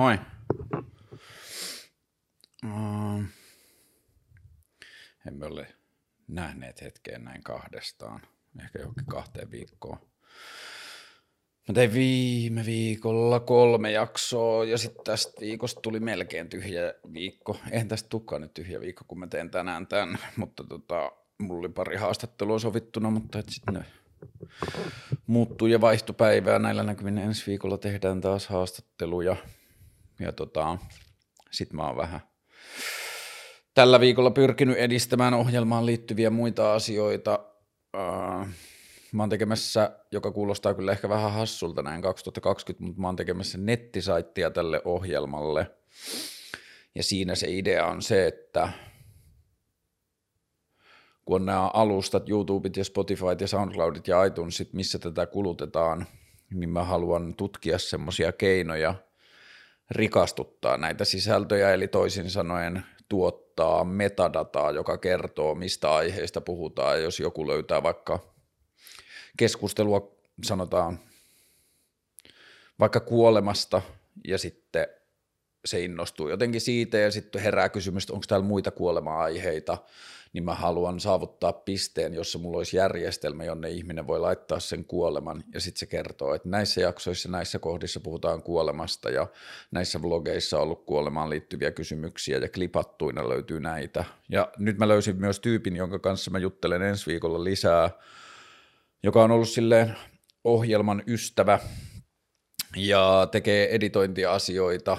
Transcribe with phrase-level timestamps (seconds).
[0.00, 0.18] Moi.
[2.64, 3.24] Uh,
[5.26, 5.66] emme ole
[6.28, 8.20] nähneet hetkeen näin kahdestaan,
[8.64, 9.98] ehkä johonkin kahteen viikkoon.
[11.68, 17.60] Mä tein viime viikolla kolme jaksoa ja sitten tästä viikosta tuli melkein tyhjä viikko.
[17.70, 21.68] Eihän tästä tukkaan nyt tyhjä viikko, kun mä teen tänään tämän, mutta tota, mulla oli
[21.68, 23.84] pari haastattelua sovittuna, mutta sitten ne
[25.26, 26.58] muuttuu ja vaihtopäivää.
[26.58, 29.36] Näillä näkymin ensi viikolla tehdään taas haastatteluja.
[30.20, 30.78] Ja tota,
[31.50, 32.20] sit mä oon vähän
[33.74, 37.38] tällä viikolla pyrkinyt edistämään ohjelmaan liittyviä muita asioita.
[39.12, 43.58] Mä oon tekemässä, joka kuulostaa kyllä ehkä vähän hassulta näin 2020, mutta mä oon tekemässä
[43.58, 45.70] nettisaittia tälle ohjelmalle.
[46.94, 48.68] Ja siinä se idea on se, että
[51.24, 56.06] kun on nämä alustat, YouTubet ja Spotifyt ja SoundCloudit ja iTunesit, missä tätä kulutetaan,
[56.50, 58.94] niin mä haluan tutkia semmoisia keinoja
[59.90, 67.02] rikastuttaa näitä sisältöjä, eli toisin sanoen tuottaa metadataa, joka kertoo, mistä aiheista puhutaan.
[67.02, 68.18] Jos joku löytää vaikka
[69.36, 70.98] keskustelua, sanotaan
[72.80, 73.82] vaikka kuolemasta,
[74.26, 74.86] ja sitten
[75.64, 79.78] se innostuu jotenkin siitä, ja sitten herää kysymys, onko täällä muita kuolema-aiheita,
[80.32, 85.44] niin mä haluan saavuttaa pisteen, jossa mulla olisi järjestelmä, jonne ihminen voi laittaa sen kuoleman,
[85.54, 89.26] ja sitten se kertoo, että näissä jaksoissa, näissä kohdissa puhutaan kuolemasta, ja
[89.70, 94.04] näissä vlogeissa on ollut kuolemaan liittyviä kysymyksiä, ja klipattuina löytyy näitä.
[94.28, 97.90] Ja nyt mä löysin myös tyypin, jonka kanssa mä juttelen ensi viikolla lisää,
[99.02, 99.96] joka on ollut silleen
[100.44, 101.58] ohjelman ystävä,
[102.76, 104.98] ja tekee editointiasioita,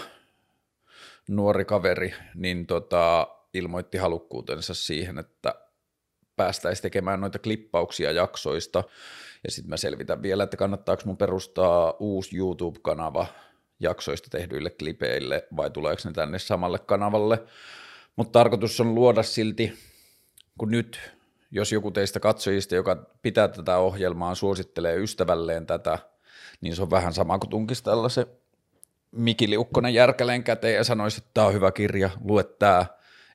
[1.27, 5.55] nuori kaveri, niin tota, ilmoitti halukkuutensa siihen, että
[6.35, 8.83] päästäisiin tekemään noita klippauksia jaksoista.
[9.43, 13.27] Ja sitten mä selvitän vielä, että kannattaako mun perustaa uusi YouTube-kanava
[13.79, 17.43] jaksoista tehdyille klipeille vai tuleeko ne tänne samalle kanavalle.
[18.15, 19.73] Mutta tarkoitus on luoda silti,
[20.57, 20.99] kun nyt,
[21.51, 25.99] jos joku teistä katsojista, joka pitää tätä ohjelmaa, suosittelee ystävälleen tätä,
[26.61, 28.25] niin se on vähän sama kuin tunkisi tällaisen
[29.11, 32.85] Miki Liukkonen järkäleen käteen ja sanoisi, että tämä on hyvä kirja, lue tämä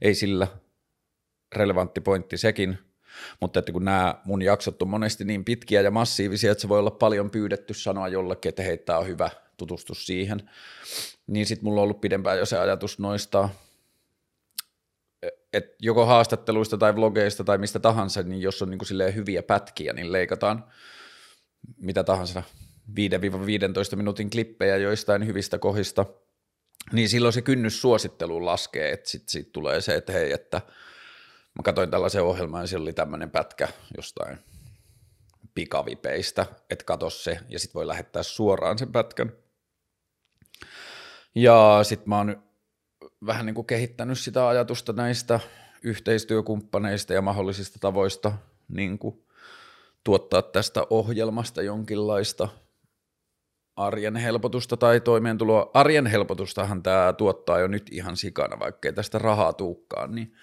[0.00, 0.46] ei sillä
[1.54, 2.78] relevantti pointti sekin,
[3.40, 6.78] mutta että kun nämä mun jaksot on monesti niin pitkiä ja massiivisia, että se voi
[6.78, 10.50] olla paljon pyydetty sanoa jollekin, että heittää on hyvä tutustus siihen,
[11.26, 13.48] niin sitten mulla on ollut pidempään jo se ajatus noista,
[15.52, 19.92] että joko haastatteluista tai vlogeista tai mistä tahansa, niin jos on niin kuin hyviä pätkiä,
[19.92, 20.64] niin leikataan
[21.76, 22.42] mitä tahansa
[22.90, 26.06] 5-15 minuutin klippejä joistain hyvistä kohdista–
[26.92, 30.62] niin silloin se kynnys suositteluun laskee, että sitten sit tulee se, että hei, että
[31.58, 34.38] mä katsoin tällaisen ohjelman ja siellä oli tämmöinen pätkä jostain
[35.54, 39.32] pikavipeistä, että katso se ja sitten voi lähettää suoraan sen pätkän.
[41.34, 42.42] Ja sitten mä oon
[43.26, 45.40] vähän niin kuin kehittänyt sitä ajatusta näistä
[45.82, 48.32] yhteistyökumppaneista ja mahdollisista tavoista
[48.68, 49.26] niin kuin
[50.04, 52.48] tuottaa tästä ohjelmasta jonkinlaista–
[53.76, 55.70] arjen helpotusta tai toimeentuloa.
[55.74, 60.34] Arjen helpotustahan tämä tuottaa jo nyt ihan sikana, vaikkei tästä rahaa tuukkaan, niin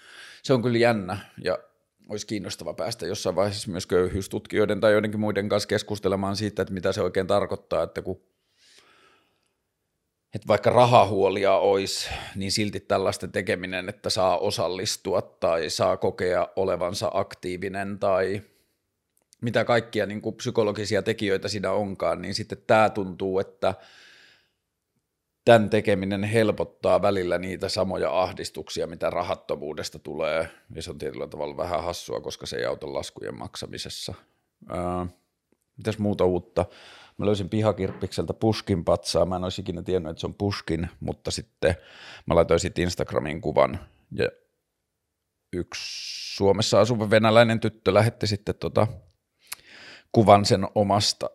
[0.44, 1.60] se on kyllä jännä ja
[2.10, 6.92] olisi kiinnostava päästä jossain vaiheessa myös köyhyystutkijoiden tai joidenkin muiden kanssa keskustelemaan siitä, että mitä
[6.92, 8.22] se oikein tarkoittaa, että kun
[10.36, 17.12] että vaikka rahahuolia olisi, niin silti tällaista tekeminen, että saa osallistua tai saa kokea olevansa
[17.14, 18.42] aktiivinen tai–
[19.44, 23.74] mitä kaikkia niin kuin psykologisia tekijöitä siinä onkaan, niin sitten tämä tuntuu, että
[25.46, 31.58] tämän tekeminen helpottaa välillä niitä samoja ahdistuksia, mitä rahattomuudesta tulee, ja se on tietyllä tavalla
[31.58, 34.14] vähän hassua, koska se ei auta laskujen maksamisessa.
[34.70, 35.08] Ää,
[35.78, 36.66] mitäs muuta uutta?
[37.18, 41.32] Mä löysin pihakirppikseltä Puskin patsaa, mä en olisi ikinä tiennyt, että se on Puskin, mutta
[41.32, 41.76] sitten
[42.26, 43.79] mä laitoin sitten Instagramiin kuvan,
[44.12, 44.29] ja
[45.53, 45.82] yksi
[46.35, 48.88] Suomessa asuva venäläinen tyttö lähetti sitten tota
[50.14, 51.30] kuvan sen omasta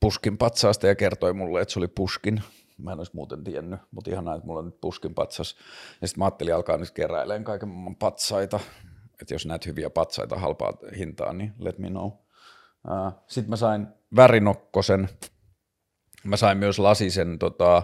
[0.00, 2.42] puskin patsaasta ja kertoi mulle, että se oli puskin.
[2.78, 5.56] Mä en olisi muuten tiennyt, mutta ihanaa, että mulla on nyt puskin patsas.
[6.00, 8.60] Ja sitten mä ajattelin alkaa nyt keräilemään kaiken maailman patsaita.
[9.20, 12.10] Että jos näet hyviä patsaita halpaa hintaa, niin let me know.
[13.26, 13.86] Sitten mä sain
[14.16, 15.08] värinokkosen.
[16.24, 17.82] Mä sain myös lasisen tota,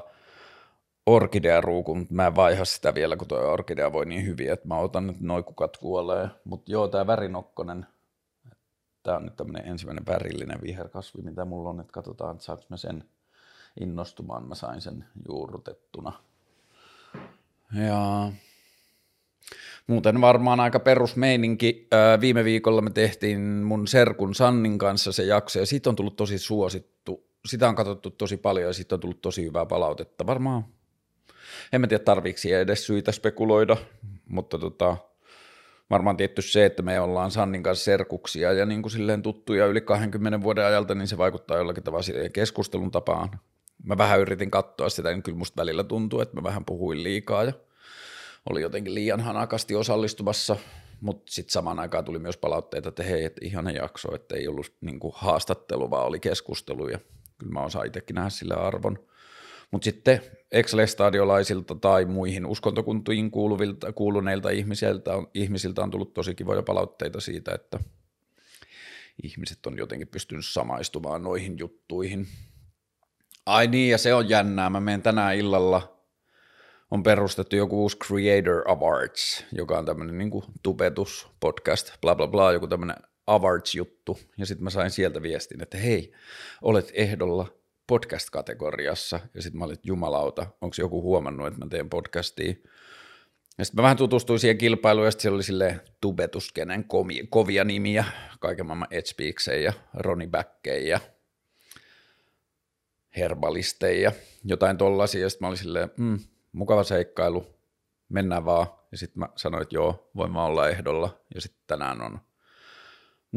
[1.06, 4.78] orkidearuukun, mutta mä en vaiha sitä vielä, kun tuo orkidea voi niin hyvin, että mä
[4.78, 6.28] otan nyt noin kukat kuolee.
[6.44, 7.86] Mutta joo, tämä värinokkonen–
[9.08, 12.76] Tämä on nyt tämmöinen ensimmäinen värillinen viherkasvi, mitä mulla on, että katsotaan, että saanko mä
[12.76, 13.04] sen
[13.80, 14.48] innostumaan.
[14.48, 16.12] Mä sain sen juurrutettuna.
[17.88, 18.32] Ja
[19.86, 21.88] muuten varmaan aika perusmeininki.
[22.20, 26.38] Viime viikolla me tehtiin mun serkun Sannin kanssa se jakso ja siitä on tullut tosi
[26.38, 27.26] suosittu.
[27.46, 30.26] Sitä on katsottu tosi paljon ja siitä on tullut tosi hyvää palautetta.
[30.26, 30.64] Varmaan
[31.72, 33.76] en mä tiedä tarviiko edes syitä spekuloida,
[34.28, 34.96] mutta tota,
[35.90, 39.80] varmaan tietty se, että me ollaan Sannin kanssa serkuksia ja niin kuin silleen tuttuja yli
[39.80, 43.40] 20 vuoden ajalta, niin se vaikuttaa jollakin tavalla siihen keskustelun tapaan.
[43.84, 47.44] Mä vähän yritin katsoa sitä, niin kyllä musta välillä tuntuu, että mä vähän puhuin liikaa
[47.44, 47.52] ja
[48.50, 50.56] oli jotenkin liian hanakasti osallistumassa,
[51.00, 54.72] mutta sitten samaan aikaan tuli myös palautteita, että hei, että ihana jakso, että ei ollut
[54.80, 56.98] niin kuin haastattelu, vaan oli keskustelu ja
[57.38, 58.98] kyllä mä osaan itsekin nähdä sillä arvon.
[59.70, 60.20] Mutta sitten
[60.52, 67.54] Excel-stadiolaisilta tai muihin uskontokuntiin kuuluvilta, kuuluneilta ihmisiltä on, ihmisiltä on tullut tosi kivoja palautteita siitä,
[67.54, 67.78] että
[69.22, 72.26] ihmiset on jotenkin pystynyt samaistumaan noihin juttuihin.
[73.46, 74.70] Ai niin, ja se on jännää.
[74.70, 75.98] Mä menen tänään illalla,
[76.90, 80.30] on perustettu joku uusi Creator Awards, joka on tämmöinen niin
[80.62, 84.18] tubetus podcast, bla bla bla, joku tämmöinen awards-juttu.
[84.38, 86.12] Ja sitten mä sain sieltä viestin, että hei,
[86.62, 87.57] olet ehdolla
[87.88, 92.54] podcast-kategoriassa, ja sitten mä olin, että jumalauta, onko joku huomannut, että mä teen podcastia.
[93.58, 96.84] Ja sitten mä vähän tutustuin siihen kilpailuun, ja sitten siellä oli silleen tubetuskenen
[97.30, 98.04] kovia nimiä,
[98.40, 101.00] kaiken maailman Edgepeakseen ja Roni Backkeen ja
[103.16, 104.12] Herbalisteja ja
[104.44, 106.18] jotain tollasia, ja sitten mä olin silleen, mm,
[106.52, 107.46] mukava seikkailu,
[108.08, 108.66] mennään vaan.
[108.90, 111.20] Ja sitten mä sanoin, että joo, voin mä olla ehdolla.
[111.34, 112.20] Ja sitten tänään on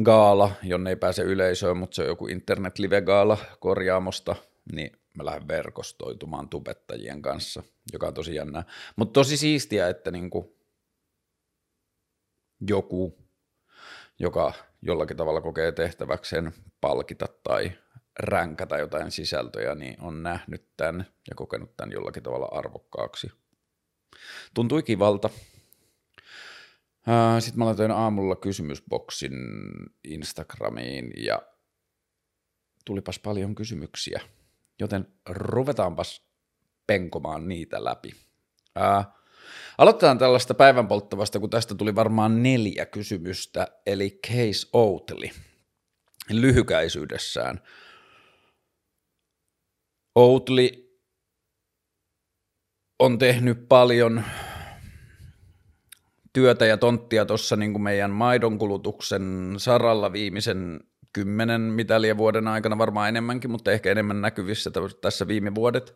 [0.03, 4.35] gaala, jonne ei pääse yleisöön, mutta se on joku internet live gaala korjaamosta,
[4.71, 8.63] niin mä lähden verkostoitumaan tubettajien kanssa, joka on tosi jännää.
[8.95, 10.57] Mutta tosi siistiä, että niinku
[12.69, 13.17] joku,
[14.19, 17.71] joka jollakin tavalla kokee tehtäväkseen palkita tai
[18.19, 23.31] ränkätä jotain sisältöjä, niin on nähnyt tämän ja kokenut tämän jollakin tavalla arvokkaaksi.
[24.53, 25.29] Tuntui kivalta.
[27.39, 29.33] Sitten mä laitoin aamulla kysymysboksin
[30.03, 31.41] Instagramiin ja
[32.85, 34.21] tulipas paljon kysymyksiä,
[34.79, 36.25] joten ruvetaanpas
[36.87, 38.11] penkomaan niitä läpi.
[38.75, 39.13] Ää,
[39.77, 45.29] aloitetaan tällaista päivän polttavasta, kun tästä tuli varmaan neljä kysymystä, eli Case Oatly
[46.29, 47.61] lyhykäisyydessään.
[50.15, 50.69] Oatly
[52.99, 54.23] on tehnyt paljon
[56.33, 60.79] työtä ja tonttia tuossa niin meidän maidonkulutuksen saralla viimeisen
[61.13, 65.95] kymmenen mitäliä vuoden aikana, varmaan enemmänkin, mutta ehkä enemmän näkyvissä tässä viime vuodet.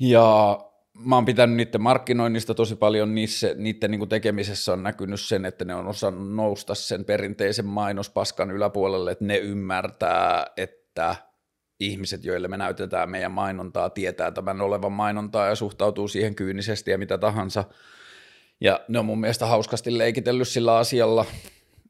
[0.00, 0.58] Ja
[0.98, 5.64] mä oon pitänyt niiden markkinoinnista tosi paljon, niissä, niiden niin tekemisessä on näkynyt sen, että
[5.64, 11.16] ne on osannut nousta sen perinteisen mainospaskan yläpuolelle, että ne ymmärtää, että
[11.80, 16.98] ihmiset, joille me näytetään meidän mainontaa, tietää tämän olevan mainontaa ja suhtautuu siihen kyynisesti ja
[16.98, 17.64] mitä tahansa.
[18.60, 21.24] Ja ne on mun mielestä hauskasti leikitellyt sillä asialla.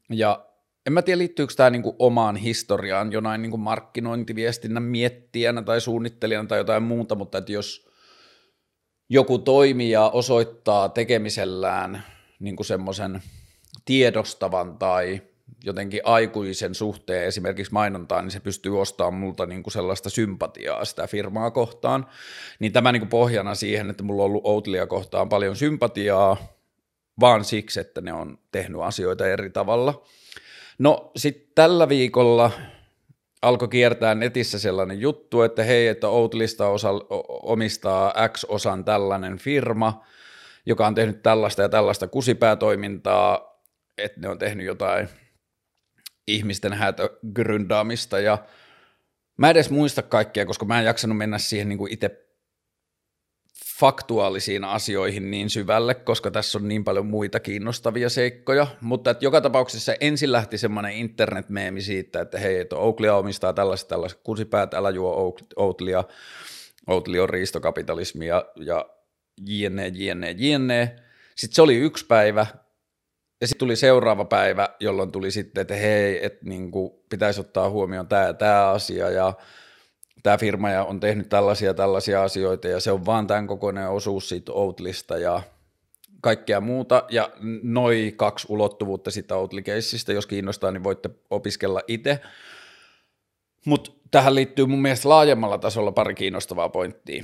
[0.09, 0.45] Ja
[0.85, 6.57] en mä tiedä, liittyykö tämä niinku omaan historiaan jonain niinku markkinointiviestinnän miettijänä tai suunnittelijana tai
[6.57, 7.89] jotain muuta, mutta että jos
[9.09, 12.03] joku toimija osoittaa tekemisellään
[12.39, 13.21] niinku semmoisen
[13.85, 15.21] tiedostavan tai
[15.63, 21.07] jotenkin aikuisen suhteen esimerkiksi mainontaan, niin se pystyy ostamaan multa niin kuin sellaista sympatiaa sitä
[21.07, 22.05] firmaa kohtaan.
[22.59, 26.37] Niin tämä niin kuin pohjana siihen, että mulla on ollut Outlia kohtaan paljon sympatiaa,
[27.19, 30.03] vaan siksi, että ne on tehnyt asioita eri tavalla.
[30.79, 32.51] No sitten tällä viikolla
[33.41, 36.89] alkoi kiertää netissä sellainen juttu, että hei, että Outlista osa,
[37.29, 40.05] omistaa X-osan tällainen firma,
[40.65, 43.59] joka on tehnyt tällaista ja tällaista kusipäätoimintaa,
[43.97, 45.09] että ne on tehnyt jotain–
[46.27, 48.37] ihmisten hätögryndaamista ja
[49.37, 52.24] mä edes muista kaikkea, koska mä en jaksanut mennä siihen niin kuin itse
[53.79, 59.41] faktuaalisiin asioihin niin syvälle, koska tässä on niin paljon muita kiinnostavia seikkoja, mutta että joka
[59.41, 64.89] tapauksessa ensin lähti semmoinen internetmeemi siitä, että hei, että Oakley omistaa tällaista, tällaista kusipäät, älä
[64.89, 66.03] juo Oakleyä,
[66.87, 68.85] Oakley on riistokapitalismia ja
[69.47, 70.95] jne, jne, jne.
[71.35, 72.45] Sitten se oli yksi päivä,
[73.41, 77.69] ja sitten tuli seuraava päivä, jolloin tuli sitten, että hei, että niin kuin pitäisi ottaa
[77.69, 79.33] huomioon tämä tämä asia ja
[80.25, 84.29] tämä firma ja on tehnyt tällaisia tällaisia asioita ja se on vaan tämän kokoinen osuus
[84.29, 85.41] siitä Outlista ja
[86.21, 87.03] kaikkea muuta.
[87.09, 87.29] Ja
[87.63, 92.19] noin kaksi ulottuvuutta siitä Outli-keissistä, jos kiinnostaa, niin voitte opiskella itse.
[93.65, 97.23] Mutta tähän liittyy mun mielestä laajemmalla tasolla pari kiinnostavaa pointtia.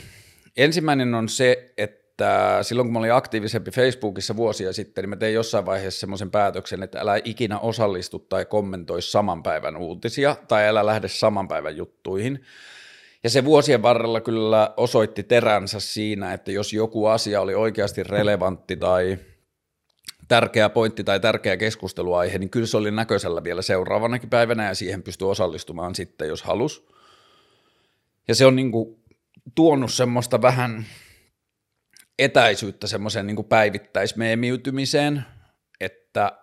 [0.57, 5.15] Ensimmäinen on se, että että silloin kun mä olin aktiivisempi Facebookissa vuosia sitten, niin mä
[5.15, 10.67] tein jossain vaiheessa semmoisen päätöksen, että älä ikinä osallistu tai kommentoi saman päivän uutisia tai
[10.67, 12.43] älä lähde saman päivän juttuihin.
[13.23, 18.77] Ja se vuosien varrella kyllä osoitti teränsä siinä, että jos joku asia oli oikeasti relevantti
[18.77, 19.17] tai
[20.27, 25.03] tärkeä pointti tai tärkeä keskusteluaihe, niin kyllä se oli näköisellä vielä seuraavanakin päivänä ja siihen
[25.03, 26.87] pystyi osallistumaan sitten, jos halus.
[28.27, 29.03] Ja se on niin kuin
[29.55, 30.85] tuonut semmoista vähän
[32.19, 35.25] etäisyyttä semmoiseen niin päivittäismeemiytymiseen,
[35.79, 36.37] että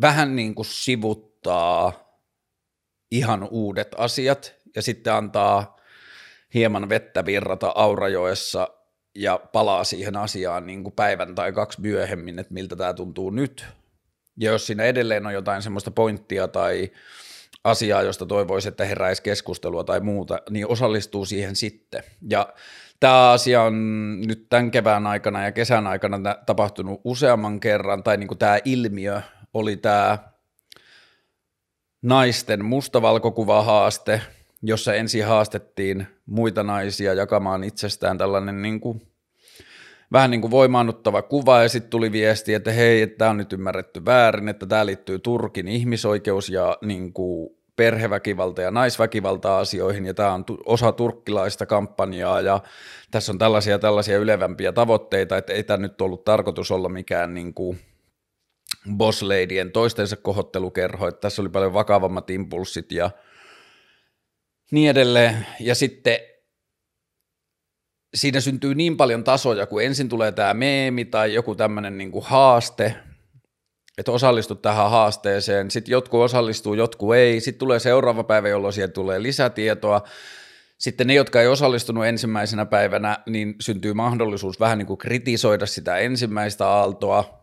[0.00, 2.05] vähän niin kuin sivuttaa
[3.18, 5.76] ihan uudet asiat ja sitten antaa
[6.54, 8.68] hieman vettä virrata Aurajoessa
[9.14, 13.66] ja palaa siihen asiaan niin kuin päivän tai kaksi myöhemmin, että miltä tämä tuntuu nyt.
[14.40, 16.90] Ja jos siinä edelleen on jotain semmoista pointtia tai
[17.64, 22.02] asiaa, josta toivoisi, että heräisi keskustelua tai muuta, niin osallistuu siihen sitten.
[22.30, 22.52] Ja
[23.00, 23.74] tämä asia on
[24.20, 29.22] nyt tämän kevään aikana ja kesän aikana tapahtunut useamman kerran, tai niin kuin tämä ilmiö
[29.54, 30.18] oli tämä
[32.06, 34.20] naisten mustavalkokuvahaaste,
[34.62, 39.02] jossa ensin haastettiin muita naisia jakamaan itsestään tällainen niin kuin,
[40.12, 44.04] vähän niin kuin voimaannuttava kuva, ja sitten tuli viesti, että hei, tämä on nyt ymmärretty
[44.04, 50.44] väärin, että tämä liittyy Turkin ihmisoikeus- ja niin kuin, perheväkivalta- ja naisväkivalta-asioihin, ja tämä on
[50.66, 52.60] osa turkkilaista kampanjaa, ja
[53.10, 57.54] tässä on tällaisia tällaisia ylevämpiä tavoitteita, että ei tämä nyt ollut tarkoitus olla mikään niin
[57.54, 57.78] kuin,
[58.96, 63.10] boss ladyen toistensa kohottelukerho, että tässä oli paljon vakavammat impulssit ja
[64.70, 65.46] niin edelleen.
[65.60, 66.18] Ja sitten
[68.14, 72.96] siinä syntyy niin paljon tasoja, kun ensin tulee tämä meemi tai joku tämmöinen niin haaste,
[73.98, 78.92] että osallistut tähän haasteeseen, sitten jotkut osallistuu, jotkut ei, sitten tulee seuraava päivä, jolloin siihen
[78.92, 80.02] tulee lisätietoa,
[80.78, 85.98] sitten ne, jotka ei osallistunut ensimmäisenä päivänä, niin syntyy mahdollisuus vähän niin kuin kritisoida sitä
[85.98, 87.35] ensimmäistä aaltoa,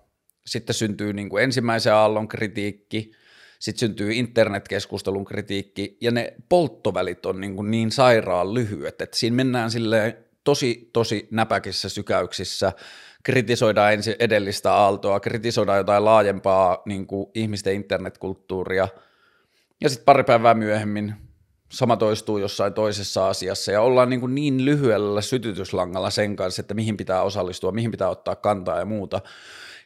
[0.46, 3.12] sitten syntyy niin kuin ensimmäisen aallon kritiikki,
[3.60, 9.36] sitten syntyy internetkeskustelun kritiikki, ja ne polttovälit on niin, kuin niin sairaan lyhyet, että siinä
[9.36, 12.74] mennään silleen tosi, tosi näpäkissä sykäyksissä,
[13.24, 18.88] kritisoidaan ensin edellistä aaltoa, kritisoidaan jotain laajempaa niin kuin ihmisten internetkulttuuria,
[19.82, 21.14] ja sitten pari päivää myöhemmin
[21.72, 26.74] sama toistuu jossain toisessa asiassa, ja ollaan niin, kuin niin lyhyellä sytytyslangalla sen kanssa, että
[26.74, 29.22] mihin pitää osallistua, mihin pitää ottaa kantaa ja muuta,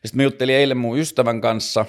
[0.05, 1.85] sitten mä juttelin eilen mun ystävän kanssa,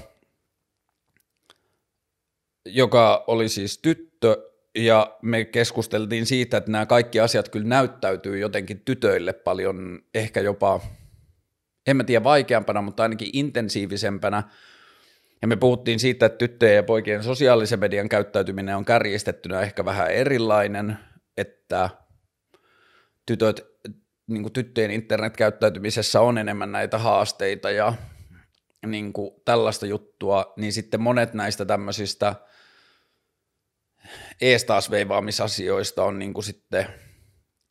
[2.67, 8.81] joka oli siis tyttö, ja me keskusteltiin siitä, että nämä kaikki asiat kyllä näyttäytyy jotenkin
[8.81, 10.81] tytöille paljon ehkä jopa,
[11.87, 14.43] en mä tiedä vaikeampana, mutta ainakin intensiivisempänä.
[15.43, 20.11] Ja me puhuttiin siitä, että tyttöjen ja poikien sosiaalisen median käyttäytyminen on kärjistettynä ehkä vähän
[20.11, 20.99] erilainen,
[21.37, 21.91] että
[23.27, 23.77] tytöt
[24.28, 27.92] niin kuin tyttöjen internetkäyttäytymisessä on enemmän näitä haasteita ja
[28.87, 32.35] niin kuin tällaista juttua, niin sitten monet näistä tämmöisistä
[34.40, 36.87] eestaas veivaamisasioista on niin kuin sitten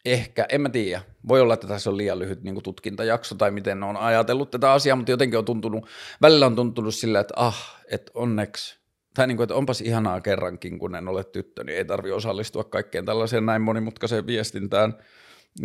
[0.06, 3.52] ehkä, en mä tiedä, voi olla, että tässä on liian lyhyt niin kuin tutkintajakso tai
[3.52, 5.88] miten on ajatellut tätä asiaa, mutta jotenkin on tuntunut,
[6.22, 8.80] välillä on tuntunut sillä, että ah, että onneksi,
[9.14, 12.64] tai niin kuin, että onpas ihanaa kerrankin, kun en ole tyttö, niin ei tarvi osallistua
[12.64, 14.94] kaikkeen tällaiseen näin monimutkaiseen viestintään,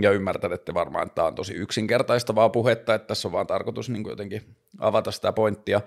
[0.01, 4.05] ja ymmärtänette varmaan, että tämä on tosi yksinkertaistavaa puhetta, että tässä on vaan tarkoitus niin
[4.09, 4.43] jotenkin
[4.79, 5.81] avata sitä pointtia.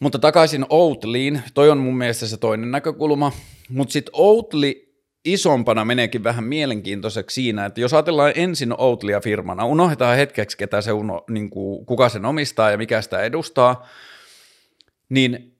[0.00, 3.32] Mutta takaisin Outliin, toi on mun mielestä se toinen näkökulma,
[3.68, 4.94] mutta sitten Outli
[5.24, 10.92] isompana meneekin vähän mielenkiintoiseksi siinä, että jos ajatellaan ensin Outlia firmana, unohdetaan hetkeksi, ketä se
[10.92, 13.88] uno, niin kuin, kuka sen omistaa ja mikä sitä edustaa,
[15.08, 15.53] niin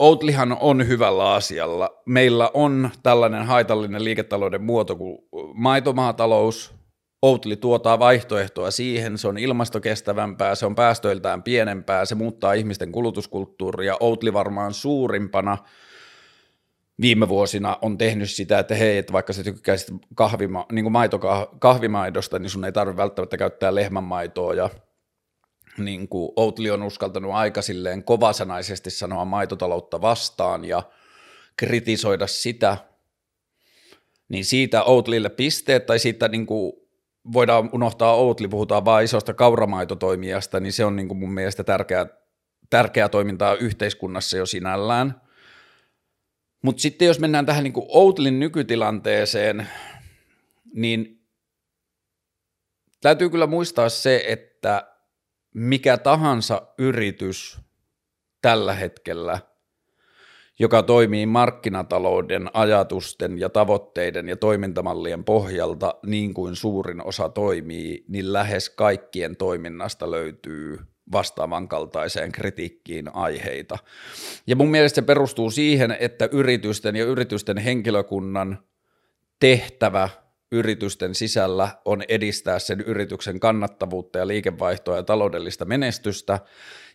[0.00, 2.02] Outlihan on hyvällä asialla.
[2.06, 5.18] Meillä on tällainen haitallinen liiketalouden muoto kuin
[5.54, 6.74] maitomaatalous.
[7.22, 13.96] Outli tuottaa vaihtoehtoa siihen, se on ilmastokestävämpää, se on päästöiltään pienempää, se muuttaa ihmisten kulutuskulttuuria.
[14.00, 15.58] Outli varmaan suurimpana
[17.00, 21.20] viime vuosina on tehnyt sitä, että hei, että vaikka sä tykkäisit kahvima, niin kuin maito,
[21.58, 24.70] kahvimaidosta, niin sun ei tarvitse välttämättä käyttää lehmänmaitoa ja
[25.78, 30.82] niin kuin Outli on uskaltanut aika silleen kovasanaisesti sanoa maitotaloutta vastaan ja
[31.56, 32.76] kritisoida sitä,
[34.28, 36.72] niin siitä Outlille pisteet, tai siitä niin kuin
[37.32, 42.06] voidaan unohtaa Outli, puhutaan vain isosta kauramaitotoimijasta, niin se on niin kuin mun mielestä tärkeää,
[42.70, 45.20] tärkeää toimintaa yhteiskunnassa jo sinällään.
[46.62, 49.68] Mutta sitten jos mennään tähän niin Outlin nykytilanteeseen,
[50.74, 51.22] niin
[53.00, 54.89] täytyy kyllä muistaa se, että
[55.54, 57.60] mikä tahansa yritys
[58.42, 59.38] tällä hetkellä,
[60.58, 68.32] joka toimii markkinatalouden ajatusten ja tavoitteiden ja toimintamallien pohjalta niin kuin suurin osa toimii, niin
[68.32, 70.78] lähes kaikkien toiminnasta löytyy
[71.12, 73.78] vastaavan kaltaiseen kritiikkiin aiheita.
[74.46, 78.58] Ja mun mielestä se perustuu siihen, että yritysten ja yritysten henkilökunnan
[79.40, 80.08] tehtävä
[80.52, 86.38] yritysten sisällä on edistää sen yrityksen kannattavuutta ja liikevaihtoa ja taloudellista menestystä,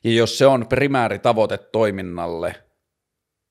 [0.03, 2.55] ja jos se on primääri tavoite toiminnalle,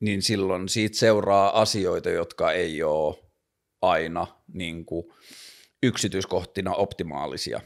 [0.00, 3.18] niin silloin siitä seuraa asioita, jotka ei ole
[3.82, 5.04] aina niin kuin
[5.82, 7.60] yksityiskohtina optimaalisia.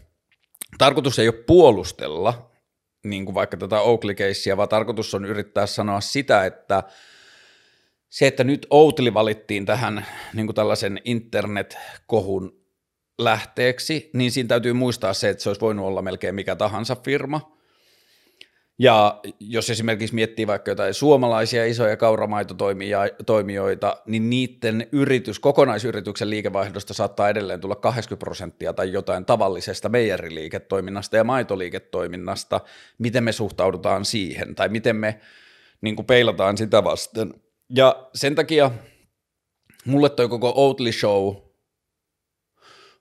[0.78, 2.50] Tarkoitus ei ole puolustella
[3.04, 4.14] niin kuin vaikka tätä oakley
[4.56, 6.82] vaan tarkoitus on yrittää sanoa sitä, että
[8.08, 12.60] se, että nyt Outli valittiin tähän niin kuin tällaisen internet-kohun
[13.18, 17.58] lähteeksi, niin siinä täytyy muistaa se, että se olisi voinut olla melkein mikä tahansa firma.
[18.80, 27.28] Ja jos esimerkiksi miettii vaikka jotain suomalaisia isoja kauramaitotoimijoita, niin niiden yritys, kokonaisyrityksen liikevaihdosta saattaa
[27.28, 32.60] edelleen tulla 80 prosenttia tai jotain tavallisesta meijeriliiketoiminnasta ja maitoliiketoiminnasta.
[32.98, 35.20] Miten me suhtaudutaan siihen tai miten me
[35.80, 37.34] niin peilataan sitä vasten.
[37.70, 38.70] Ja sen takia
[39.84, 41.36] mulle toi koko Oatly Show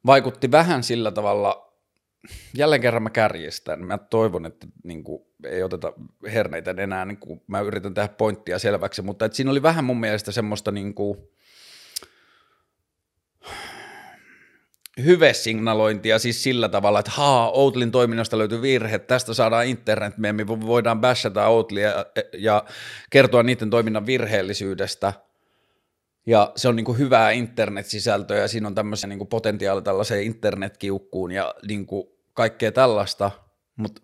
[0.06, 1.74] vaikutti vähän sillä tavalla,
[2.58, 5.94] jälleen kerran mä kärjestän, mä toivon, että niin kuin, ei oteta
[6.34, 10.00] herneitä enää, niin kuin mä yritän tehdä pointtia selväksi, mutta että siinä oli vähän mun
[10.00, 11.18] mielestä semmoista niin kuin,
[15.06, 20.96] hyvesignalointia siis sillä tavalla, että haa, Outlin toiminnasta löytyy virhe, tästä saadaan internet, me voidlia
[20.96, 22.64] bashata Outlia ja,
[23.10, 25.14] kertoa niiden toiminnan virheellisyydestä,
[26.26, 30.24] ja se on niin kuin hyvää internet-sisältöä, ja siinä on tämmöisen niin kuin potentiaali tällaiseen
[30.24, 33.32] internetkiukkuun ja niin kuin kaikkea tällaista,
[33.76, 34.02] mutta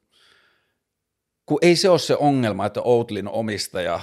[1.45, 3.99] kun ei se ole se ongelma, että Outlin omistaja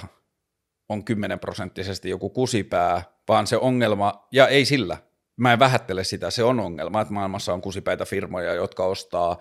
[0.89, 4.97] on 10 prosenttisesti joku kusipää, vaan se ongelma, ja ei sillä,
[5.41, 9.39] mä en vähättele sitä, se on ongelma, että maailmassa on kusipäitä firmoja, jotka ostaa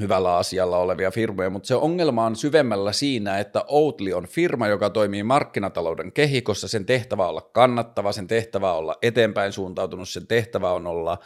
[0.00, 4.90] hyvällä asialla olevia firmoja, mutta se ongelma on syvemmällä siinä, että Outli on firma, joka
[4.90, 10.86] toimii markkinatalouden kehikossa, sen tehtävä olla kannattava, sen tehtävä olla eteenpäin suuntautunut, sen tehtävä on
[10.86, 11.18] olla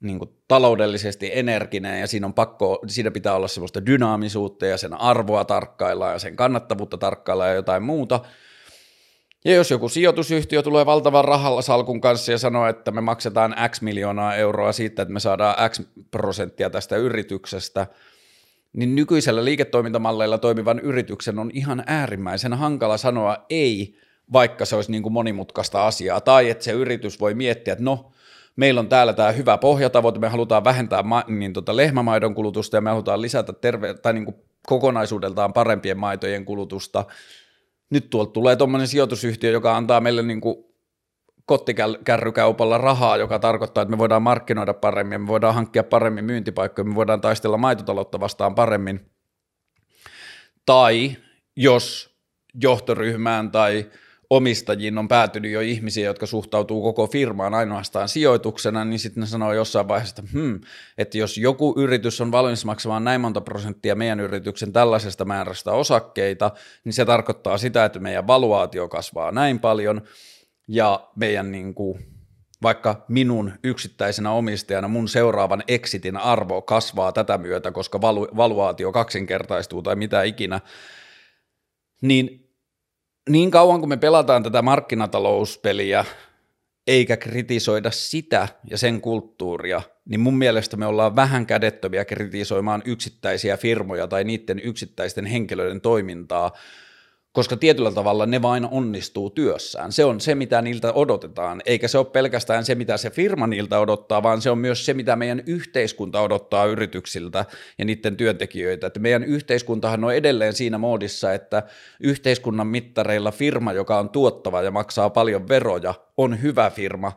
[0.00, 5.00] niin kuin taloudellisesti energinen ja siinä on pakko, siinä pitää olla semmoista dynaamisuutta ja sen
[5.00, 8.20] arvoa tarkkailla ja sen kannattavuutta tarkkailla ja jotain muuta,
[9.44, 13.80] ja jos joku sijoitusyhtiö tulee valtavan rahalla salkun kanssa ja sanoo, että me maksetaan X
[13.80, 17.86] miljoonaa euroa siitä, että me saadaan X prosenttia tästä yrityksestä,
[18.72, 23.96] niin nykyisellä liiketoimintamalleilla toimivan yrityksen on ihan äärimmäisen hankala sanoa ei,
[24.32, 28.12] vaikka se olisi niin kuin monimutkaista asiaa, tai että se yritys voi miettiä, että no,
[28.56, 32.80] meillä on täällä tämä hyvä pohjatavoite, me halutaan vähentää ma- niin tota lehmämaidon kulutusta ja
[32.80, 37.04] me halutaan lisätä terve- tai niin kuin kokonaisuudeltaan parempien maitojen kulutusta,
[37.92, 40.56] nyt tuolta tulee tuommoinen sijoitusyhtiö, joka antaa meille niin kuin
[41.46, 46.94] kottikärrykaupalla rahaa, joka tarkoittaa, että me voidaan markkinoida paremmin, me voidaan hankkia paremmin myyntipaikkoja, me
[46.94, 49.10] voidaan taistella maitotaloutta vastaan paremmin.
[50.66, 51.16] Tai
[51.56, 52.16] jos
[52.62, 53.90] johtoryhmään tai
[54.36, 59.52] omistajiin on päätynyt jo ihmisiä, jotka suhtautuu koko firmaan ainoastaan sijoituksena, niin sitten ne sanoo
[59.52, 60.60] jossain vaiheessa, että, hmm,
[60.98, 66.50] että jos joku yritys on valmis maksamaan näin monta prosenttia meidän yrityksen tällaisesta määrästä osakkeita,
[66.84, 70.02] niin se tarkoittaa sitä, että meidän valuaatio kasvaa näin paljon
[70.68, 71.98] ja meidän niin kuin,
[72.62, 79.82] vaikka minun yksittäisenä omistajana mun seuraavan exitin arvo kasvaa tätä myötä, koska valu, valuaatio kaksinkertaistuu
[79.82, 80.60] tai mitä ikinä,
[82.02, 82.41] niin
[83.28, 86.04] niin kauan kun me pelataan tätä markkinatalouspeliä,
[86.86, 93.56] eikä kritisoida sitä ja sen kulttuuria, niin mun mielestä me ollaan vähän kädettömiä kritisoimaan yksittäisiä
[93.56, 96.52] firmoja tai niiden yksittäisten henkilöiden toimintaa,
[97.32, 99.92] koska tietyllä tavalla ne vain onnistuu työssään.
[99.92, 103.78] Se on se, mitä niiltä odotetaan, eikä se ole pelkästään se, mitä se firma niiltä
[103.78, 107.44] odottaa, vaan se on myös se, mitä meidän yhteiskunta odottaa yrityksiltä
[107.78, 108.86] ja niiden työntekijöitä.
[108.86, 111.62] Että meidän yhteiskuntahan on edelleen siinä moodissa, että
[112.00, 117.12] yhteiskunnan mittareilla firma, joka on tuottava ja maksaa paljon veroja, on hyvä firma,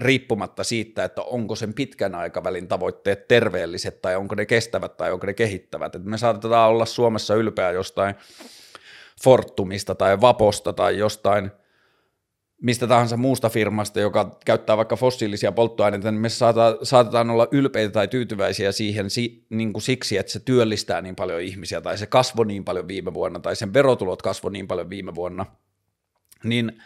[0.00, 5.26] riippumatta siitä, että onko sen pitkän aikavälin tavoitteet terveelliset tai onko ne kestävät tai onko
[5.26, 5.94] ne kehittävät.
[5.94, 8.14] Että me saatetaan olla Suomessa ylpeä jostain
[9.22, 11.50] Fortumista tai Vaposta tai jostain
[12.62, 16.28] mistä tahansa muusta firmasta, joka käyttää vaikka fossiilisia polttoaineita, niin me
[16.82, 19.06] saatetaan olla ylpeitä tai tyytyväisiä siihen
[19.50, 23.14] niin kuin siksi, että se työllistää niin paljon ihmisiä tai se kasvoi niin paljon viime
[23.14, 25.46] vuonna tai sen verotulot kasvoi niin paljon viime vuonna.
[26.44, 26.82] Niin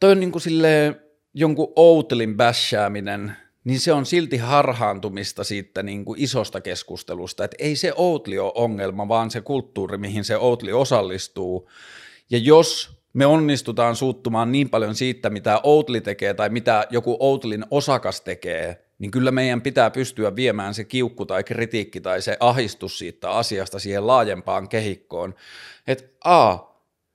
[0.00, 1.00] toi on niin kuin silleen
[1.34, 7.76] jonkun Outlin bashääminen niin se on silti harhaantumista siitä niin kuin isosta keskustelusta, että ei
[7.76, 11.70] se Outli ole ongelma, vaan se kulttuuri, mihin se Outli osallistuu.
[12.30, 17.64] Ja jos me onnistutaan suuttumaan niin paljon siitä, mitä Outli tekee tai mitä joku Outlin
[17.70, 22.98] osakas tekee, niin kyllä meidän pitää pystyä viemään se kiukku tai kritiikki tai se ahistus
[22.98, 25.34] siitä asiasta siihen laajempaan kehikkoon.
[25.86, 26.58] Että a,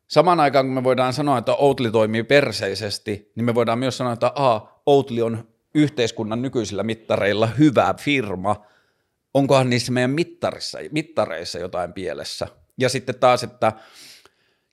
[0.08, 4.14] samaan aikaan kun me voidaan sanoa, että Outli toimii perseisesti, niin me voidaan myös sanoa,
[4.14, 5.48] että a, Outli on
[5.78, 8.66] yhteiskunnan nykyisillä mittareilla hyvä firma,
[9.34, 12.48] onkohan niissä meidän mittarissa, mittareissa jotain pielessä.
[12.78, 13.74] Ja sitten taas, että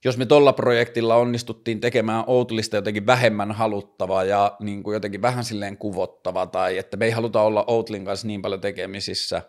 [0.04, 5.44] jos me tuolla projektilla onnistuttiin tekemään Outlista jotenkin vähemmän haluttava ja niin kuin jotenkin vähän
[5.44, 9.42] silleen kuvottava, tai että me ei haluta olla Outlin kanssa niin paljon tekemisissä,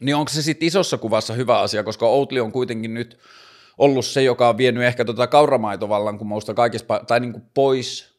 [0.00, 3.18] niin onko se sitten isossa kuvassa hyvä asia, koska Outli on kuitenkin nyt
[3.78, 8.09] ollut se, joka on vienyt ehkä tota kauramaitovallankumousta kaikista, tai niin kuin pois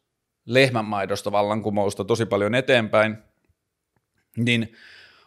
[0.45, 3.17] lehmänmaidosta vallankumousta tosi paljon eteenpäin,
[4.37, 4.73] niin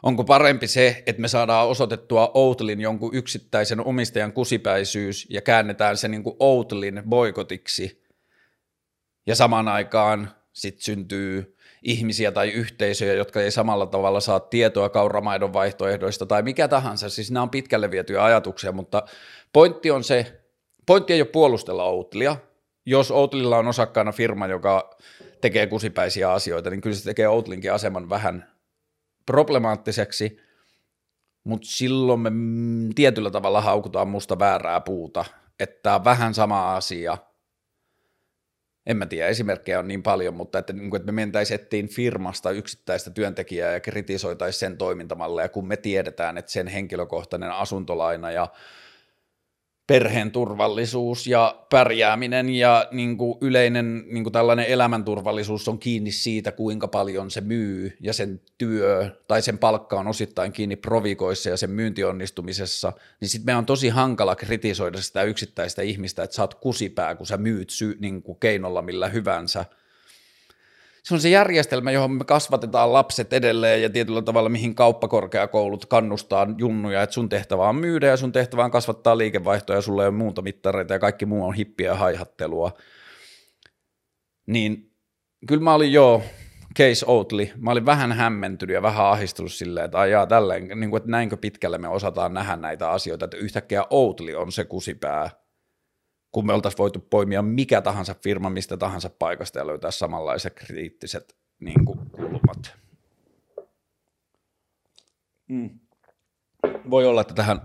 [0.02, 6.08] onko parempi se, että me saadaan osoitettua Outlin jonkun yksittäisen omistajan kusipäisyys ja käännetään se
[6.08, 8.04] niin kuin Outlin boikotiksi
[9.26, 15.52] ja samaan aikaan sitten syntyy ihmisiä tai yhteisöjä, jotka ei samalla tavalla saa tietoa kauramaidon
[15.52, 17.08] vaihtoehdoista tai mikä tahansa.
[17.08, 19.02] Siis nämä on pitkälle vietyjä ajatuksia, mutta
[19.52, 20.40] pointti on se,
[20.86, 22.36] pointti ei ole puolustella Outlia.
[22.86, 24.96] Jos Outlilla on osakkaana firma, joka
[25.40, 28.50] tekee kusipäisiä asioita, niin kyllä se tekee Outlinkin aseman vähän
[29.26, 30.40] problemaattiseksi,
[31.44, 32.30] mutta silloin me
[32.94, 35.24] tietyllä tavalla haukutaan musta väärää puuta,
[35.60, 37.18] että on vähän sama asia.
[38.86, 41.88] En mä tiedä, esimerkkejä on niin paljon, mutta että, niin kuin, että me mentäisiin ettiin
[41.88, 48.48] firmasta yksittäistä työntekijää ja kritisoitaisiin sen toimintamalleja, kun me tiedetään, että sen henkilökohtainen asuntolaina ja
[49.86, 56.52] perheen turvallisuus ja pärjääminen ja niin kuin yleinen niin kuin tällainen elämänturvallisuus on kiinni siitä,
[56.52, 61.56] kuinka paljon se myy ja sen työ tai sen palkka on osittain kiinni provikoissa ja
[61.56, 66.54] sen myyntionnistumisessa, niin sitten me on tosi hankala kritisoida sitä yksittäistä ihmistä, että sä oot
[66.54, 69.64] kusipää, kun sä myyt sy- niin kuin keinolla millä hyvänsä–
[71.04, 76.46] se on se järjestelmä, johon me kasvatetaan lapset edelleen ja tietyllä tavalla mihin kauppakorkeakoulut kannustaa
[76.58, 80.08] junnuja, että sun tehtävä on myydä ja sun tehtävä on kasvattaa liikevaihtoja ja sulla ei
[80.08, 82.72] ole muuta mittareita ja kaikki muu on hippiä ja haihattelua.
[84.46, 84.92] Niin
[85.48, 86.22] kyllä mä olin jo
[86.78, 90.98] Case Oatly, mä olin vähän hämmentynyt ja vähän ahdistunut silleen, että ajaa tälleen, niin kuin,
[90.98, 95.30] että näinkö pitkälle me osataan nähdä näitä asioita, että yhtäkkiä Oatly on se kusipää,
[96.34, 101.36] kun me oltaisiin voitu poimia mikä tahansa firma mistä tahansa paikasta ja löytää samanlaiset kriittiset
[101.60, 102.76] niin kuin, kulmat.
[105.48, 105.78] Mm.
[106.90, 107.60] Voi olla, että tähän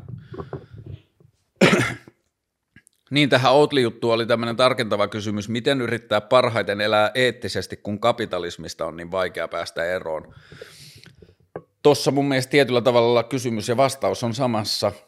[3.12, 8.98] niin, tähän Outli-juttuun oli tämmöinen tarkentava kysymys, miten yrittää parhaiten elää eettisesti, kun kapitalismista on
[8.98, 10.34] niin vaikea päästä eroon.
[11.84, 14.92] Tuossa mun mielestä tietyllä tavalla kysymys ja vastaus on samassa–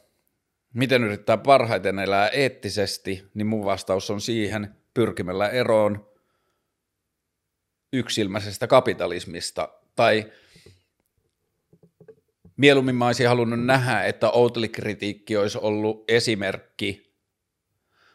[0.74, 6.12] miten yrittää parhaiten elää eettisesti, niin mun vastaus on siihen pyrkimällä eroon
[7.94, 9.70] yksilmäisestä kapitalismista.
[9.96, 10.32] Tai
[12.58, 17.12] mieluummin mä olisin halunnut nähdä, että Outli-kritiikki olisi ollut esimerkki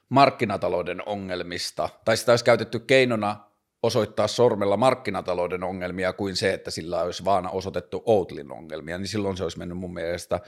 [0.08, 3.45] markkinatalouden ongelmista, tai sitä olisi käytetty keinona
[3.86, 9.36] osoittaa sormella markkinatalouden ongelmia kuin se, että sillä olisi vaan osoitettu Outlin ongelmia, niin silloin
[9.36, 10.40] se olisi mennyt mun mielestä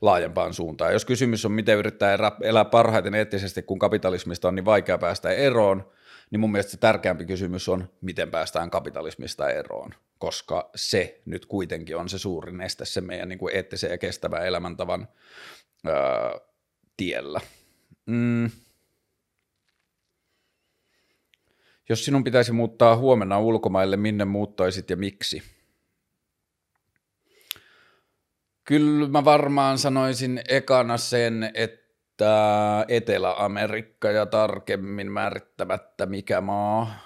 [0.00, 0.92] laajempaan suuntaan.
[0.92, 5.90] Jos kysymys on, miten yrittää elää parhaiten eettisesti, kun kapitalismista on niin vaikea päästä eroon,
[6.30, 11.96] niin mun mielestä se tärkeämpi kysymys on, miten päästään kapitalismista eroon, koska se nyt kuitenkin
[11.96, 15.08] on se suurin este se meidän niin kuin eettisen ja kestävän elämäntavan
[15.86, 15.94] öö,
[16.96, 17.40] tiellä.
[18.06, 18.50] Mm.
[21.88, 25.42] Jos sinun pitäisi muuttaa huomenna ulkomaille, minne muuttaisit ja miksi?
[28.64, 36.96] Kyllä mä varmaan sanoisin ekana sen, että Etelä-Amerikka ja tarkemmin määrittämättä mikä maa.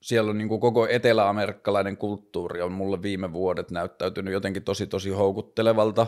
[0.00, 5.10] Siellä on niin kuin koko etelä-amerikkalainen kulttuuri on mulle viime vuodet näyttäytynyt jotenkin tosi tosi
[5.10, 6.06] houkuttelevalta.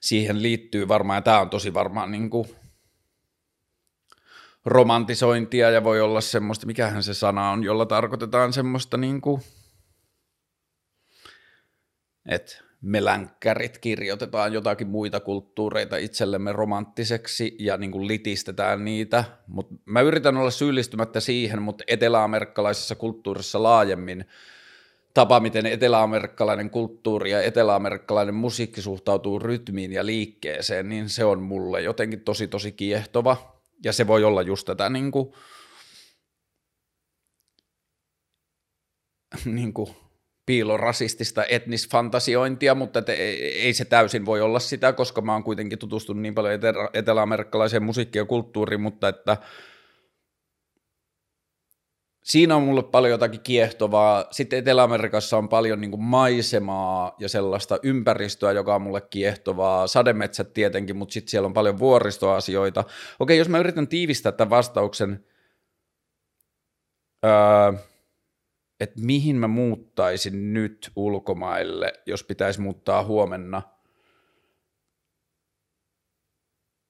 [0.00, 2.48] Siihen liittyy varmaan, ja tämä on tosi varmaan niin kuin
[4.64, 9.42] romantisointia ja voi olla semmoista, mikähän se sana on, jolla tarkoitetaan semmoista niin kuin,
[12.28, 19.74] että me länkkärit kirjoitetaan jotakin muita kulttuureita itsellemme romanttiseksi ja niin kuin litistetään niitä, mutta
[19.84, 24.24] mä yritän olla syyllistymättä siihen, mutta eteläamerikkalaisessa kulttuurissa laajemmin
[25.14, 31.82] tapa, miten eteläamerikkalainen kulttuuri ja eteläamerikkalainen musiikki suhtautuu rytmiin ja liikkeeseen, niin se on mulle
[31.82, 33.53] jotenkin tosi tosi kiehtova
[33.84, 35.32] ja se voi olla just tätä niin kuin,
[39.44, 39.96] niin kuin
[40.46, 46.22] piilorasistista etnisfantasiointia, mutta te, ei se täysin voi olla sitä, koska mä oon kuitenkin tutustunut
[46.22, 49.36] niin paljon etelä- eteläamerikkalaiseen musiikkiin ja kulttuuriin, mutta että
[52.24, 54.24] siinä on mulle paljon jotakin kiehtovaa.
[54.30, 59.86] Sitten Etelä-Amerikassa on paljon niin maisemaa ja sellaista ympäristöä, joka on mulle kiehtovaa.
[59.86, 62.84] Sademetsät tietenkin, mutta sitten siellä on paljon vuoristoasioita.
[63.18, 65.24] Okei, jos mä yritän tiivistää tämän vastauksen,
[67.24, 67.72] öö,
[68.80, 73.62] että mihin mä muuttaisin nyt ulkomaille, jos pitäisi muuttaa huomenna–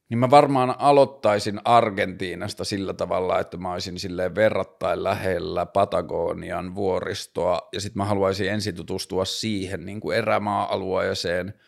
[0.09, 7.69] niin mä varmaan aloittaisin Argentiinasta sillä tavalla, että mä olisin silleen verrattain lähellä Patagonian vuoristoa,
[7.73, 11.55] ja sitten mä haluaisin ensin tutustua siihen niin kuin erämaa-alueeseen–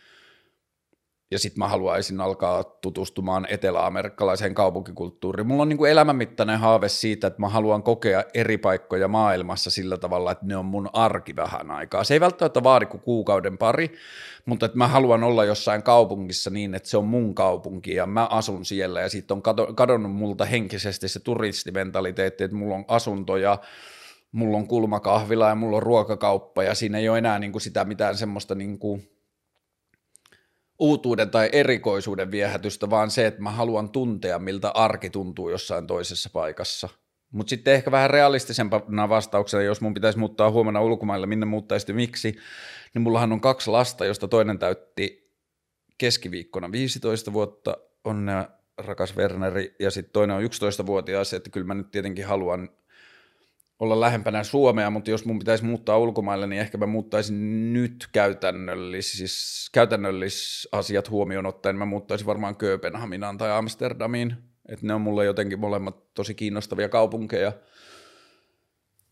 [1.31, 5.47] ja sitten mä haluaisin alkaa tutustumaan eteläamerikkalaiseen kaupunkikulttuuriin.
[5.47, 9.97] Mulla on niin kuin elämänmittainen haave siitä, että mä haluan kokea eri paikkoja maailmassa sillä
[9.97, 12.05] tavalla, että ne on mun arki vähän aikaa.
[12.05, 13.93] Se ei välttämättä vaadi kuin kuukauden pari,
[14.45, 18.27] mutta että mä haluan olla jossain kaupungissa niin, että se on mun kaupunki ja mä
[18.27, 19.43] asun siellä ja siitä on
[19.77, 23.59] kadonnut multa henkisesti se turistimentaliteetti, että mulla on asuntoja,
[24.33, 27.85] mulla on kulmakahvila ja mulla on ruokakauppa ja siinä ei ole enää niin kuin sitä
[27.85, 29.16] mitään semmoista niin kuin
[30.79, 36.31] uutuuden tai erikoisuuden viehätystä, vaan se, että mä haluan tuntea, miltä arki tuntuu jossain toisessa
[36.33, 36.89] paikassa.
[37.33, 42.37] Mutta sitten ehkä vähän realistisempana vastauksena, jos mun pitäisi muuttaa huomenna ulkomaille, minne muuttaisi miksi,
[42.95, 45.33] niin mullahan on kaksi lasta, josta toinen täytti
[45.99, 51.91] keskiviikkona 15 vuotta, onnea rakas Werneri, ja sitten toinen on 11-vuotias, että kyllä mä nyt
[51.91, 52.69] tietenkin haluan
[53.79, 59.13] olla lähempänä Suomea, mutta jos mun pitäisi muuttaa ulkomaille, niin ehkä mä muuttaisin nyt käytännöllis,
[59.13, 64.37] siis käytännöllis asiat huomioon ottaen, mä muuttaisin varmaan Kööpenhaminaan tai Amsterdamiin,
[64.69, 67.53] että ne on mulle jotenkin molemmat tosi kiinnostavia kaupunkeja.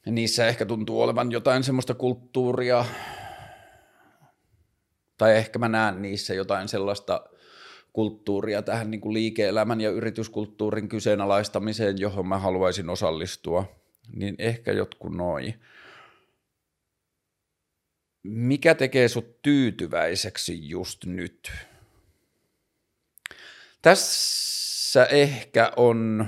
[0.06, 2.84] Ja niissä ehkä tuntuu olevan jotain semmoista kulttuuria,
[5.18, 7.24] tai ehkä mä näen niissä jotain sellaista
[7.92, 13.64] kulttuuria tähän niin kuin liike-elämän ja yrityskulttuurin kyseenalaistamiseen, johon mä haluaisin osallistua–
[14.12, 15.54] niin ehkä jotkut noin.
[18.22, 21.52] Mikä tekee sut tyytyväiseksi just nyt?
[23.82, 26.26] Tässä ehkä on,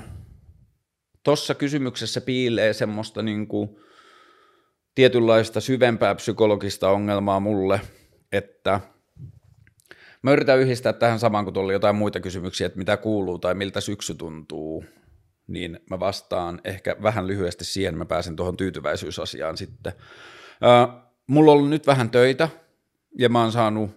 [1.23, 3.69] tuossa kysymyksessä piilee semmoista niin kuin
[4.95, 7.81] tietynlaista syvempää psykologista ongelmaa mulle,
[8.31, 8.79] että
[10.21, 13.81] mä yritän yhdistää tähän samaan, kun tuolla jotain muita kysymyksiä, että mitä kuuluu tai miltä
[13.81, 14.85] syksy tuntuu
[15.47, 19.93] niin mä vastaan ehkä vähän lyhyesti siihen, mä pääsen tuohon tyytyväisyysasiaan sitten.
[20.63, 22.49] Ö, mulla on ollut nyt vähän töitä,
[23.19, 23.91] ja mä oon saanut,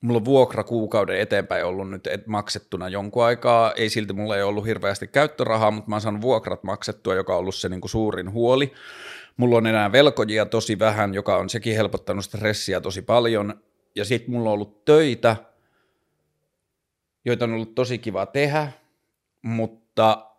[0.00, 4.66] mulla on vuokra kuukauden eteenpäin ollut nyt maksettuna jonkun aikaa, ei silti mulla ei ollut
[4.66, 8.32] hirveästi käyttörahaa, mutta mä oon saanut vuokrat maksettua, joka on ollut se niin kuin suurin
[8.32, 8.72] huoli.
[9.36, 13.54] Mulla on enää velkojia tosi vähän, joka on sekin helpottanut stressiä tosi paljon,
[13.94, 15.36] ja sitten mulla on ollut töitä,
[17.24, 18.72] joita on ollut tosi kiva tehdä,
[19.42, 20.31] mutta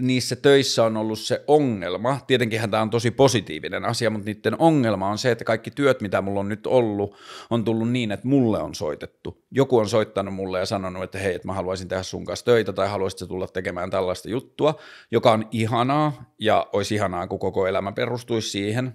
[0.00, 5.08] niissä töissä on ollut se ongelma, tietenkin tämä on tosi positiivinen asia, mutta niiden ongelma
[5.08, 7.14] on se, että kaikki työt, mitä mulla on nyt ollut,
[7.50, 9.44] on tullut niin, että mulle on soitettu.
[9.50, 12.72] Joku on soittanut mulle ja sanonut, että hei, että mä haluaisin tehdä sun kanssa töitä
[12.72, 14.74] tai haluaisit tulla tekemään tällaista juttua,
[15.10, 18.94] joka on ihanaa ja olisi ihanaa, kun koko elämä perustuisi siihen,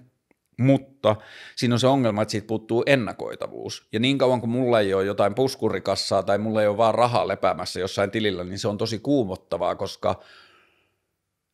[0.58, 1.16] mutta
[1.56, 3.88] siinä on se ongelma, että siitä puuttuu ennakoitavuus.
[3.92, 7.28] Ja niin kauan kuin mulla ei ole jotain puskurikassaa tai mulla ei ole vaan rahaa
[7.28, 10.14] lepäämässä jossain tilillä, niin se on tosi kuumottavaa, koska–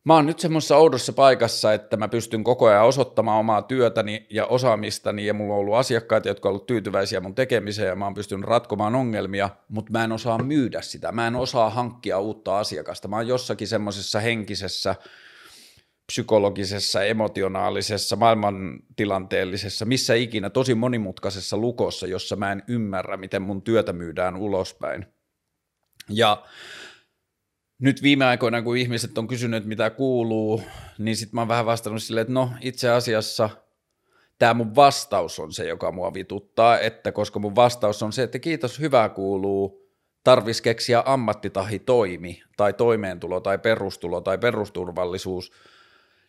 [0.04, 4.46] mä oon nyt semmoisessa oudossa paikassa, että mä pystyn koko ajan osoittamaan omaa työtäni ja
[4.46, 8.14] osaamistani ja mulla on ollut asiakkaita, jotka on ollut tyytyväisiä mun tekemiseen ja mä oon
[8.14, 13.08] pystynyt ratkomaan ongelmia, mutta mä en osaa myydä sitä, mä en osaa hankkia uutta asiakasta.
[13.08, 14.94] Mä oon jossakin semmoisessa henkisessä,
[16.12, 23.92] psykologisessa, emotionaalisessa, maailmantilanteellisessa, missä ikinä tosi monimutkaisessa lukossa, jossa mä en ymmärrä, miten mun työtä
[23.92, 25.06] myydään ulospäin.
[26.10, 26.42] Ja
[27.78, 30.62] nyt viime aikoina, kun ihmiset on kysynyt, mitä kuuluu,
[30.98, 33.50] niin sitten mä oon vähän vastannut silleen, että no itse asiassa
[34.38, 38.38] tämä mun vastaus on se, joka mua vituttaa, että koska mun vastaus on se, että
[38.38, 39.88] kiitos, hyvää kuuluu,
[40.24, 45.52] tarvis keksiä ammattitahi toimi, tai toimeentulo, tai perustulo, tai perusturvallisuus,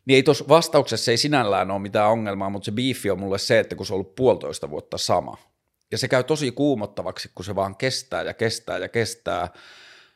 [0.06, 3.60] niin ei tuossa vastauksessa ei sinällään ole mitään ongelmaa, mutta se biifi on mulle se,
[3.60, 5.38] että kun se on ollut puolitoista vuotta sama.
[5.92, 9.48] Ja se käy tosi kuumottavaksi, kun se vaan kestää ja kestää ja kestää.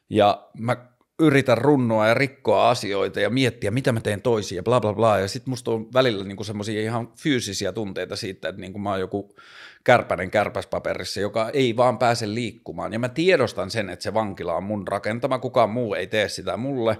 [0.09, 4.81] Ja mä yritän runnoa ja rikkoa asioita ja miettiä, mitä mä teen toisiin ja bla
[4.81, 5.19] bla bla.
[5.19, 8.99] Ja sitten musta on välillä niinku semmoisia ihan fyysisiä tunteita siitä, että niinku mä oon
[8.99, 9.35] joku
[9.83, 12.93] kärpänen kärpäspaperissa, joka ei vaan pääse liikkumaan.
[12.93, 16.57] Ja mä tiedostan sen, että se vankila on mun rakentama, kukaan muu ei tee sitä
[16.57, 16.97] mulle.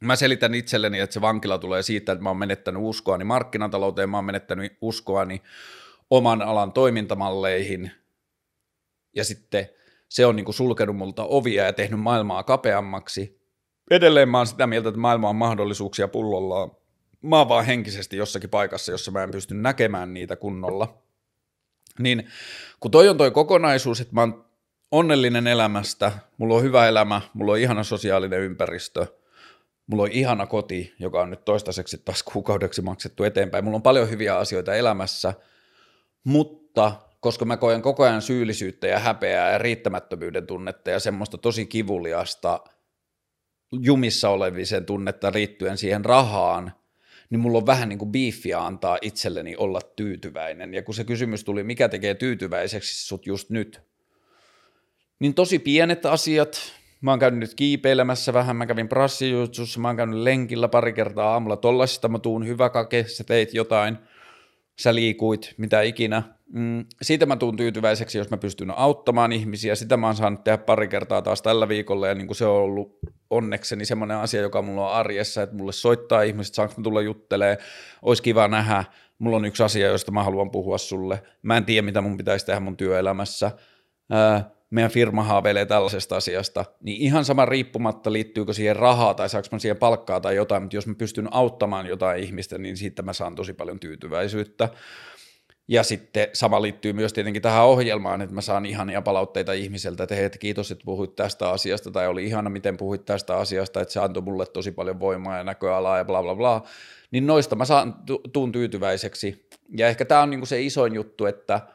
[0.00, 4.16] Mä selitän itselleni, että se vankila tulee siitä, että mä oon menettänyt uskoani markkinatalouteen, mä
[4.16, 5.42] oon menettänyt uskoani
[6.10, 7.90] oman alan toimintamalleihin.
[9.16, 9.68] Ja sitten–
[10.08, 13.40] se on niin kuin sulkenut multa ovia ja tehnyt maailmaa kapeammaksi.
[13.90, 16.70] Edelleen mä oon sitä mieltä, että maailma on mahdollisuuksia pullollaan.
[17.22, 21.02] Mä oon vaan henkisesti jossakin paikassa, jossa mä en pysty näkemään niitä kunnolla.
[21.98, 22.28] Niin
[22.80, 24.44] kun toi on toi kokonaisuus, että mä oon
[24.90, 29.06] onnellinen elämästä, mulla on hyvä elämä, mulla on ihana sosiaalinen ympäristö,
[29.86, 34.10] mulla on ihana koti, joka on nyt toistaiseksi taas kuukaudeksi maksettu eteenpäin, mulla on paljon
[34.10, 35.34] hyviä asioita elämässä,
[36.24, 36.92] mutta
[37.24, 42.60] koska mä koen koko ajan syyllisyyttä ja häpeää ja riittämättömyyden tunnetta ja semmoista tosi kivuliasta
[43.72, 46.72] jumissa olevisen tunnetta liittyen siihen rahaan,
[47.30, 50.74] niin mulla on vähän niin kuin biiffiä antaa itselleni olla tyytyväinen.
[50.74, 53.80] Ja kun se kysymys tuli, mikä tekee tyytyväiseksi sut just nyt,
[55.18, 59.96] niin tosi pienet asiat, Mä oon käynyt nyt kiipeilemässä vähän, mä kävin prassijutsussa, mä oon
[59.96, 63.98] käynyt lenkillä pari kertaa aamulla, tollaisesta mä tuun hyvä kake, sä teit jotain,
[64.78, 66.22] sä liikuit, mitä ikinä.
[66.52, 70.58] Mm, siitä mä tuun tyytyväiseksi, jos mä pystyn auttamaan ihmisiä, sitä mä oon saanut tehdä
[70.58, 72.98] pari kertaa taas tällä viikolla, ja niin kuin se on ollut
[73.30, 77.58] onnekseni semmoinen asia, joka mulla on arjessa, että mulle soittaa ihmiset, saanko mä tulla juttelee,
[78.02, 78.84] olisi kiva nähdä,
[79.18, 82.46] mulla on yksi asia, josta mä haluan puhua sulle, mä en tiedä, mitä mun pitäisi
[82.46, 83.50] tehdä mun työelämässä,
[84.74, 89.58] meidän firma haaveilee tällaisesta asiasta, niin ihan sama riippumatta liittyykö siihen rahaa tai saanko mä
[89.58, 93.34] siihen palkkaa tai jotain, mutta jos mä pystyn auttamaan jotain ihmistä, niin siitä mä saan
[93.34, 94.68] tosi paljon tyytyväisyyttä.
[95.68, 100.14] Ja sitten sama liittyy myös tietenkin tähän ohjelmaan, että mä saan ihania palautteita ihmiseltä, että
[100.14, 103.92] hei, että kiitos, että puhuit tästä asiasta, tai oli ihana, miten puhuit tästä asiasta, että
[103.92, 106.62] se antoi mulle tosi paljon voimaa ja näköalaa ja bla bla bla.
[107.10, 107.94] Niin noista mä saan,
[108.32, 109.48] tuun tyytyväiseksi.
[109.76, 111.60] Ja ehkä tämä on niinku se isoin juttu, että–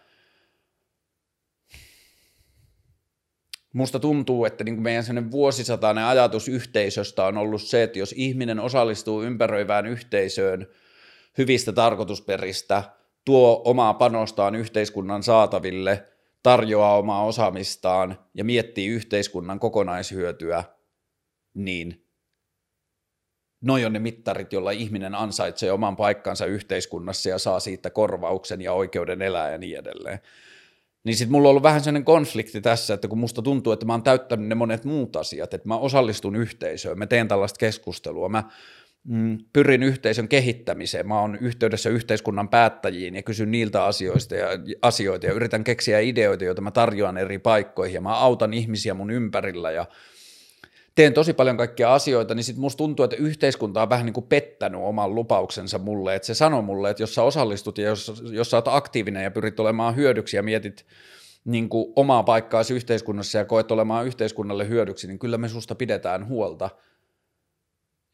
[3.73, 8.13] musta tuntuu, että niin kuin meidän sellainen vuosisatainen ajatus yhteisöstä on ollut se, että jos
[8.17, 10.67] ihminen osallistuu ympäröivään yhteisöön
[11.37, 12.83] hyvistä tarkoitusperistä,
[13.25, 16.07] tuo omaa panostaan yhteiskunnan saataville,
[16.43, 20.63] tarjoaa omaa osaamistaan ja miettii yhteiskunnan kokonaishyötyä,
[21.53, 22.05] niin
[23.61, 28.73] noi on ne mittarit, joilla ihminen ansaitsee oman paikkansa yhteiskunnassa ja saa siitä korvauksen ja
[28.73, 30.19] oikeuden elää ja niin edelleen.
[31.03, 33.93] Niin sitten mulla on ollut vähän sellainen konflikti tässä, että kun musta tuntuu, että mä
[33.93, 38.43] oon täyttänyt ne monet muut asiat, että mä osallistun yhteisöön, mä teen tällaista keskustelua, mä
[39.03, 44.47] mm, pyrin yhteisön kehittämiseen, mä oon yhteydessä yhteiskunnan päättäjiin ja kysyn niiltä asioista ja,
[44.81, 49.11] asioita ja yritän keksiä ideoita, joita mä tarjoan eri paikkoihin ja mä autan ihmisiä mun
[49.11, 49.85] ympärillä ja
[50.99, 54.25] teen tosi paljon kaikkia asioita, niin sitten musta tuntuu, että yhteiskunta on vähän niin kuin
[54.25, 58.49] pettänyt oman lupauksensa mulle, että se sanoo mulle, että jos sä osallistut ja jos, jos
[58.49, 60.85] sä oot aktiivinen ja pyrit olemaan hyödyksi ja mietit
[61.45, 66.27] niin kuin omaa paikkaasi yhteiskunnassa ja koet olemaan yhteiskunnalle hyödyksi, niin kyllä me susta pidetään
[66.27, 66.69] huolta.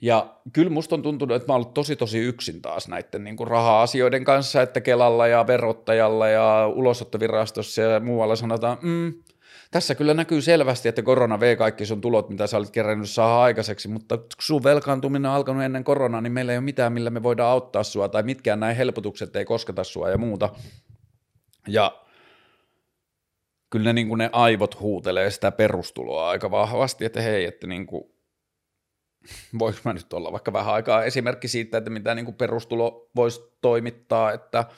[0.01, 3.37] Ja kyllä musta on tuntunut, että mä oon ollut tosi tosi yksin taas näiden niin
[3.37, 9.13] kuin raha-asioiden kanssa, että Kelalla ja verottajalla ja ulosottovirastossa ja muualla sanotaan, mm,
[9.75, 13.41] tässä kyllä näkyy selvästi, että korona vei kaikki sun tulot, mitä sä olit kerännyt saada
[13.41, 17.09] aikaiseksi, mutta kun sun velkaantuminen on alkanut ennen koronaa, niin meillä ei ole mitään, millä
[17.09, 20.49] me voidaan auttaa sua, tai mitkään näin helpotukset ei kosketa sua ja muuta.
[21.67, 22.03] Ja
[23.69, 27.87] kyllä ne, niin kuin ne aivot huutelee sitä perustuloa aika vahvasti, että hei, että niin
[27.87, 28.03] kuin,
[29.59, 33.41] voiko mä nyt olla vaikka vähän aikaa esimerkki siitä, että mitä niin kuin perustulo voisi
[33.61, 34.65] toimittaa, että–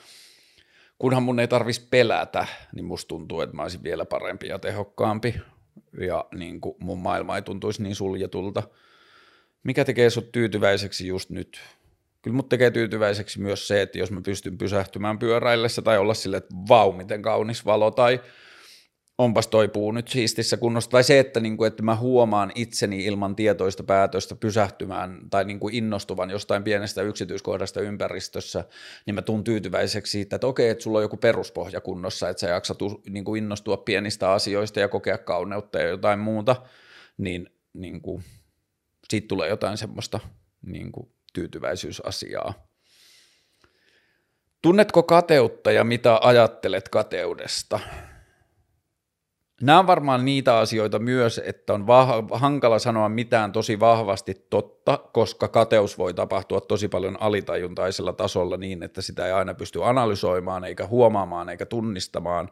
[0.98, 5.34] kunhan mun ei tarvitsisi pelätä, niin musta tuntuu, että mä olisin vielä parempi ja tehokkaampi
[6.00, 8.62] ja niin kuin mun maailma ei tuntuisi niin suljetulta.
[9.62, 11.60] Mikä tekee sut tyytyväiseksi just nyt?
[12.22, 16.42] Kyllä mut tekee tyytyväiseksi myös se, että jos mä pystyn pysähtymään pyöräillessä tai olla silleen,
[16.42, 18.20] että vau, miten kaunis valo tai–
[19.18, 23.04] onpas toi puu nyt siistissä kunnossa, tai se, että, niin kuin, että mä huomaan itseni
[23.04, 28.64] ilman tietoista päätöstä pysähtymään tai niin kuin innostuvan jostain pienestä yksityiskohdasta ympäristössä,
[29.06, 32.48] niin mä tuun tyytyväiseksi siitä, että okei, että sulla on joku peruspohja kunnossa, että sä
[32.48, 32.78] jaksat
[33.08, 36.56] niin kuin innostua pienistä asioista ja kokea kauneutta ja jotain muuta,
[37.18, 38.24] niin, niin kuin,
[39.08, 40.20] siitä tulee jotain semmoista
[40.66, 42.68] niin kuin, tyytyväisyysasiaa.
[44.62, 47.80] Tunnetko kateutta ja mitä ajattelet kateudesta?
[49.62, 54.98] Nämä on varmaan niitä asioita myös, että on vah- hankala sanoa mitään tosi vahvasti totta,
[55.12, 60.64] koska kateus voi tapahtua tosi paljon alitajuntaisella tasolla niin, että sitä ei aina pysty analysoimaan,
[60.64, 62.50] eikä huomaamaan, eikä tunnistamaan.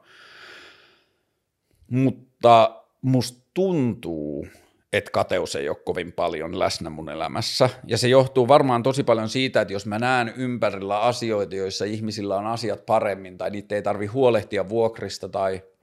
[1.90, 4.47] Mutta musta tuntuu,
[4.93, 7.70] että kateus ei ole kovin paljon läsnä mun elämässä.
[7.87, 12.37] Ja se johtuu varmaan tosi paljon siitä, että jos mä näen ympärillä asioita, joissa ihmisillä
[12.37, 15.62] on asiat paremmin, tai niitä ei tarvi huolehtia vuokrista tai–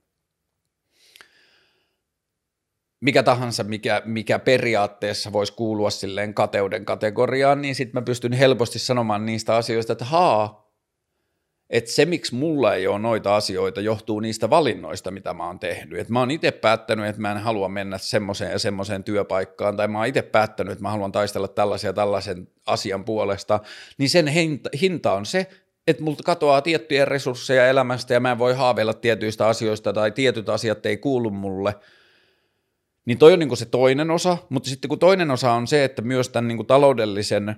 [3.04, 8.78] mikä tahansa, mikä, mikä periaatteessa voisi kuulua silleen kateuden kategoriaan, niin sitten mä pystyn helposti
[8.78, 10.64] sanomaan niistä asioista, että haa,
[11.70, 15.98] että se, miksi mulla ei ole noita asioita, johtuu niistä valinnoista, mitä mä oon tehnyt.
[15.98, 19.88] Et mä oon itse päättänyt, että mä en halua mennä semmoiseen ja semmoiseen työpaikkaan, tai
[19.88, 23.60] mä oon itse päättänyt, että mä haluan taistella tällaisen ja tällaisen asian puolesta,
[23.98, 25.46] niin sen hinta, hinta on se,
[25.86, 30.48] että multa katoaa tiettyjä resursseja elämästä, ja mä en voi haaveilla tietyistä asioista, tai tietyt
[30.48, 31.74] asiat ei kuulu mulle–
[33.04, 36.02] niin toi on niin se toinen osa, mutta sitten kun toinen osa on se, että
[36.02, 37.56] myös tämän niin taloudellisen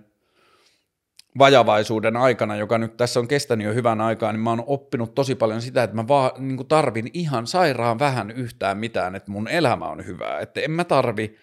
[1.39, 5.35] vajavaisuuden aikana, joka nyt tässä on kestänyt jo hyvän aikaa, niin mä oon oppinut tosi
[5.35, 9.89] paljon sitä, että mä vaan niin tarvin ihan sairaan vähän yhtään mitään, että mun elämä
[9.89, 10.41] on hyvää.
[10.41, 11.37] Että en mä tarvi,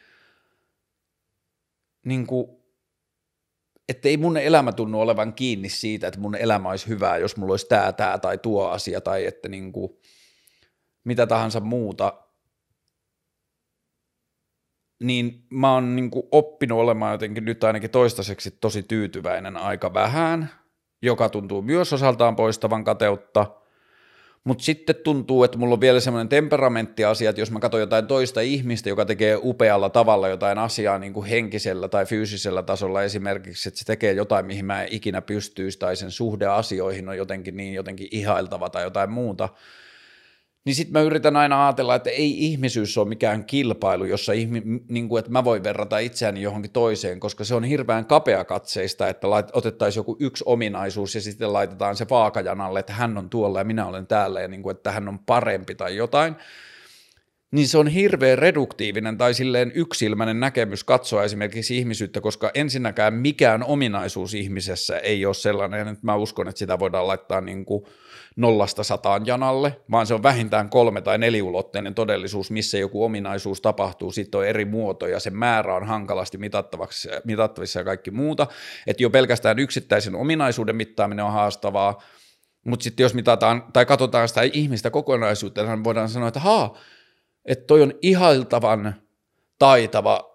[2.05, 2.47] niin kuin,
[3.89, 7.53] että ei mun elämä tunnu olevan kiinni siitä, että mun elämä olisi hyvää, jos mulla
[7.53, 9.91] olisi tää, tää tai tuo asia tai että niin kuin,
[11.03, 12.22] mitä tahansa muuta,
[15.03, 20.49] niin mä oon niin kuin oppinut olemaan jotenkin nyt ainakin toistaiseksi tosi tyytyväinen aika vähän,
[21.01, 23.45] joka tuntuu myös osaltaan poistavan kateutta,
[24.43, 28.41] mutta sitten tuntuu, että mulla on vielä semmoinen temperamenttiasia, että jos mä katson jotain toista
[28.41, 33.79] ihmistä, joka tekee upealla tavalla jotain asiaa niin kuin henkisellä tai fyysisellä tasolla esimerkiksi, että
[33.79, 37.73] se tekee jotain, mihin mä en ikinä pystyisi, tai sen suhde asioihin on jotenkin niin
[37.73, 39.49] jotenkin ihailtava tai jotain muuta,
[40.65, 45.09] niin sitten mä yritän aina ajatella, että ei ihmisyys ole mikään kilpailu, jossa ihmi, niin
[45.09, 49.47] kuin, että mä voin verrata itseäni johonkin toiseen, koska se on hirveän kapeakatseista, että lait,
[49.53, 53.85] otettaisiin joku yksi ominaisuus ja sitten laitetaan se vaakajanalle, että hän on tuolla ja minä
[53.85, 56.35] olen täällä ja niin kuin, että hän on parempi tai jotain.
[57.51, 63.63] Niin se on hirveän reduktiivinen tai silleen yksilmäinen näkemys katsoa esimerkiksi ihmisyyttä, koska ensinnäkään mikään
[63.63, 67.85] ominaisuus ihmisessä ei ole sellainen, että mä uskon, että sitä voidaan laittaa niin kuin
[68.35, 74.11] nollasta sataan janalle, vaan se on vähintään kolme- tai neliulotteinen todellisuus, missä joku ominaisuus tapahtuu,
[74.11, 76.37] sitten on eri muotoja, se määrä on hankalasti
[77.23, 78.47] mitattavissa ja kaikki muuta,
[78.87, 82.01] että jo pelkästään yksittäisen ominaisuuden mittaaminen on haastavaa,
[82.65, 86.77] mutta sitten jos mitataan tai katsotaan sitä ihmistä kokonaisuutta, niin voidaan sanoa, että haa,
[87.45, 88.95] että toi on ihailtavan
[89.59, 90.33] taitava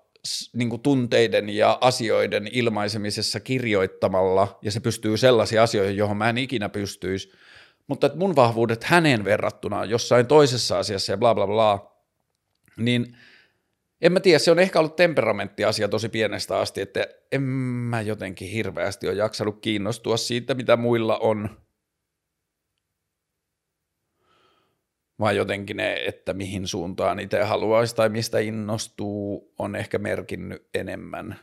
[0.53, 6.69] niin tunteiden ja asioiden ilmaisemisessa kirjoittamalla, ja se pystyy sellaisiin asioihin, johon mä en ikinä
[6.69, 7.33] pystyisi,
[7.89, 11.99] mutta että mun vahvuudet hänen verrattuna jossain toisessa asiassa ja bla bla bla,
[12.77, 13.17] niin
[14.01, 18.49] en mä tiedä, se on ehkä ollut temperamenttiasia tosi pienestä asti, että en mä jotenkin
[18.49, 21.61] hirveästi ole jaksanut kiinnostua siitä, mitä muilla on,
[25.21, 31.39] vaan jotenkin ne, että mihin suuntaan itse haluaisi tai mistä innostuu, on ehkä merkinnyt enemmän.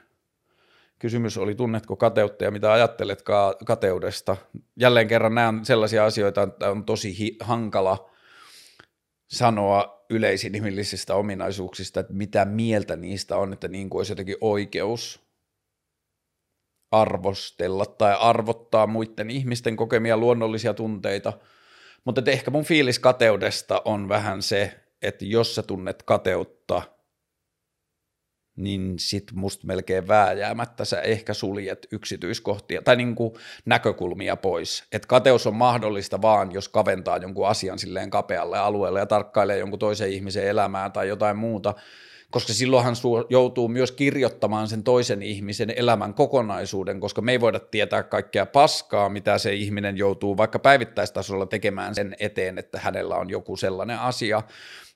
[0.99, 4.37] Kysymys oli, tunnetko kateutta ja mitä ajattelet ka- kateudesta?
[4.79, 8.09] Jälleen kerran nämä on sellaisia asioita, että on tosi hi- hankala
[9.27, 15.25] sanoa yleisinhimillisistä ominaisuuksista, että mitä mieltä niistä on, että niin kuin olisi jotenkin oikeus
[16.91, 21.33] arvostella tai arvottaa muiden ihmisten kokemia luonnollisia tunteita–
[22.05, 26.81] mutta ehkä mun fiilis kateudesta on vähän se, että jos sä tunnet kateutta,
[28.55, 33.33] niin sit musta melkein vääjäämättä sä ehkä suljet yksityiskohtia tai niin kuin
[33.65, 34.83] näkökulmia pois.
[34.91, 39.79] Että kateus on mahdollista vaan, jos kaventaa jonkun asian silleen kapealle alueelle ja tarkkailee jonkun
[39.79, 41.73] toisen ihmisen elämää tai jotain muuta,
[42.31, 42.95] koska silloinhan
[43.29, 49.09] joutuu myös kirjoittamaan sen toisen ihmisen elämän kokonaisuuden, koska me ei voida tietää kaikkea paskaa,
[49.09, 54.41] mitä se ihminen joutuu vaikka päivittäistasolla tekemään sen eteen, että hänellä on joku sellainen asia,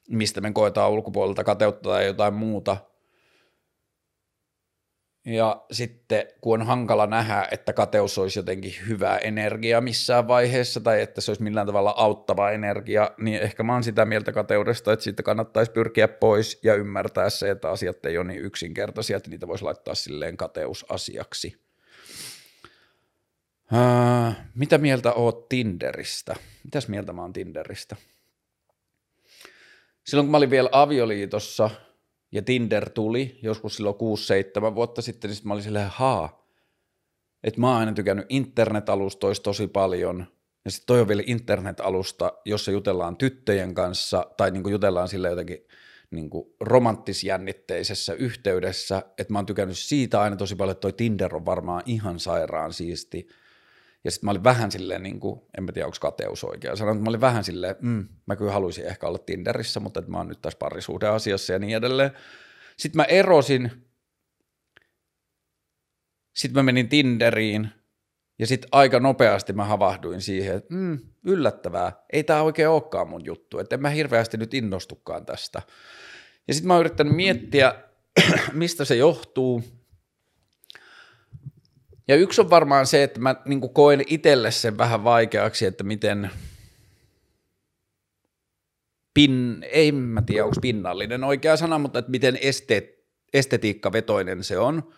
[0.10, 2.78] mistä me koetaan ulkopuolelta kateutta tai jotain muuta,
[5.30, 11.02] ja sitten kun on hankala nähdä, että kateus olisi jotenkin hyvä energia missään vaiheessa tai
[11.02, 15.04] että se olisi millään tavalla auttava energia, niin ehkä mä oon sitä mieltä kateudesta, että
[15.04, 19.48] siitä kannattaisi pyrkiä pois ja ymmärtää se, että asiat ei ole niin yksinkertaisia, että niitä
[19.48, 21.62] voisi laittaa silleen kateusasiaksi.
[23.74, 26.36] Uh, mitä mieltä oot Tinderistä?
[26.64, 27.96] Mitäs mieltä mä oon Tinderistä?
[30.04, 31.70] Silloin kun mä olin vielä avioliitossa–
[32.32, 33.96] ja Tinder tuli joskus silloin
[34.72, 36.46] 6-7 vuotta sitten, niin sitten mä olin silleen, haa,
[37.44, 40.26] että mä oon aina tykännyt internet-alustoista tosi paljon,
[40.66, 45.68] ja sitten toi on vielä internet-alusta, jossa jutellaan tyttöjen kanssa, tai niin jutellaan sille jotenkin
[46.12, 51.46] niin romanttisjännitteisessä yhteydessä, että mä oon tykännyt siitä aina tosi paljon, että toi Tinder on
[51.46, 53.28] varmaan ihan sairaan siisti,
[54.04, 56.94] ja sitten mä olin vähän silleen, niin kuin, en mä tiedä onko kateus oikea sanoa,
[56.94, 60.18] mutta mä olin vähän silleen, mm, mä kyllä haluaisin ehkä olla Tinderissä, mutta että mä
[60.18, 62.12] oon nyt tässä parisuhdeasiassa ja niin edelleen.
[62.78, 63.72] Sitten mä erosin,
[66.36, 67.70] sitten mä menin Tinderiin,
[68.40, 73.26] ja sitten aika nopeasti mä havahduin siihen, että mm, yllättävää, ei tämä oikein olekaan mun
[73.26, 75.62] juttu, että en mä hirveästi nyt innostukaan tästä.
[76.48, 77.76] Ja sitten mä oon yrittänyt miettiä,
[78.54, 79.64] mistä se johtuu,
[82.10, 86.30] ja yksi on varmaan se, että mä niin koen itselle sen vähän vaikeaksi, että miten
[89.14, 92.98] pin, ei mä tiedä onko pinnallinen oikea sana, mutta että miten este,
[93.34, 94.94] estetiikkavetoinen se on,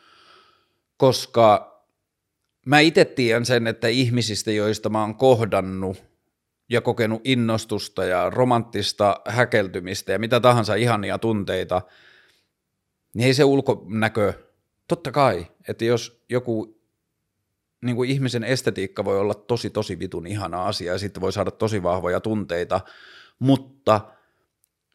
[0.97, 1.71] koska
[2.65, 6.03] mä itse tiedän sen, että ihmisistä, joista mä oon kohdannut
[6.69, 11.81] ja kokenut innostusta ja romanttista häkeltymistä ja mitä tahansa ihania tunteita,
[13.13, 14.33] niin ei se ulkonäkö,
[14.87, 16.80] totta kai, että jos joku
[17.81, 21.51] niin kuin ihmisen estetiikka voi olla tosi tosi vitun ihana asia ja sitten voi saada
[21.51, 22.81] tosi vahvoja tunteita,
[23.39, 24.01] mutta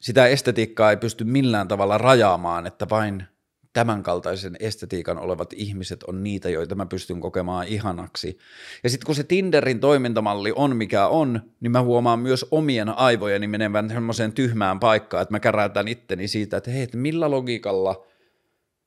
[0.00, 3.24] sitä estetiikkaa ei pysty millään tavalla rajaamaan, että vain
[3.72, 8.38] tämänkaltaisen estetiikan olevat ihmiset on niitä, joita mä pystyn kokemaan ihanaksi.
[8.84, 13.48] Ja sitten kun se Tinderin toimintamalli on mikä on, niin mä huomaan myös omien aivojeni
[13.48, 18.06] menevän semmoiseen tyhmään paikkaan, että mä käräytän itteni siitä, että hei, että millä logiikalla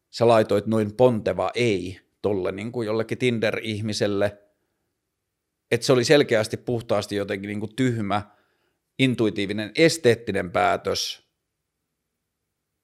[0.10, 4.38] sä laitoit noin ponteva ei tolle niin kuin jollekin Tinder-ihmiselle,
[5.72, 8.22] että se oli selkeästi puhtaasti jotenkin niin kuin tyhmä,
[9.00, 11.30] intuitiivinen, esteettinen päätös,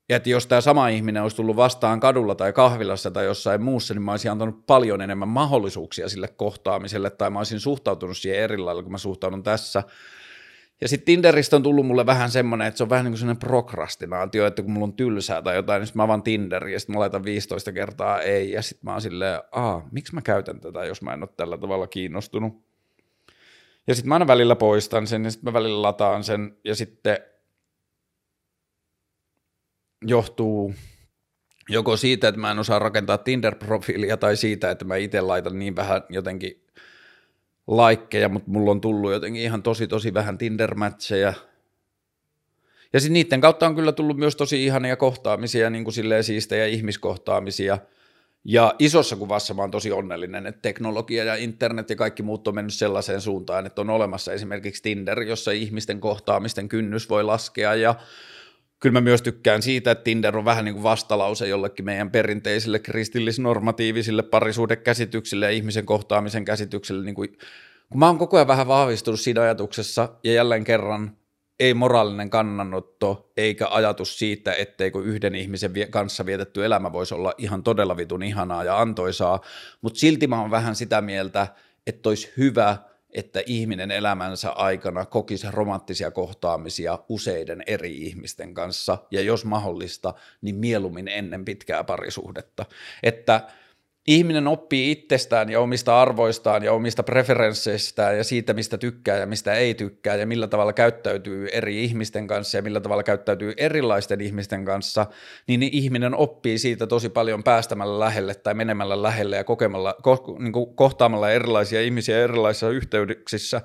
[0.09, 3.93] ja että jos tämä sama ihminen olisi tullut vastaan kadulla tai kahvilassa tai jossain muussa,
[3.93, 8.57] niin mä olisin antanut paljon enemmän mahdollisuuksia sille kohtaamiselle tai mä olisin suhtautunut siihen eri
[8.57, 9.83] lailla, kun mä suhtaudun tässä.
[10.81, 13.39] Ja sitten Tinderistä on tullut mulle vähän semmoinen, että se on vähän niin kuin semmoinen
[13.39, 16.99] prokrastinaatio, että kun mulla on tylsää tai jotain, niin mä avaan Tinderin ja sitten mä
[16.99, 21.01] laitan 15 kertaa ei ja sitten mä oon silleen, aa, miksi mä käytän tätä, jos
[21.01, 22.65] mä en ole tällä tavalla kiinnostunut.
[23.87, 27.17] Ja sitten mä aina välillä poistan sen ja sitten mä välillä lataan sen ja sitten
[30.01, 30.73] johtuu
[31.69, 35.75] joko siitä, että mä en osaa rakentaa Tinder-profiilia tai siitä, että mä itse laitan niin
[35.75, 36.64] vähän jotenkin
[37.67, 41.33] laikkeja, mutta mulla on tullut jotenkin ihan tosi tosi vähän Tinder-matcheja.
[42.93, 46.65] Ja sitten niiden kautta on kyllä tullut myös tosi ihania kohtaamisia, niin kuin silleen siistejä
[46.65, 47.77] ihmiskohtaamisia.
[48.43, 52.55] Ja isossa kuvassa mä oon tosi onnellinen, että teknologia ja internet ja kaikki muut on
[52.55, 57.95] mennyt sellaiseen suuntaan, että on olemassa esimerkiksi Tinder, jossa ihmisten kohtaamisten kynnys voi laskea ja
[58.79, 62.79] kyllä mä myös tykkään siitä, että Tinder on vähän niin kuin vastalause jollekin meidän perinteisille
[62.79, 67.05] kristillisnormatiivisille parisuudekäsityksille ja ihmisen kohtaamisen käsityksille.
[67.05, 67.29] Niin kuin,
[67.89, 71.17] kun mä oon koko ajan vähän vahvistunut siinä ajatuksessa ja jälleen kerran
[71.59, 77.63] ei moraalinen kannanotto eikä ajatus siitä, etteikö yhden ihmisen kanssa vietetty elämä voisi olla ihan
[77.63, 79.41] todella vitun ihanaa ja antoisaa,
[79.81, 81.47] mutta silti mä oon vähän sitä mieltä,
[81.87, 82.77] että olisi hyvä–
[83.15, 90.55] että ihminen elämänsä aikana kokisi romanttisia kohtaamisia useiden eri ihmisten kanssa, ja jos mahdollista, niin
[90.55, 92.65] mieluummin ennen pitkää parisuhdetta.
[93.03, 93.41] Että
[94.07, 99.53] ihminen oppii itsestään ja omista arvoistaan ja omista preferensseistään ja siitä, mistä tykkää ja mistä
[99.53, 104.65] ei tykkää ja millä tavalla käyttäytyy eri ihmisten kanssa ja millä tavalla käyttäytyy erilaisten ihmisten
[104.65, 105.05] kanssa,
[105.47, 110.53] niin ihminen oppii siitä tosi paljon päästämällä lähelle tai menemällä lähelle ja kokemalla, ko, niin
[110.53, 113.61] kuin kohtaamalla erilaisia ihmisiä erilaisissa yhteyksissä,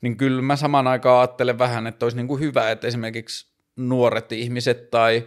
[0.00, 4.32] niin kyllä mä samaan aikaan ajattelen vähän, että olisi niin kuin hyvä, että esimerkiksi nuoret
[4.32, 5.26] ihmiset tai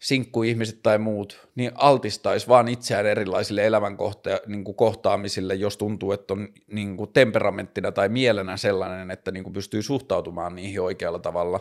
[0.00, 6.48] sinkkuihmiset tai muut, niin altistaisi vaan itseään erilaisille elämänkohta- niin kohtaamisille, jos tuntuu, että on
[6.66, 11.60] niin kuin temperamenttina tai mielenä sellainen, että niin kuin pystyy suhtautumaan niihin oikealla tavalla,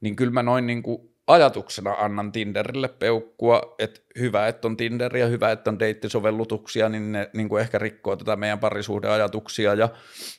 [0.00, 5.16] niin kyllä mä noin niin kuin ajatuksena annan Tinderille peukkua, että hyvä, että on Tinder
[5.16, 9.88] ja hyvä, että on deittisovellutuksia, niin ne niin kuin ehkä rikkoo tätä meidän parisuhdeajatuksia ja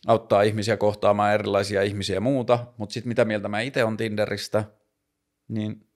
[0.07, 4.63] auttaa ihmisiä kohtaamaan erilaisia ihmisiä ja muuta, mutta sitten mitä mieltä mä itse on Tinderistä,
[5.47, 5.87] niin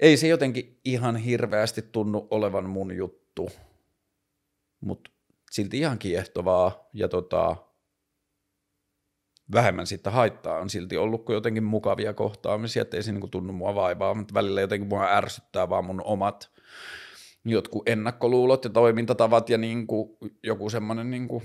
[0.00, 3.50] ei se jotenkin ihan hirveästi tunnu olevan mun juttu,
[4.80, 5.10] mutta
[5.50, 7.56] silti ihan kiehtovaa ja tota,
[9.52, 10.58] vähemmän siitä haittaa.
[10.58, 14.60] On silti ollut kuin jotenkin mukavia kohtaamisia, ettei se niinku tunnu mua vaivaa, mutta välillä
[14.60, 16.50] jotenkin mua ärsyttää vaan mun omat
[17.44, 21.42] jotkut ennakkoluulot ja toimintatavat ja niinku joku semmoinen niinku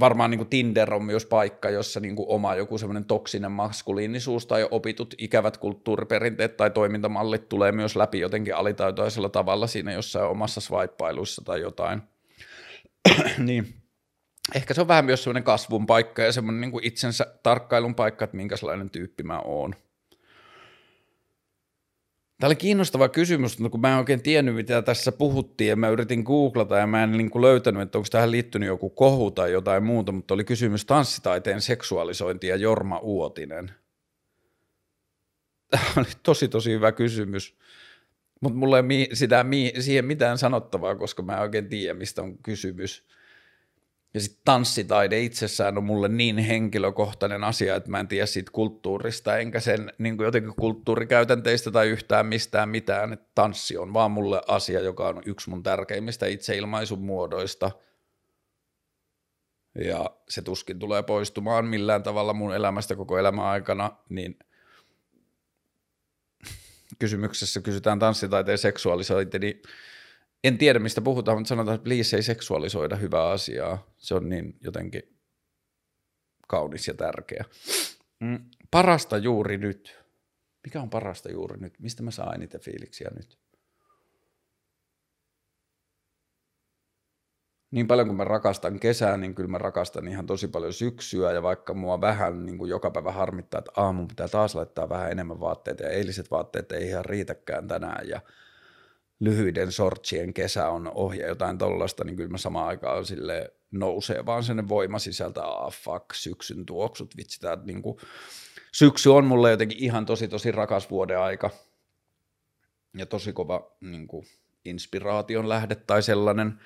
[0.00, 4.46] varmaan niin kuin Tinder on myös paikka, jossa niin kuin oma joku semmoinen toksinen maskuliinisuus
[4.46, 10.60] tai opitut ikävät kulttuuriperinteet tai toimintamallit tulee myös läpi jotenkin alitaitoisella tavalla siinä jossain omassa
[10.60, 12.02] swipeiluissa tai jotain.
[13.38, 13.74] niin
[14.54, 18.24] ehkä se on vähän myös semmoinen kasvun paikka ja semmoinen niin kuin itsensä tarkkailun paikka,
[18.24, 19.74] että minkälainen tyyppi mä oon.
[22.40, 25.88] Tämä oli kiinnostava kysymys, mutta kun mä en oikein tiennyt, mitä tässä puhuttiin, ja mä
[25.88, 29.52] yritin googlata, ja mä en niin kuin löytänyt, että onko tähän liittynyt joku kohu tai
[29.52, 33.70] jotain muuta, mutta oli kysymys tanssitaiteen seksuaalisointi ja Jorma Uotinen.
[35.70, 37.56] Tämä oli tosi, tosi hyvä kysymys,
[38.40, 39.44] mutta mulla ei sitä,
[39.80, 43.06] siihen mitään sanottavaa, koska mä en oikein tiedä, mistä on kysymys.
[44.14, 49.38] Ja sitten tanssitaide itsessään on mulle niin henkilökohtainen asia, että mä en tiedä siitä kulttuurista,
[49.38, 53.12] enkä sen niin kuin jotenkin kulttuurikäytänteistä tai yhtään mistään mitään.
[53.12, 57.70] Että tanssi on vaan mulle asia, joka on yksi mun tärkeimmistä itseilmaisun muodoista.
[59.84, 64.38] Ja se tuskin tulee poistumaan millään tavalla mun elämästä koko elämän aikana, niin
[66.98, 69.62] kysymyksessä kysytään tanssitaiteen seksuaalisointi, niin
[70.44, 73.94] en tiedä mistä puhutaan, mutta sanotaan, että please ei seksuaalisoida hyvää asiaa.
[73.96, 75.02] Se on niin jotenkin
[76.48, 77.44] kaunis ja tärkeä.
[78.20, 78.38] Mm,
[78.70, 79.98] parasta juuri nyt.
[80.64, 81.80] Mikä on parasta juuri nyt?
[81.80, 83.38] Mistä mä saan eniten fiiliksiä nyt?
[87.74, 91.42] niin paljon kuin mä rakastan kesää, niin kyllä mä rakastan ihan tosi paljon syksyä ja
[91.42, 95.40] vaikka mua vähän niin kuin joka päivä harmittaa, että aamun pitää taas laittaa vähän enemmän
[95.40, 98.20] vaatteita ja eiliset vaatteet ei ihan riitäkään tänään ja
[99.20, 104.44] lyhyiden sortsien kesä on ohje jotain tollasta, niin kyllä mä samaan aikaan sille nousee vaan
[104.44, 107.96] sen voima sisältä, ah fuck, syksyn tuoksut, vitsi, tää, niin kuin,
[108.72, 111.50] syksy on mulle jotenkin ihan tosi tosi rakas vuoden aika
[112.96, 114.26] ja tosi kova niin kuin,
[114.64, 116.60] inspiraation lähde tai sellainen,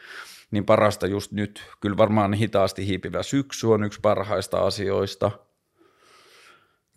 [0.50, 1.62] niin parasta just nyt.
[1.80, 5.30] Kyllä varmaan hitaasti hiipivä syksy on yksi parhaista asioista.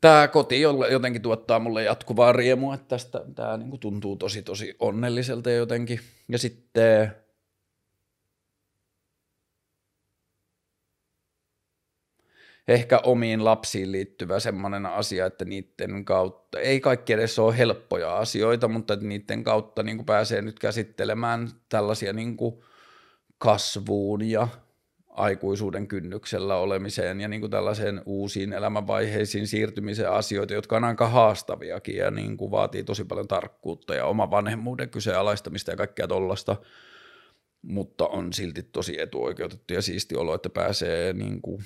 [0.02, 5.52] Tämä koti jotenkin tuottaa mulle jatkuvaa riemua, että tästä tämä niinku tuntuu tosi tosi onnelliselta
[5.52, 5.99] jotenkin.
[6.30, 7.16] Ja sitten
[12.68, 18.68] ehkä omiin lapsiin liittyvä semmoinen asia, että niiden kautta, ei kaikki edes ole helppoja asioita,
[18.68, 22.64] mutta että niiden kautta niin kuin pääsee nyt käsittelemään tällaisia niin kuin
[23.38, 24.47] kasvuun ja
[25.12, 31.95] aikuisuuden kynnyksellä olemiseen ja niin kuin tällaiseen uusiin elämänvaiheisiin siirtymiseen asioita, jotka on aika haastaviakin
[31.95, 36.55] ja niin kuin vaatii tosi paljon tarkkuutta ja oma vanhemmuuden kyseenalaistamista ja kaikkea tollasta,
[37.62, 41.64] mutta on silti tosi etuoikeutettu ja siisti olo, että pääsee niin kuin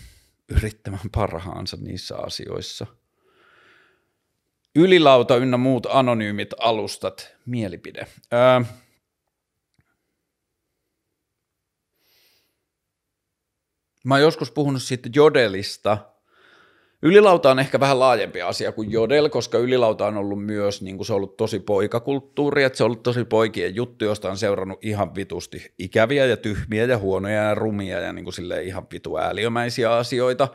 [0.50, 2.86] yrittämään parhaansa niissä asioissa.
[4.76, 8.08] Ylilauta ynnä muut anonyymit alustat, mielipide.
[8.34, 8.62] Öö,
[14.06, 15.98] Mä oon joskus puhunut siitä Jodelista.
[17.02, 21.08] Ylilauta on ehkä vähän laajempi asia kuin Jodel, koska ylilauta on ollut myös, niin kuin
[21.08, 24.80] se on ollut tosi poikakulttuuri, että se on ollut tosi poikien juttu, josta on seurannut
[24.82, 29.94] ihan vitusti ikäviä ja tyhmiä ja huonoja ja rumia ja niin kuin ihan vitu ääliömäisiä
[29.96, 30.48] asioita.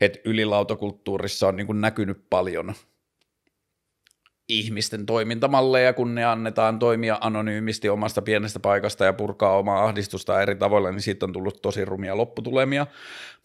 [0.00, 2.74] Että ylilautakulttuurissa on niin kuin näkynyt paljon
[4.48, 10.56] ihmisten toimintamalleja, kun ne annetaan toimia anonyymisti omasta pienestä paikasta ja purkaa omaa ahdistusta eri
[10.56, 12.86] tavoilla, niin siitä on tullut tosi rumia lopputulemia,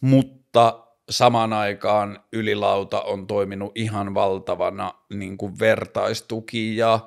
[0.01, 6.99] mutta samaan aikaan ylilauta on toiminut ihan valtavana niin kuin vertaistuki ja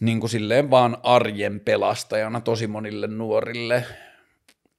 [0.00, 3.84] niin kuin silleen vaan arjen pelastajana tosi monille nuorille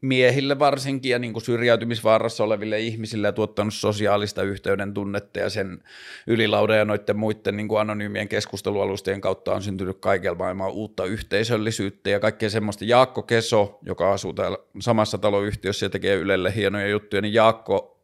[0.08, 5.84] miehille varsinkin ja niin kuin syrjäytymisvaarassa oleville ihmisille ja tuottanut sosiaalista yhteyden tunnetta ja sen
[6.28, 12.10] ylilauda ja noiden muiden niin kuin anonyymien keskustelualustojen kautta on syntynyt kaikella maailmaa uutta yhteisöllisyyttä
[12.10, 12.86] ja kaikkea semmoista.
[12.86, 17.98] Jaakko Keso, joka asuu täällä samassa taloyhtiössä ja tekee Ylelle hienoja juttuja, niin Jaakko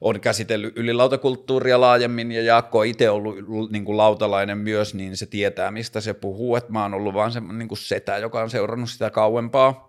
[0.00, 5.26] on käsitellyt ylilautakulttuuria laajemmin ja Jaakko on itse ollut niin kuin lautalainen myös, niin se
[5.26, 8.90] tietää, mistä se puhuu, että mä oon ollut vaan se niin setä, joka on seurannut
[8.90, 9.87] sitä kauempaa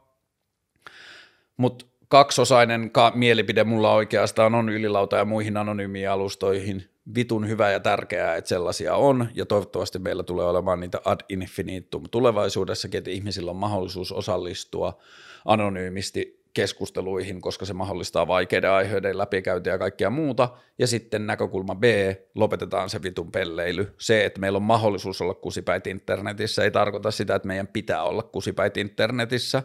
[1.59, 7.79] mutta kaksosainen ka- mielipide mulla oikeastaan on ylilauta ja muihin anonyymiin alustoihin vitun hyvä ja
[7.79, 13.51] tärkeää, että sellaisia on, ja toivottavasti meillä tulee olemaan niitä ad infinitum tulevaisuudessakin, että ihmisillä
[13.51, 14.97] on mahdollisuus osallistua
[15.45, 20.49] anonyymisti keskusteluihin, koska se mahdollistaa vaikeiden aiheiden läpikäyntiä ja kaikkea muuta.
[20.79, 21.83] Ja sitten näkökulma B,
[22.35, 23.93] lopetetaan se vitun pelleily.
[23.97, 28.23] Se, että meillä on mahdollisuus olla kusipäit internetissä, ei tarkoita sitä, että meidän pitää olla
[28.23, 29.63] kusipäit internetissä,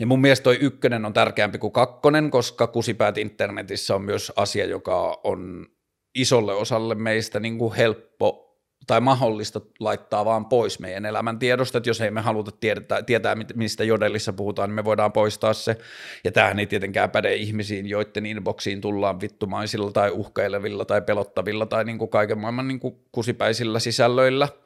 [0.00, 4.66] ja mun mielestä toi ykkönen on tärkeämpi kuin kakkonen, koska kusipäät internetissä on myös asia,
[4.66, 5.66] joka on
[6.14, 8.44] isolle osalle meistä niin kuin helppo
[8.86, 13.84] tai mahdollista laittaa vaan pois meidän elämäntiedosta, että jos ei me haluta tietää, tietää, mistä
[13.84, 15.76] jodellissa puhutaan, niin me voidaan poistaa se.
[16.24, 21.84] Ja tämähän ei tietenkään päde ihmisiin, joiden inboxiin tullaan vittumaisilla tai uhkailevilla tai pelottavilla tai
[21.84, 24.48] niin kuin kaiken maailman niin kuin kusipäisillä sisällöillä–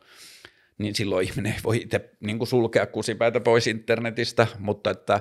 [0.79, 5.20] niin silloin ihminen ei voi itse niin kuin sulkea kusipäitä pois internetistä, mutta että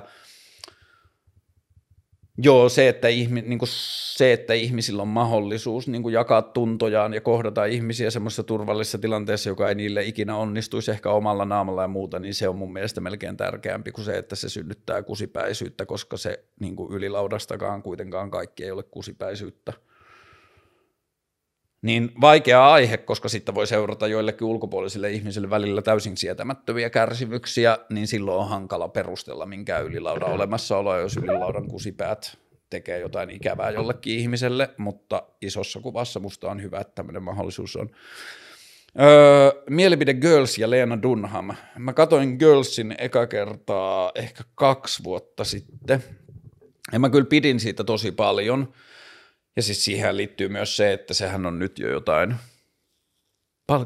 [2.42, 3.68] Joo, se että, ihmi, niin kuin
[4.16, 9.50] se, että ihmisillä on mahdollisuus niin kuin jakaa tuntojaan ja kohdata ihmisiä semmoisessa turvallisessa tilanteessa,
[9.50, 13.00] joka ei niille ikinä onnistuisi ehkä omalla naamalla ja muuta, niin se on mun mielestä
[13.00, 18.64] melkein tärkeämpi kuin se, että se synnyttää kusipäisyyttä, koska se niin kuin ylilaudastakaan kuitenkaan kaikki
[18.64, 19.72] ei ole kusipäisyyttä
[21.82, 28.06] niin vaikea aihe, koska sitten voi seurata joillekin ulkopuolisille ihmisille välillä täysin sietämättömiä kärsimyksiä, niin
[28.06, 32.38] silloin on hankala perustella minkään ylilaudan olemassaoloa, jos ylilaudan kusipäät
[32.70, 37.90] tekee jotain ikävää jollekin ihmiselle, mutta isossa kuvassa musta on hyvä, että tämmöinen mahdollisuus on.
[39.00, 41.50] Öö, mielipide Girls ja Leena Dunham.
[41.78, 46.04] Mä katoin Girlsin eka kertaa ehkä kaksi vuotta sitten,
[46.92, 48.68] ja mä kyllä pidin siitä tosi paljon–
[49.58, 52.34] ja siis siihen liittyy myös se, että sehän on nyt jo jotain,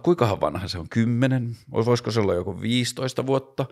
[0.03, 3.67] kuinkahan vanha se on, kymmenen, voisiko se olla joku 15 vuotta,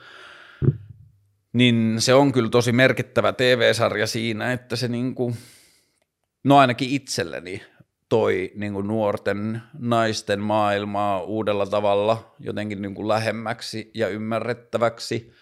[1.52, 5.36] niin se on kyllä tosi merkittävä TV-sarja siinä, että se niinku,
[6.44, 7.62] no ainakin itselleni
[8.08, 15.32] toi niin kuin nuorten naisten maailmaa uudella tavalla jotenkin niin kuin lähemmäksi ja ymmärrettäväksi.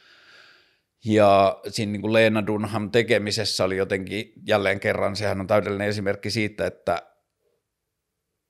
[1.05, 6.31] Ja siinä niin kuin Leena Dunham tekemisessä oli jotenkin jälleen kerran, sehän on täydellinen esimerkki
[6.31, 7.03] siitä, että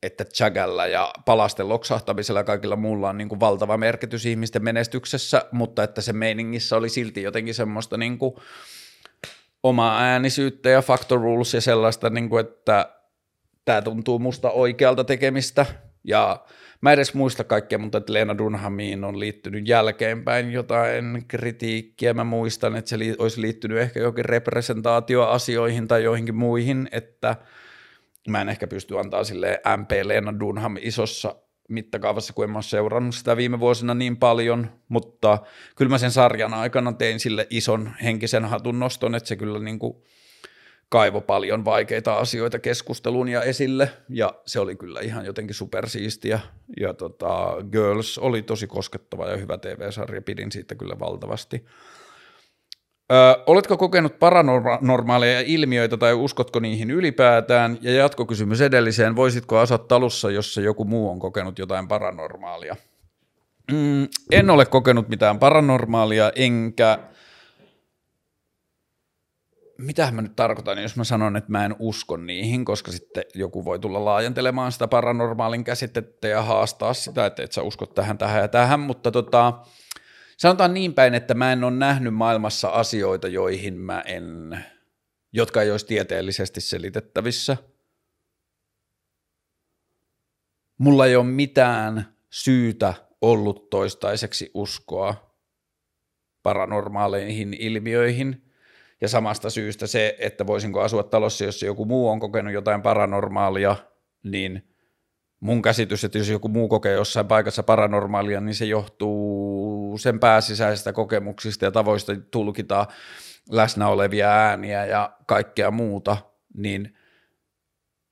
[0.03, 5.45] että Chagalla ja palasten loksahtamisella ja kaikilla muulla on niin kuin valtava merkitys ihmisten menestyksessä,
[5.53, 8.35] mutta että se meiningissä oli silti jotenkin semmoista niin kuin
[9.63, 12.95] omaa äänisyyttä ja factor rules ja sellaista, niin kuin, että
[13.65, 15.67] tämä tuntuu musta oikealta tekemistä.
[16.05, 16.45] Ja
[16.81, 22.15] mä edes muista kaikkea, mutta että Leena Dunhamiin on liittynyt jälkeenpäin jotain kritiikkiä.
[22.15, 27.37] Mä muistan, että se olisi liittynyt ehkä jokin representaatioasioihin tai joihinkin muihin, että–
[28.29, 31.37] mä en ehkä pysty antaa sille MP Leena Dunham isossa
[31.69, 35.39] mittakaavassa, kun en mä ole seurannut sitä viime vuosina niin paljon, mutta
[35.77, 39.79] kyllä mä sen sarjan aikana tein sille ison henkisen hatun noston, että se kyllä niin
[39.79, 39.97] kuin
[40.89, 46.41] kaivo paljon vaikeita asioita keskusteluun ja esille, ja se oli kyllä ihan jotenkin supersiistiä,
[46.81, 51.65] ja tota, Girls oli tosi koskettava ja hyvä TV-sarja, pidin siitä kyllä valtavasti.
[53.13, 57.79] Ö, oletko kokenut paranormaaleja ilmiöitä tai uskotko niihin ylipäätään?
[57.83, 62.77] Ja jatkokysymys edelliseen, voisitko asua talussa, jossa joku muu on kokenut jotain paranormaalia?
[63.73, 66.99] Mm, en ole kokenut mitään paranormaalia, enkä...
[69.79, 73.65] Mitä mä nyt tarkoitan, jos mä sanon, että mä en usko niihin, koska sitten joku
[73.65, 78.43] voi tulla laajentelemaan sitä paranormaalin käsitettä ja haastaa sitä, että et sä uskot tähän, tähän
[78.43, 79.53] ja tähän, mutta tota,
[80.37, 84.59] sanotaan niin päin, että mä en ole nähnyt maailmassa asioita, joihin mä en,
[85.33, 87.57] jotka ei olisi tieteellisesti selitettävissä.
[90.79, 95.35] Mulla ei ole mitään syytä ollut toistaiseksi uskoa
[96.43, 98.48] paranormaaleihin ilmiöihin.
[99.01, 103.77] Ja samasta syystä se, että voisinko asua talossa, jos joku muu on kokenut jotain paranormaalia,
[104.25, 104.63] niin–
[105.41, 110.93] mun käsitys, että jos joku muu kokee jossain paikassa paranormaalia, niin se johtuu sen pääsisäisistä
[110.93, 112.87] kokemuksista ja tavoista tulkita
[113.51, 116.17] läsnä olevia ääniä ja kaikkea muuta,
[116.55, 116.95] niin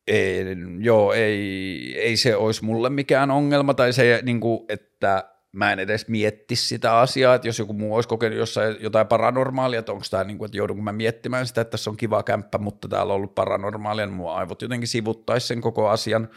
[0.07, 0.45] ei,
[0.81, 5.25] joo, ei, ei se olisi mulle mikään ongelma, tai se, niin kuin, että
[5.57, 9.79] mä en edes miettisi sitä asiaa, että jos joku muu olisi kokenut jossain jotain paranormaalia,
[9.79, 12.59] että onko tämä, niin kuin, että joudunko mä miettimään sitä, että tässä on kiva kämppä,
[12.59, 16.29] mutta täällä on ollut paranormaalia, niin mun aivot jotenkin sivuttaisi sen koko asian,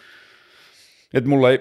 [1.13, 1.59] et mulla ei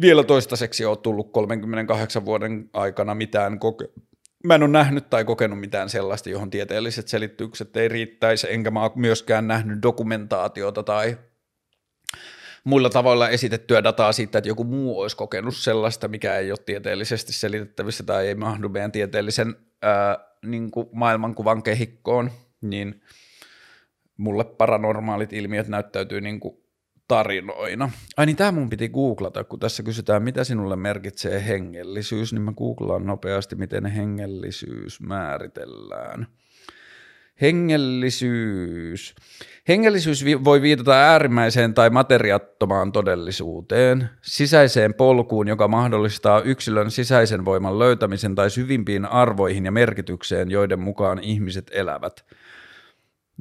[0.00, 4.00] vielä toistaiseksi ole tullut 38 vuoden aikana mitään koke-
[4.44, 8.90] Mä en ole nähnyt tai kokenut mitään sellaista, johon tieteelliset selitykset ei riittäisi, enkä mä
[8.94, 11.18] myöskään nähnyt dokumentaatiota tai
[12.64, 17.32] muilla tavoilla esitettyä dataa siitä, että joku muu olisi kokenut sellaista, mikä ei ole tieteellisesti
[17.32, 23.02] selitettävissä tai ei mahdu meidän tieteellisen ää, niin kuin maailmankuvan kehikkoon, niin
[24.16, 26.56] mulle paranormaalit ilmiöt näyttäytyy niin kuin
[27.08, 27.90] tarinoina.
[28.16, 32.52] Ai niin, tämä mun piti googlata, kun tässä kysytään, mitä sinulle merkitsee hengellisyys, niin mä
[32.52, 36.26] googlaan nopeasti, miten hengellisyys määritellään.
[37.40, 39.14] Hengellisyys.
[39.68, 48.34] Hengellisyys voi viitata äärimmäiseen tai materiattomaan todellisuuteen, sisäiseen polkuun, joka mahdollistaa yksilön sisäisen voiman löytämisen
[48.34, 52.24] tai syvimpiin arvoihin ja merkitykseen, joiden mukaan ihmiset elävät–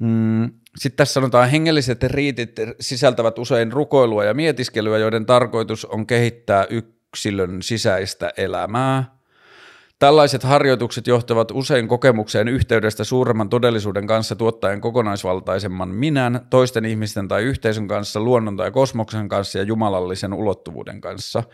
[0.02, 6.66] Mm, Sitten tässä sanotaan, hengelliset riitit sisältävät usein rukoilua ja mietiskelyä, joiden tarkoitus on kehittää
[6.70, 9.18] yksilön sisäistä elämää.
[10.04, 17.44] Tällaiset harjoitukset johtavat usein kokemukseen yhteydestä suuremman todellisuuden kanssa tuottaen kokonaisvaltaisemman minän, toisten ihmisten tai
[17.44, 21.44] yhteisön kanssa, luonnon tai kosmoksen kanssa ja jumalallisen ulottuvuuden kanssa–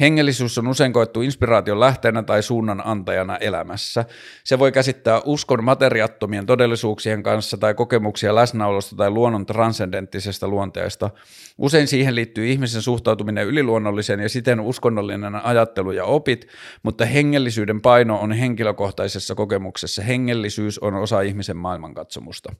[0.00, 4.04] Hengellisyys on usein koettu inspiraation lähteenä tai suunnan antajana elämässä.
[4.44, 11.10] Se voi käsittää uskon materiattomien todellisuuksien kanssa tai kokemuksia läsnäolosta tai luonnon transcendenttisesta luonteesta.
[11.58, 16.46] Usein siihen liittyy ihmisen suhtautuminen yliluonnolliseen ja siten uskonnollinen ajattelu ja opit,
[16.82, 20.02] mutta hengellisyyden paino on henkilökohtaisessa kokemuksessa.
[20.02, 22.54] Hengellisyys on osa ihmisen maailmankatsomusta.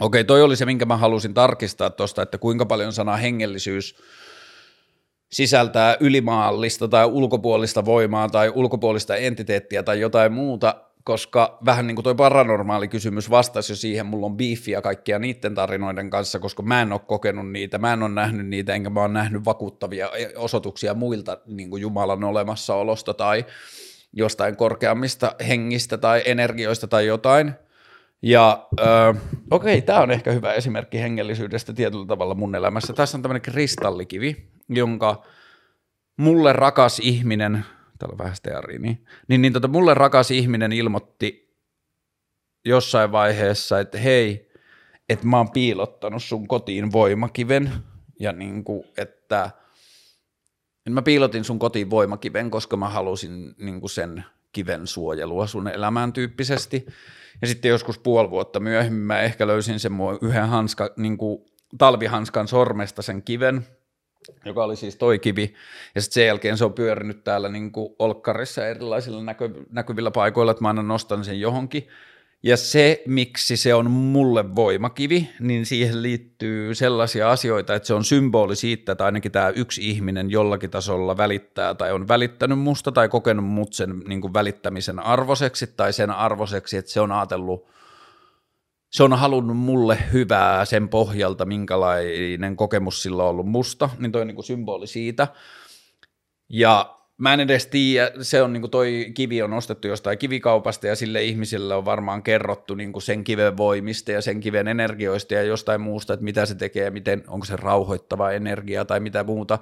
[0.00, 3.94] Okei, toi oli se, minkä mä halusin tarkistaa tuosta, että kuinka paljon sana hengellisyys–
[5.32, 12.04] sisältää ylimaallista tai ulkopuolista voimaa tai ulkopuolista entiteettiä tai jotain muuta, koska vähän niin kuin
[12.04, 16.82] toi paranormaali kysymys vastasi jo siihen, mulla on biifiä kaikkia niiden tarinoiden kanssa, koska mä
[16.82, 20.94] en ole kokenut niitä, mä en ole nähnyt niitä, enkä mä ole nähnyt vakuuttavia osoituksia
[20.94, 23.44] muilta niin kuin Jumalan olemassaolosta tai
[24.12, 27.52] jostain korkeammista hengistä tai energioista tai jotain.
[28.22, 29.16] Ja äh,
[29.50, 32.92] okei, okay, tämä on ehkä hyvä esimerkki hengellisyydestä tietyllä tavalla mun elämässä.
[32.92, 35.24] Tässä on tämmöinen kristallikivi, jonka
[36.16, 37.64] mulle rakas ihminen,
[37.98, 41.54] täällä on vähän stearia, niin, niin, niin tota, mulle rakas ihminen ilmoitti
[42.64, 44.50] jossain vaiheessa, että hei,
[45.08, 47.72] että mä oon piilottanut sun kotiin voimakiven
[48.20, 49.50] ja niin kuin, että
[50.90, 56.12] mä piilotin sun kotiin voimakiven, koska mä halusin niin kuin sen kiven suojelua sun elämään
[56.12, 56.86] tyyppisesti.
[57.40, 61.44] Ja sitten joskus puoli vuotta myöhemmin mä ehkä löysin sen mun yhden hanska, niin kuin
[61.78, 63.66] talvihanskan sormesta sen kiven,
[64.44, 65.54] joka oli siis toi kivi,
[65.94, 70.52] ja sitten sen jälkeen se on pyörinyt täällä niin kuin olkkarissa erilaisilla näkö, näkyvillä paikoilla,
[70.52, 71.88] että mä aina nostan sen johonkin,
[72.44, 78.04] ja se, miksi se on mulle voimakivi, niin siihen liittyy sellaisia asioita, että se on
[78.04, 83.08] symboli siitä, että ainakin tämä yksi ihminen jollakin tasolla välittää tai on välittänyt musta tai
[83.08, 87.66] kokenut mut sen niin kuin välittämisen arvoseksi tai sen arvoseksi, että se on ajatellut,
[88.94, 94.20] se on halunnut mulle hyvää sen pohjalta, minkälainen kokemus sillä on ollut musta, niin toi
[94.20, 95.28] on niin kuin symboli siitä.
[96.48, 100.96] Ja mä en edes tiedä, se on niin toi kivi on ostettu jostain kivikaupasta ja
[100.96, 105.80] sille ihmisille on varmaan kerrottu niin sen kiven voimista ja sen kiven energioista ja jostain
[105.80, 109.58] muusta, että mitä se tekee, miten, onko se rauhoittava energia tai mitä muuta,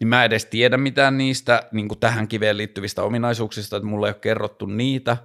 [0.00, 4.20] niin mä edes tiedä mitään niistä niin tähän kiveen liittyvistä ominaisuuksista, että mulle ei ole
[4.20, 5.16] kerrottu niitä,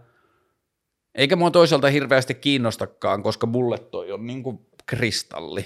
[1.17, 4.43] eikä mua toisaalta hirveästi kiinnostakaan, koska mulle toi on niin
[4.85, 5.65] kristalli,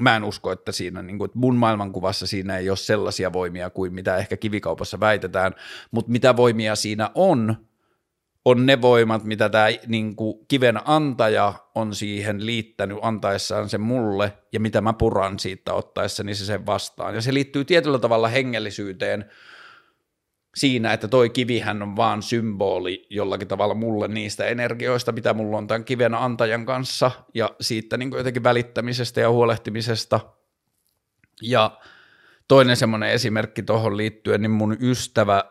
[0.00, 3.70] mä en usko, että siinä niin kuin, että mun maailmankuvassa siinä ei ole sellaisia voimia
[3.70, 5.52] kuin mitä ehkä kivikaupassa väitetään,
[5.90, 7.56] mutta mitä voimia siinä on,
[8.44, 14.32] on ne voimat, mitä tämä niin kuin, kiven antaja on siihen liittänyt antaessaan sen mulle,
[14.52, 17.14] ja mitä mä puran siitä ottaessani se sen vastaan.
[17.14, 19.24] Ja se liittyy tietyllä tavalla hengellisyyteen,
[20.54, 25.66] siinä, että toi kivihän on vaan symboli jollakin tavalla mulle niistä energioista, mitä mulla on
[25.66, 30.20] tämän kiven antajan kanssa ja siitä niin jotenkin välittämisestä ja huolehtimisesta.
[31.42, 31.78] Ja
[32.48, 35.44] toinen semmoinen esimerkki tuohon liittyen, niin mun ystävä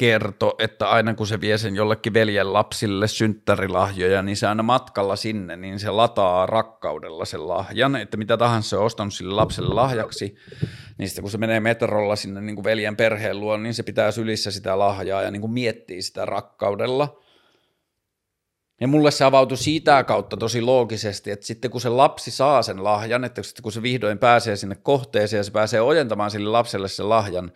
[0.00, 5.16] kertoi, että aina kun se vie sen jollekin veljen lapsille synttärilahjoja, niin se aina matkalla
[5.16, 9.74] sinne, niin se lataa rakkaudella sen lahjan, että mitä tahansa se on ostanut sille lapselle
[9.74, 10.34] lahjaksi,
[10.98, 14.10] niin sitten kun se menee metrolla sinne niin kuin veljen perheen luo, niin se pitää
[14.10, 17.20] sylissä sitä lahjaa ja niin kuin miettii sitä rakkaudella.
[18.80, 22.84] Ja mulle se avautui siitä kautta tosi loogisesti, että sitten kun se lapsi saa sen
[22.84, 26.88] lahjan, että sitten kun se vihdoin pääsee sinne kohteeseen ja se pääsee ojentamaan sille lapselle
[26.88, 27.52] sen lahjan,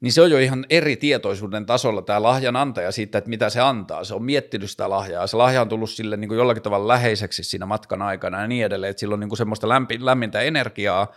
[0.00, 3.60] niin se on jo ihan eri tietoisuuden tasolla tämä lahjan antaja siitä, että mitä se
[3.60, 4.04] antaa.
[4.04, 5.26] Se on miettinyt sitä lahjaa.
[5.26, 8.64] Se lahja on tullut sille niin kuin jollakin tavalla läheiseksi siinä matkan aikana ja niin
[8.64, 9.68] edelleen, että sillä on niin kuin semmoista
[9.98, 11.12] lämmintä energiaa,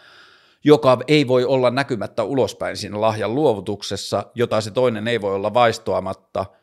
[0.63, 5.53] joka ei voi olla näkymättä ulospäin siinä lahjan luovutuksessa, jota se toinen ei voi olla
[5.53, 6.45] vaistoamatta–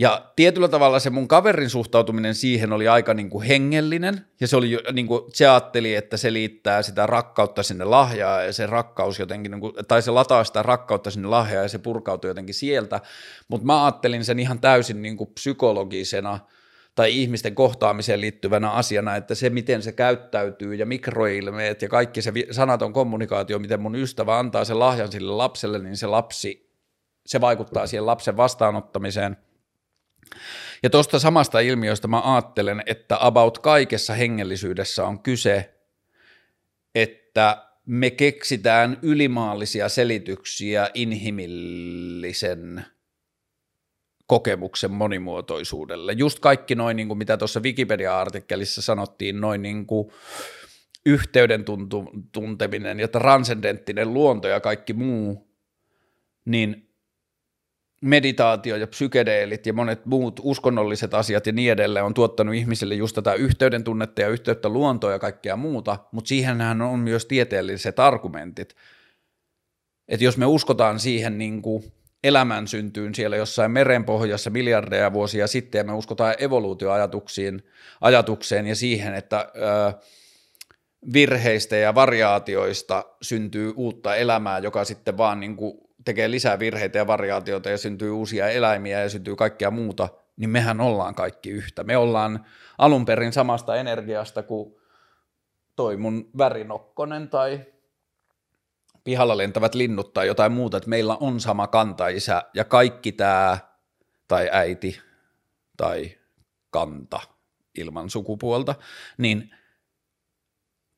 [0.00, 4.56] ja tietyllä tavalla se mun kaverin suhtautuminen siihen oli aika niin kuin hengellinen, ja se,
[4.56, 9.18] oli, niin kuin, se ajatteli, että se liittää sitä rakkautta sinne lahjaa, ja se rakkaus
[9.18, 13.00] jotenkin, niin kuin, tai se lataa sitä rakkautta sinne lahjaa, ja se purkautuu jotenkin sieltä,
[13.48, 16.38] mutta mä ajattelin sen ihan täysin niin kuin psykologisena,
[16.94, 22.32] tai ihmisten kohtaamiseen liittyvänä asiana, että se, miten se käyttäytyy ja mikroilmeet ja kaikki se
[22.50, 26.70] sanaton kommunikaatio, miten mun ystävä antaa sen lahjan sille lapselle, niin se lapsi,
[27.26, 29.36] se vaikuttaa siihen lapsen vastaanottamiseen–
[30.82, 35.74] ja tuosta samasta ilmiöstä mä ajattelen, että about kaikessa hengellisyydessä on kyse,
[36.94, 42.84] että me keksitään ylimaallisia selityksiä inhimillisen
[44.26, 46.12] kokemuksen monimuotoisuudelle.
[46.12, 49.86] Just kaikki noin, niin mitä tuossa Wikipedia-artikkelissa sanottiin, noin niin
[51.06, 51.64] yhteyden
[52.32, 55.50] tunteminen ja transcendenttinen luonto ja kaikki muu,
[56.44, 56.89] niin
[58.00, 63.14] meditaatio ja psykedeelit ja monet muut uskonnolliset asiat ja niin edelleen on tuottanut ihmisille just
[63.14, 68.76] tätä yhteyden tunnetta ja yhteyttä luontoa ja kaikkea muuta, mutta siihenhän on myös tieteelliset argumentit.
[70.08, 71.92] Että jos me uskotaan siihen niin kuin
[72.24, 77.62] elämän syntyyn siellä jossain merenpohjassa miljardeja vuosia sitten ja me uskotaan evoluutioajatuksiin
[78.00, 79.92] ajatukseen ja siihen, että ö,
[81.12, 87.06] virheistä ja variaatioista syntyy uutta elämää, joka sitten vaan niin kuin tekee lisää virheitä ja
[87.06, 91.84] variaatioita ja syntyy uusia eläimiä ja syntyy kaikkea muuta, niin mehän ollaan kaikki yhtä.
[91.84, 92.46] Me ollaan
[92.78, 94.74] alun perin samasta energiasta kuin
[95.76, 97.60] toi mun värinokkonen tai
[99.04, 103.58] pihalla lentävät linnut tai jotain muuta, että meillä on sama kantaisä ja kaikki tämä
[104.28, 105.00] tai äiti
[105.76, 106.18] tai
[106.70, 107.20] kanta
[107.78, 108.74] ilman sukupuolta,
[109.18, 109.54] niin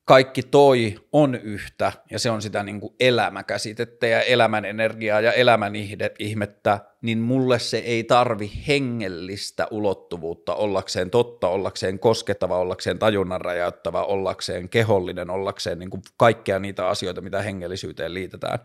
[0.05, 5.31] kaikki toi on yhtä ja se on sitä niin kuin elämäkäsitettä ja elämän energiaa ja
[5.31, 5.73] elämän
[6.19, 14.03] ihmettä, niin mulle se ei tarvi hengellistä ulottuvuutta ollakseen totta, ollakseen koskettava, ollakseen tajunnan räjäyttävä,
[14.03, 18.59] ollakseen kehollinen, ollakseen niin kuin kaikkea niitä asioita, mitä hengellisyyteen liitetään.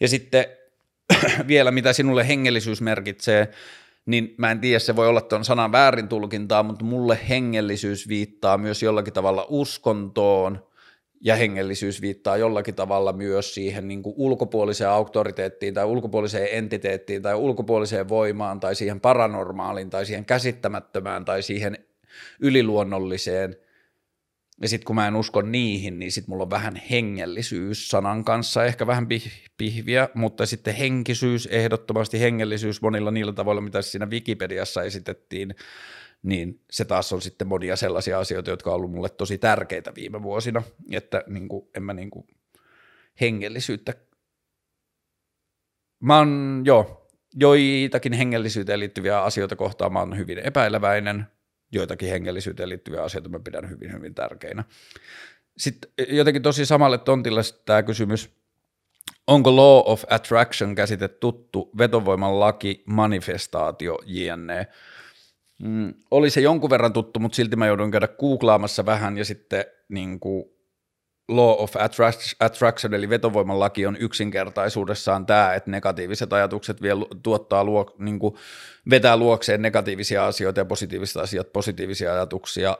[0.00, 0.44] Ja sitten
[1.46, 3.48] vielä mitä sinulle hengellisyys merkitsee,
[4.06, 8.58] niin mä en tiedä, se voi olla tuon sanan väärin tulkintaa, mutta mulle hengellisyys viittaa
[8.58, 10.66] myös jollakin tavalla uskontoon
[11.24, 17.34] ja hengellisyys viittaa jollakin tavalla myös siihen niin kuin ulkopuoliseen auktoriteettiin tai ulkopuoliseen entiteettiin tai
[17.34, 21.78] ulkopuoliseen voimaan tai siihen paranormaaliin tai siihen käsittämättömään tai siihen
[22.40, 23.56] yliluonnolliseen.
[24.62, 28.64] Ja sitten kun mä en usko niihin, niin sitten mulla on vähän hengellisyys sanan kanssa,
[28.64, 29.06] ehkä vähän
[29.58, 35.54] pihviä, mutta sitten henkisyys, ehdottomasti hengellisyys monilla niillä tavoilla, mitä siinä Wikipediassa esitettiin,
[36.22, 40.22] niin se taas on sitten monia sellaisia asioita, jotka on ollut mulle tosi tärkeitä viime
[40.22, 42.26] vuosina, että niin kuin, en mä niin kuin
[43.20, 43.94] hengellisyyttä,
[46.00, 51.26] mä oon, joo, joitakin hengellisyyteen liittyviä asioita kohtaan mä oon hyvin epäileväinen,
[51.72, 54.64] joitakin hengellisyyteen liittyviä asioita mä pidän hyvin, hyvin tärkeinä.
[55.58, 58.30] Sitten jotenkin tosi samalle tontille tämä kysymys,
[59.26, 64.66] onko law of attraction käsite tuttu, vetovoiman laki, manifestaatio, jne.
[65.62, 69.64] Mm, oli se jonkun verran tuttu, mutta silti mä joudun käydä googlaamassa vähän ja sitten
[69.88, 70.44] niin kuin
[71.36, 71.76] law of
[72.40, 78.34] attraction eli vetovoiman laki on yksinkertaisuudessaan tämä, että negatiiviset ajatukset vielä tuottaa luo, niin kuin
[78.90, 82.78] vetää luokseen negatiivisia asioita ja positiiviset asiat positiivisia ajatuksia.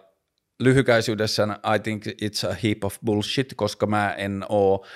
[0.60, 4.86] Lyhykäisyydessään I think it's a heap of bullshit, koska mä en oo,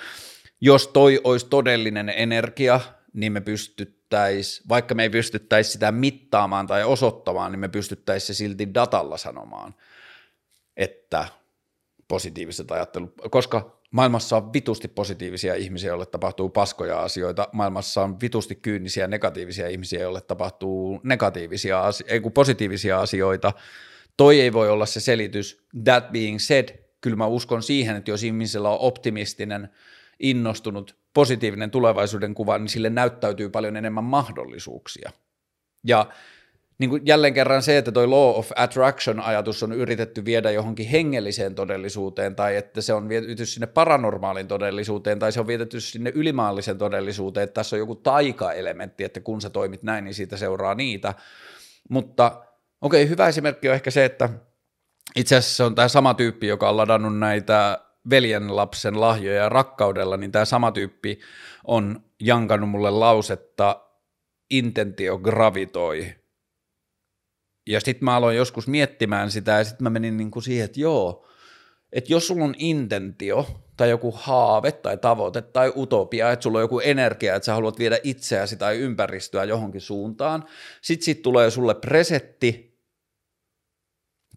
[0.60, 2.80] jos toi olisi todellinen energia,
[3.12, 8.34] niin me pystyttäisiin, vaikka me ei pystyttäisi sitä mittaamaan tai osoittamaan, niin me pystyttäisiin se
[8.34, 9.74] silti datalla sanomaan,
[10.76, 11.26] että
[12.08, 18.54] positiiviset ajattelut, koska maailmassa on vitusti positiivisia ihmisiä, joille tapahtuu paskoja asioita, maailmassa on vitusti
[18.54, 23.52] kyynisiä negatiivisia ihmisiä, joille tapahtuu negatiivisia, ei kun positiivisia asioita,
[24.16, 26.68] toi ei voi olla se selitys, that being said,
[27.00, 29.68] kyllä mä uskon siihen, että jos ihmisellä on optimistinen,
[30.20, 35.10] innostunut, positiivinen tulevaisuuden kuva, niin sille näyttäytyy paljon enemmän mahdollisuuksia.
[35.84, 36.06] Ja
[36.78, 41.54] niin kuin jälleen kerran se, että toi law of attraction-ajatus on yritetty viedä johonkin hengelliseen
[41.54, 46.78] todellisuuteen, tai että se on viety sinne paranormaalin todellisuuteen, tai se on vietetty sinne ylimaallisen
[46.78, 51.14] todellisuuteen, että tässä on joku taika-elementti, että kun sä toimit näin, niin siitä seuraa niitä.
[51.90, 52.42] Mutta
[52.80, 54.28] okei, okay, hyvä esimerkki on ehkä se, että
[55.16, 57.78] itse asiassa se on tämä sama tyyppi, joka on ladannut näitä
[58.10, 61.20] veljen lapsen lahjoja rakkaudella, niin tämä sama tyyppi
[61.64, 63.80] on jankannut mulle lausetta
[64.50, 66.14] intentio gravitoi.
[67.66, 70.80] Ja sitten mä aloin joskus miettimään sitä ja sitten mä menin niin kuin siihen, että
[70.80, 71.26] joo,
[71.92, 76.62] että jos sulla on intentio tai joku haave tai tavoite tai utopia, että sulla on
[76.64, 80.44] joku energia, että sä haluat viedä itseäsi tai ympäristöä johonkin suuntaan,
[80.82, 82.76] sitten sit tulee sulle presetti,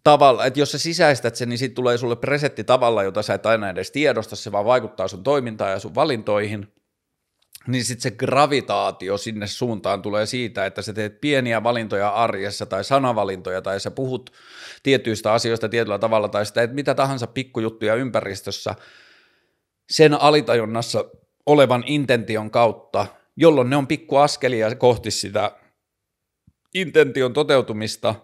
[0.04, 3.46] tavalla, että jos sä sisäistät sen, niin siitä tulee sulle presetti tavalla, jota sä et
[3.46, 6.72] aina edes tiedosta, se vaan vaikuttaa sun toimintaan ja sun valintoihin,
[7.66, 12.84] niin sitten se gravitaatio sinne suuntaan tulee siitä, että sä teet pieniä valintoja arjessa tai
[12.84, 14.32] sanavalintoja tai sä puhut
[14.82, 18.74] tietyistä asioista tietyllä tavalla tai sitä, että mitä tahansa pikkujuttuja ympäristössä
[19.90, 21.04] sen alitajunnassa
[21.46, 23.06] olevan intention kautta,
[23.36, 25.56] jolloin ne on pikkuaskelia kohti sitä
[26.74, 28.14] intention toteutumista,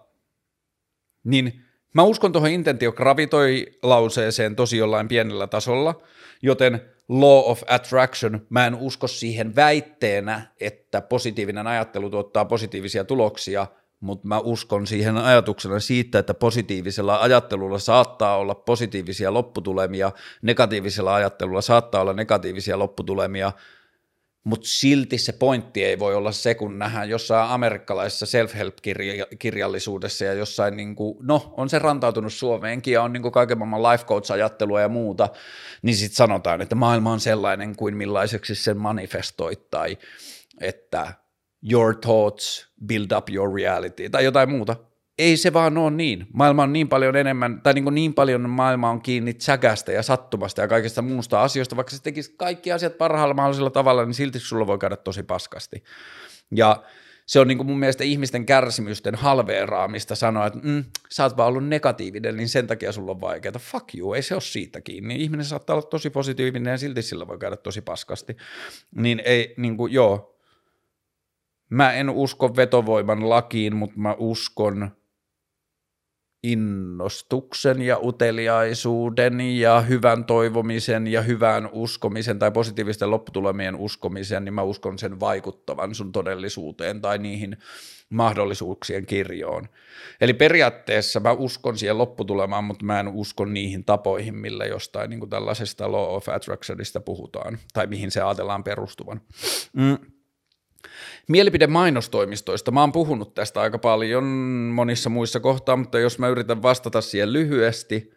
[1.24, 1.66] niin
[1.97, 6.03] Mä uskon tuohon intentio gravitoi lauseeseen tosi jollain pienellä tasolla,
[6.43, 13.67] joten law of attraction, mä en usko siihen väitteenä, että positiivinen ajattelu tuottaa positiivisia tuloksia,
[14.01, 21.61] mutta mä uskon siihen ajatuksena siitä, että positiivisella ajattelulla saattaa olla positiivisia lopputulemia, negatiivisella ajattelulla
[21.61, 23.53] saattaa olla negatiivisia lopputulemia,
[24.47, 30.76] mutta silti se pointti ei voi olla se, kun nähdään jossain amerikkalaisessa self-help-kirjallisuudessa ja jossain,
[30.76, 34.80] niin kuin, no on se rantautunut Suomeenkin ja on niin kuin kaiken maailman life coach-ajattelua
[34.80, 35.28] ja muuta,
[35.82, 39.99] niin sitten sanotaan, että maailma on sellainen kuin millaiseksi sen manifestoit tai
[40.61, 41.14] että
[41.72, 44.76] your thoughts build up your reality tai jotain muuta
[45.19, 46.27] ei se vaan ole niin.
[46.33, 50.03] Maailma on niin paljon enemmän, tai niin, kuin niin paljon maailma on kiinni tsäkästä ja
[50.03, 54.39] sattumasta ja kaikista muusta asioista, vaikka se tekisi kaikki asiat parhaalla mahdollisella tavalla, niin silti
[54.39, 55.85] sulla voi käydä tosi paskasti.
[56.55, 56.83] Ja
[57.27, 61.49] se on niin kuin mun mielestä ihmisten kärsimysten halveeraamista sanoa, että mm, sä oot vaan
[61.49, 63.59] ollut negatiivinen, niin sen takia sulla on vaikeaa.
[63.59, 65.23] Fuck you, ei se ole siitä kiinni.
[65.23, 68.37] Ihminen saattaa olla tosi positiivinen ja silti sillä voi käydä tosi paskasti.
[68.95, 70.37] Niin ei, niin kuin, joo,
[71.69, 74.91] mä en usko vetovoiman lakiin, mutta mä uskon
[76.47, 84.62] innostuksen ja uteliaisuuden ja hyvän toivomisen ja hyvän uskomisen tai positiivisten lopputulemien uskomisen, niin mä
[84.62, 87.57] uskon sen vaikuttavan sun todellisuuteen tai niihin
[88.11, 89.68] mahdollisuuksien kirjoon.
[90.20, 95.20] Eli periaatteessa mä uskon siihen lopputulemaan, mutta mä en usko niihin tapoihin, millä jostain niin
[95.20, 99.20] kuin tällaisesta law of attractionista puhutaan tai mihin se ajatellaan perustuvan.
[99.72, 99.99] Mm.
[101.29, 102.70] Mielipidemainostoimistoista.
[102.70, 104.24] Mä oon puhunut tästä aika paljon
[104.74, 108.16] monissa muissa kohtaa, mutta jos mä yritän vastata siihen lyhyesti,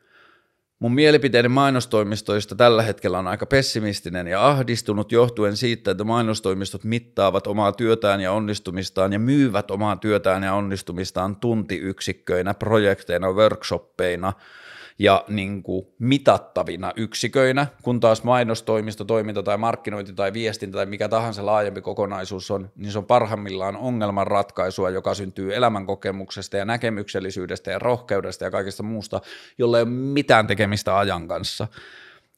[0.79, 7.47] Mun mielipiteeni mainostoimistoista tällä hetkellä on aika pessimistinen ja ahdistunut johtuen siitä, että mainostoimistot mittaavat
[7.47, 14.33] omaa työtään ja onnistumistaan ja myyvät omaa työtään ja onnistumistaan tuntiyksikköinä, projekteina, workshoppeina–
[14.99, 21.09] ja niin kuin mitattavina yksiköinä, kun taas mainostoimisto, toiminta tai markkinointi tai viestintä tai mikä
[21.09, 27.79] tahansa laajempi kokonaisuus on, niin se on parhaimmillaan ongelmanratkaisua, joka syntyy elämänkokemuksesta ja näkemyksellisyydestä ja
[27.79, 29.21] rohkeudesta ja kaikesta muusta,
[29.57, 31.67] jolle ei ole mitään tekemistä ajan kanssa.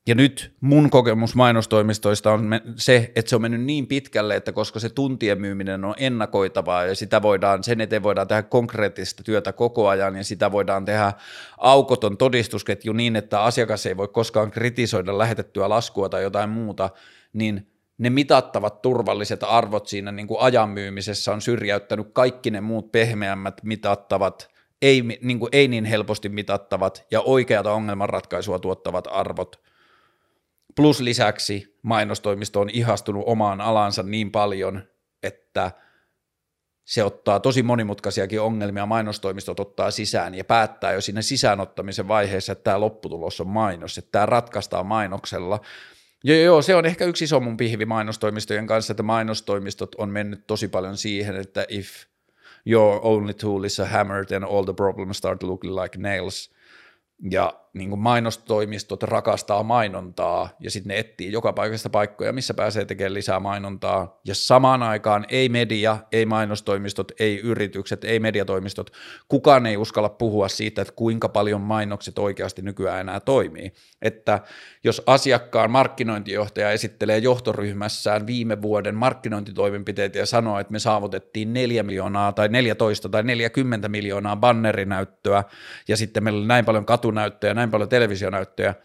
[0.07, 4.79] Ja nyt mun kokemus mainostoimistoista on se, että se on mennyt niin pitkälle, että koska
[4.79, 9.87] se tuntien myyminen on ennakoitavaa ja sitä voidaan, sen eteen voidaan tehdä konkreettista työtä koko
[9.87, 11.13] ajan ja sitä voidaan tehdä
[11.57, 16.89] aukoton todistusketju niin, että asiakas ei voi koskaan kritisoida lähetettyä laskua tai jotain muuta,
[17.33, 22.91] niin ne mitattavat turvalliset arvot siinä niin kuin ajan myymisessä on syrjäyttänyt kaikki ne muut
[22.91, 24.49] pehmeämmät mitattavat
[24.81, 29.59] ei niin, kuin ei niin helposti mitattavat ja oikeata ongelmanratkaisua tuottavat arvot–
[30.75, 34.83] Plus lisäksi mainostoimisto on ihastunut omaan alansa niin paljon,
[35.23, 35.71] että
[36.85, 42.63] se ottaa tosi monimutkaisiakin ongelmia, mainostoimistot ottaa sisään ja päättää jo siinä sisäänottamisen vaiheessa, että
[42.63, 45.59] tämä lopputulos on mainos, että tämä ratkaistaan mainoksella.
[46.23, 50.47] Joo, joo, se on ehkä yksi iso mun pihvi mainostoimistojen kanssa, että mainostoimistot on mennyt
[50.47, 51.87] tosi paljon siihen, että if
[52.65, 56.51] your only tool is a hammer, then all the problems start looking like nails–
[57.29, 62.85] ja niin kuin mainostoimistot rakastaa mainontaa ja sitten ne etsii joka paikasta paikkoja, missä pääsee
[62.85, 68.91] tekemään lisää mainontaa ja samaan aikaan ei media, ei mainostoimistot, ei yritykset, ei mediatoimistot,
[69.27, 73.73] kukaan ei uskalla puhua siitä, että kuinka paljon mainokset oikeasti nykyään enää toimii.
[74.01, 74.39] Että
[74.83, 82.31] jos asiakkaan markkinointijohtaja esittelee johtoryhmässään viime vuoden markkinointitoimenpiteitä ja sanoo, että me saavutettiin 4 miljoonaa
[82.31, 85.43] tai 14 tai 40 miljoonaa bannerinäyttöä
[85.87, 88.75] ja sitten meillä oli näin paljon katunäyttöjä, näin paljon televisionäyttöjä,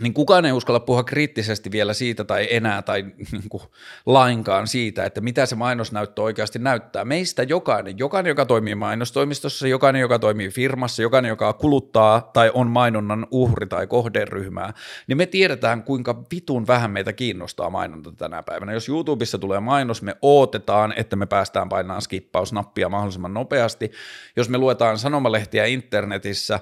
[0.00, 3.62] niin kukaan ei uskalla puhua kriittisesti vielä siitä tai enää tai niin kuin
[4.06, 7.04] lainkaan siitä, että mitä se mainosnäyttö oikeasti näyttää.
[7.04, 12.66] Meistä jokainen, jokainen, joka toimii mainostoimistossa, jokainen, joka toimii firmassa, jokainen, joka kuluttaa tai on
[12.66, 14.72] mainonnan uhri tai kohderyhmää,
[15.06, 18.72] niin me tiedetään, kuinka vitun vähän meitä kiinnostaa mainonta tänä päivänä.
[18.72, 23.92] Jos YouTubessa tulee mainos, me odotetaan, että me päästään painamaan skippausnappia mahdollisimman nopeasti.
[24.36, 26.60] Jos me luetaan sanomalehtiä internetissä,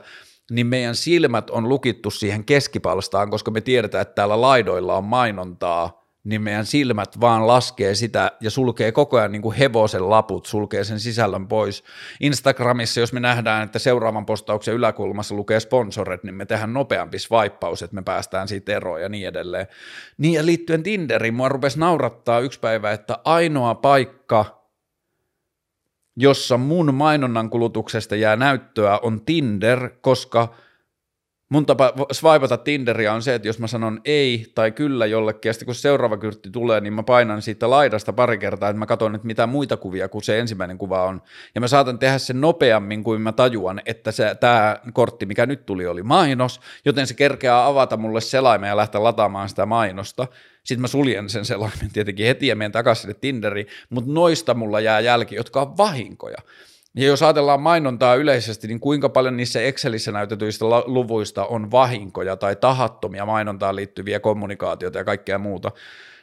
[0.50, 6.06] niin meidän silmät on lukittu siihen keskipalstaan, koska me tiedetään, että täällä laidoilla on mainontaa,
[6.24, 10.84] niin meidän silmät vaan laskee sitä ja sulkee koko ajan niin kuin hevosen laput, sulkee
[10.84, 11.84] sen sisällön pois.
[12.20, 17.82] Instagramissa, jos me nähdään, että seuraavan postauksen yläkulmassa lukee sponsorit, niin me tehdään nopeampi swipeaus,
[17.82, 19.66] että me päästään siitä eroon ja niin edelleen.
[20.18, 24.55] Niin ja liittyen Tinderiin, mua rupesi naurattaa yksi päivä, että ainoa paikka,
[26.16, 30.54] jossa mun mainonnan kulutuksesta jää näyttöä, on Tinder, koska
[31.48, 35.52] mun tapa swipata Tinderia on se, että jos mä sanon ei tai kyllä jollekin, ja
[35.52, 39.14] sitten kun seuraava kyrtti tulee, niin mä painan siitä laidasta pari kertaa, että mä katson,
[39.14, 41.22] että mitä muita kuvia kuin se ensimmäinen kuva on.
[41.54, 45.66] Ja mä saatan tehdä sen nopeammin kuin mä tajuan, että se, tämä kortti, mikä nyt
[45.66, 50.26] tuli, oli mainos, joten se kerkeää avata mulle selaimen ja lähteä lataamaan sitä mainosta.
[50.66, 54.80] Sitten mä suljen sen selaimen tietenkin heti ja menen takaisin sinne Tinderiin, mutta noista mulla
[54.80, 56.36] jää jälki, jotka on vahinkoja.
[56.94, 62.56] Ja jos ajatellaan mainontaa yleisesti, niin kuinka paljon niissä Excelissä näytetyistä luvuista on vahinkoja tai
[62.56, 65.72] tahattomia mainontaan liittyviä kommunikaatioita ja kaikkea muuta.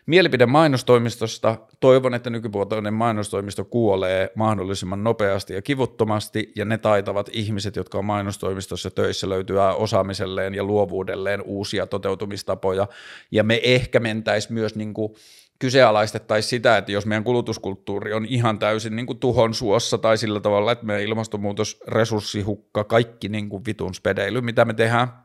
[0.06, 1.58] Mielipide mainostoimistosta.
[1.80, 8.06] Toivon, että nykypuolinen mainostoimisto kuolee mahdollisimman nopeasti ja kivuttomasti, ja ne taitavat ihmiset, jotka on
[8.06, 12.88] mainostoimistossa töissä, löytyy osaamiselleen ja luovuudelleen uusia toteutumistapoja,
[13.32, 15.14] ja me ehkä mentäisiin myös niin kuin
[15.60, 20.40] kyseenalaistettaisiin sitä, että jos meidän kulutuskulttuuri on ihan täysin niin kuin tuhon suossa tai sillä
[20.40, 25.23] tavalla, että meidän ilmastonmuutos, resurssihukka, kaikki niin kuin vitun spedeily, mitä me tehdään,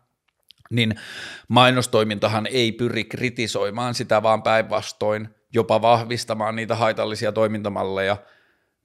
[0.70, 0.94] niin
[1.48, 8.16] mainostoimintahan ei pyri kritisoimaan sitä, vaan päinvastoin jopa vahvistamaan niitä haitallisia toimintamalleja–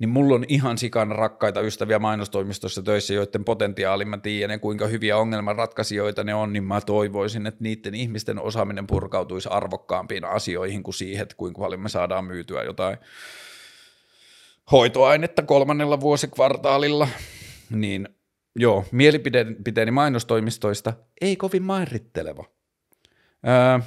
[0.03, 4.87] niin mulla on ihan sikan rakkaita ystäviä mainostoimistossa töissä, joiden potentiaalin mä tiedän ja kuinka
[4.87, 10.93] hyviä ongelmanratkaisijoita ne on, niin mä toivoisin, että niiden ihmisten osaaminen purkautuisi arvokkaampiin asioihin kuin
[10.93, 12.97] siihen, että kuinka paljon me saadaan myytyä jotain
[14.71, 17.07] hoitoainetta kolmannella vuosikvartaalilla,
[17.69, 18.09] niin
[18.55, 22.45] joo, mielipiteeni mainostoimistoista ei kovin mairitteleva.
[23.47, 23.79] Öö,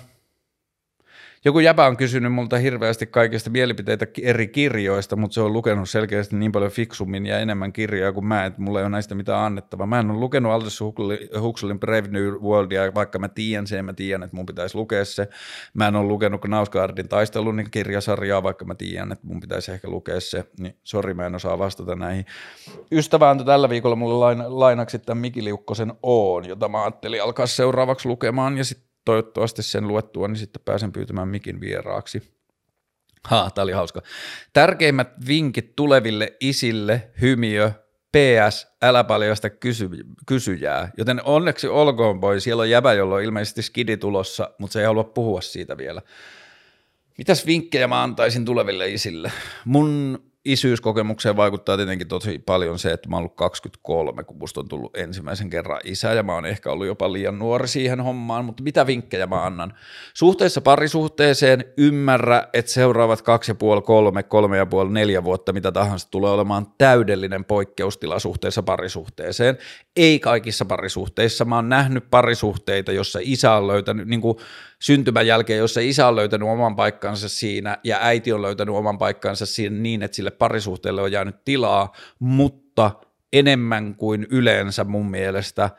[1.47, 6.37] Joku jäpä on kysynyt multa hirveästi kaikista mielipiteitä eri kirjoista, mutta se on lukenut selkeästi
[6.37, 9.87] niin paljon fiksummin ja enemmän kirjoja kuin mä, että mulla ei ole näistä mitään annettavaa.
[9.87, 10.81] Mä en ole lukenut Aldous
[11.41, 15.29] Huxleyin Brave New Worldia, vaikka mä tiedän sen, mä tiedän, että mun pitäisi lukea se.
[15.75, 20.21] Mä en ole lukenut Nausgaardin taistelun kirjasarjaa, vaikka mä tiedän, että mun pitäisi ehkä lukea
[20.21, 20.45] se.
[20.61, 22.27] Niin sori, mä en osaa vastata näihin.
[22.93, 27.47] Ystävä antoi tällä viikolla mulle lain, lainaksi tämän Miki Liukkosen Oon, jota mä ajattelin alkaa
[27.47, 32.23] seuraavaksi lukemaan ja sitten toivottavasti sen luettua, niin sitten pääsen pyytämään mikin vieraaksi.
[33.25, 34.03] Ha, tää oli hauska.
[34.53, 37.73] Tärkeimmät vinkit tuleville isille, hymiö,
[38.13, 39.89] PS, älä paljasta kysy,
[40.27, 40.91] kysyjää.
[40.99, 44.87] Joten onneksi olkoon pois, siellä on jäbä, jolla on ilmeisesti skidi tulossa, mutta se ei
[44.87, 46.03] halua puhua siitä vielä.
[47.19, 49.33] Mitäs vinkkejä mä antaisin tuleville isille?
[49.65, 54.69] Mun isyyskokemukseen vaikuttaa tietenkin tosi paljon se, että mä oon ollut 23, kun musta on
[54.69, 58.63] tullut ensimmäisen kerran isä ja mä oon ehkä ollut jopa liian nuori siihen hommaan, mutta
[58.63, 59.75] mitä vinkkejä mä annan?
[60.15, 65.73] Suhteessa parisuhteeseen ymmärrä, että seuraavat kaksi ja puoli, kolme, kolme ja puoli, neljä vuotta, mitä
[65.73, 69.59] tahansa tulee olemaan täydellinen poikkeustila suhteessa parisuhteeseen.
[69.97, 71.45] Ei kaikissa parisuhteissa.
[71.45, 74.39] Mä oon nähnyt parisuhteita, jossa isä on löytänyt, niin kuin
[74.83, 79.47] syntymän jälkeen, jossa isä on löytänyt oman paikkansa siinä ja äiti on löytänyt oman paikkansa
[79.47, 82.91] siinä niin, että sille parisuhteelle on jäänyt tilaa, mutta
[83.33, 85.71] enemmän kuin yleensä mun mielestä,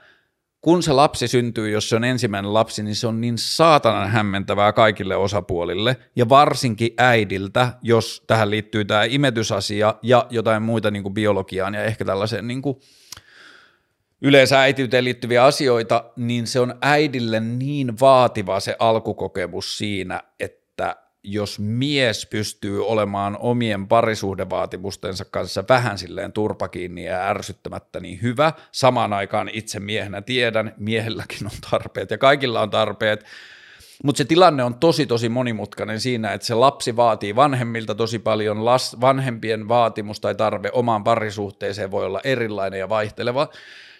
[0.61, 4.73] kun se lapsi syntyy, jos se on ensimmäinen lapsi, niin se on niin saatanan hämmentävää
[4.73, 11.13] kaikille osapuolille ja varsinkin äidiltä, jos tähän liittyy tämä imetysasia ja jotain muita niin kuin
[11.13, 12.77] biologiaan ja ehkä tällaiseen niin kuin
[14.21, 21.59] yleensä äitiyteen liittyviä asioita, niin se on äidille niin vaativa se alkukokemus siinä, että jos
[21.59, 29.49] mies pystyy olemaan omien parisuhdevaatimustensa kanssa vähän silleen turpakiinni ja ärsyttämättä niin hyvä, samaan aikaan
[29.53, 33.25] itse miehenä tiedän, miehelläkin on tarpeet ja kaikilla on tarpeet,
[34.03, 38.65] mutta se tilanne on tosi tosi monimutkainen siinä, että se lapsi vaatii vanhemmilta tosi paljon,
[38.65, 43.49] las, vanhempien vaatimus tai tarve omaan parisuhteeseen voi olla erilainen ja vaihteleva,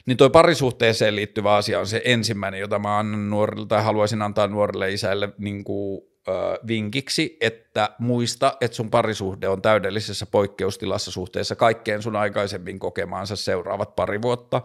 [0.08, 4.48] niin toi parisuhteeseen liittyvä asia on se ensimmäinen, jota mä annan nuorille tai haluaisin antaa
[4.48, 6.32] nuorille isäille niin kuin, ö,
[6.68, 13.96] vinkiksi, että muista, että sun parisuhde on täydellisessä poikkeustilassa suhteessa kaikkeen sun aikaisemmin kokemaansa seuraavat
[13.96, 14.62] pari vuotta.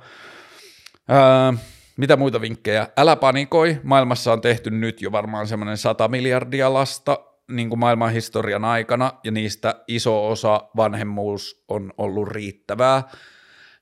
[1.10, 1.58] Ö,
[1.96, 2.88] mitä muita vinkkejä?
[2.96, 3.80] Älä panikoi.
[3.82, 7.18] Maailmassa on tehty nyt jo varmaan semmoinen 100 miljardia lasta
[7.50, 13.02] niin kuin maailman historian aikana, ja niistä iso osa vanhemmuus on ollut riittävää,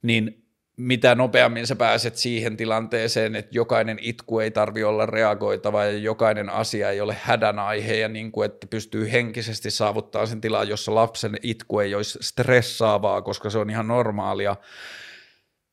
[0.02, 0.39] niin
[0.80, 6.48] mitä nopeammin sä pääset siihen tilanteeseen, että jokainen itku ei tarvi olla reagoitava ja jokainen
[6.48, 10.94] asia ei ole hädän aihe ja niin kuin, että pystyy henkisesti saavuttaa sen tilan, jossa
[10.94, 14.56] lapsen itku ei olisi stressaavaa, koska se on ihan normaalia.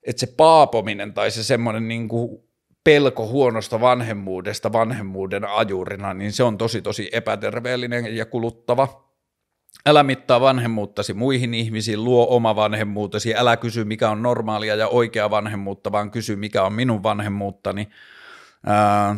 [0.04, 2.10] Että se paapominen tai se semmoinen niin
[2.84, 9.07] pelko huonosta vanhemmuudesta vanhemmuuden ajurina, niin se on tosi tosi epäterveellinen ja kuluttava
[9.86, 15.30] Älä mittaa vanhemmuuttasi muihin ihmisiin, luo oma vanhemmuutesi, älä kysy mikä on normaalia ja oikea
[15.30, 17.90] vanhemmuutta, vaan kysy mikä on minun vanhemmuuttani.
[18.66, 19.16] Ää,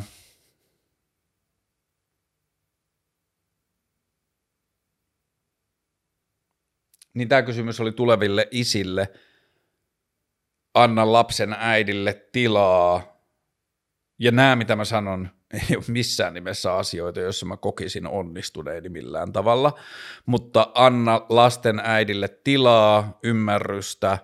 [7.13, 9.11] niin tämä kysymys oli tuleville isille.
[10.73, 13.19] Anna lapsen äidille tilaa.
[14.19, 15.29] Ja nämä, mitä mä sanon,
[15.69, 19.79] ei ole missään nimessä asioita, joissa mä kokisin onnistuneeni millään tavalla,
[20.25, 24.17] mutta anna lasten äidille tilaa, ymmärrystä,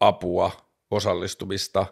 [0.00, 0.50] apua,
[0.90, 1.86] osallistumista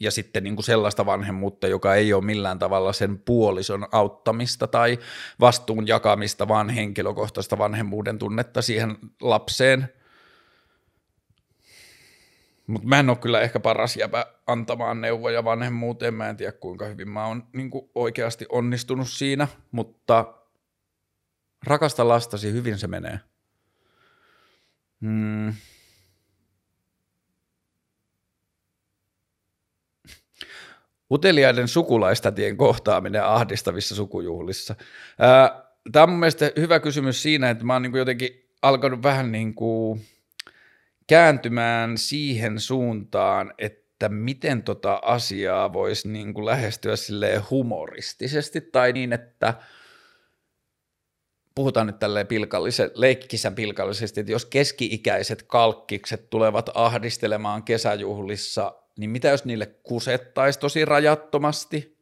[0.00, 4.98] ja sitten niin kuin sellaista vanhemmuutta, joka ei ole millään tavalla sen puolison auttamista tai
[5.40, 9.88] vastuun jakamista, vaan henkilökohtaista vanhemmuuden tunnetta siihen lapseen–
[12.66, 16.14] mutta mä en ole kyllä ehkä paras jäpä antamaan neuvoja vanhemmuuteen.
[16.14, 20.34] Mä en tiedä kuinka hyvin mä oon niin oikeasti onnistunut siinä, mutta
[21.66, 23.20] rakasta lastasi, hyvin se menee.
[25.00, 25.54] Hmm.
[31.10, 34.74] Uteliaiden sukulaistatien kohtaaminen ahdistavissa sukujuhlissa.
[35.92, 39.54] Tämä on mun mielestä hyvä kysymys siinä, että mä oon niin jotenkin alkanut vähän niin
[39.54, 40.06] kuin
[41.12, 49.12] kääntymään siihen suuntaan, että miten tota asiaa voisi niin kuin lähestyä silleen humoristisesti tai niin,
[49.12, 49.54] että
[51.54, 59.28] puhutaan nyt tälleen pilkallisen, leikkisän pilkallisesti, että jos keski-ikäiset kalkkikset tulevat ahdistelemaan kesäjuhlissa, niin mitä
[59.28, 61.98] jos niille kusettaisi tosi rajattomasti?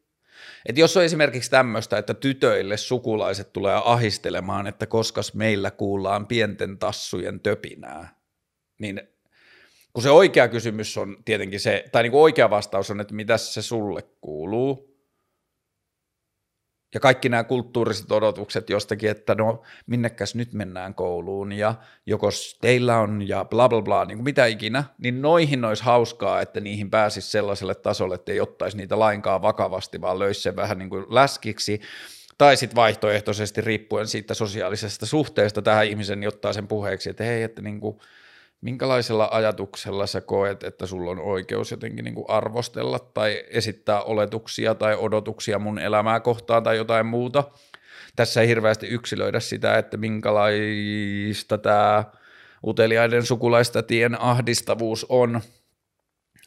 [0.65, 6.77] Et jos on esimerkiksi tämmöistä, että tytöille sukulaiset tulee ahistelemaan, että koskas meillä kuullaan pienten
[6.77, 8.20] tassujen töpinää,
[8.81, 9.01] niin
[9.93, 13.37] kun se oikea kysymys on tietenkin se, tai niin kuin oikea vastaus on, että mitä
[13.37, 14.91] se sulle kuuluu,
[16.93, 21.75] ja kaikki nämä kulttuuriset odotukset jostakin, että no minnekäs nyt mennään kouluun ja
[22.05, 22.29] joko
[22.61, 26.59] teillä on ja bla bla bla, niin kuin mitä ikinä, niin noihin olisi hauskaa, että
[26.59, 30.89] niihin pääsisi sellaiselle tasolle, että ei ottaisi niitä lainkaan vakavasti, vaan löisi sen vähän niin
[30.89, 31.81] kuin läskiksi,
[32.37, 37.43] tai sitten vaihtoehtoisesti riippuen siitä sosiaalisesta suhteesta tähän ihmisen, niin ottaa sen puheeksi, että hei,
[37.43, 37.99] että niin kuin,
[38.61, 44.75] minkälaisella ajatuksella sä koet, että sulla on oikeus jotenkin niin kuin arvostella tai esittää oletuksia
[44.75, 47.43] tai odotuksia mun elämää kohtaan tai jotain muuta.
[48.15, 52.03] Tässä ei hirveästi yksilöidä sitä, että minkälaista tämä
[52.67, 55.41] uteliaiden sukulaista-tien ahdistavuus on,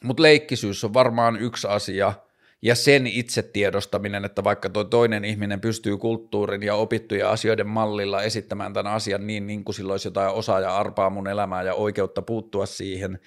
[0.03, 2.13] mutta leikkisyys on varmaan yksi asia–
[2.65, 8.23] ja sen itse tiedostaminen, että vaikka tuo toinen ihminen pystyy kulttuurin ja opittujen asioiden mallilla
[8.23, 11.73] esittämään tämän asian niin, niin kuin silloin olisi jotain osaa ja arpaa mun elämää ja
[11.73, 13.19] oikeutta puuttua siihen,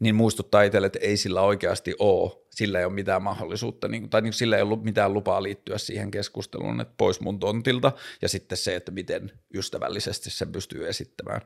[0.00, 4.22] niin muistuttaa itselle, että ei sillä oikeasti ole, sillä ei ole mitään mahdollisuutta, niin, tai
[4.22, 7.92] niin sillä ei ollut mitään lupaa liittyä siihen keskusteluun, että pois mun tontilta,
[8.22, 11.40] ja sitten se, että miten ystävällisesti sen pystyy esittämään.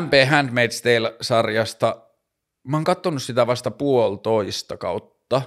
[0.00, 2.02] MP Handmaid's Tale-sarjasta,
[2.68, 5.42] mä oon katsonut sitä vasta puolitoista kautta,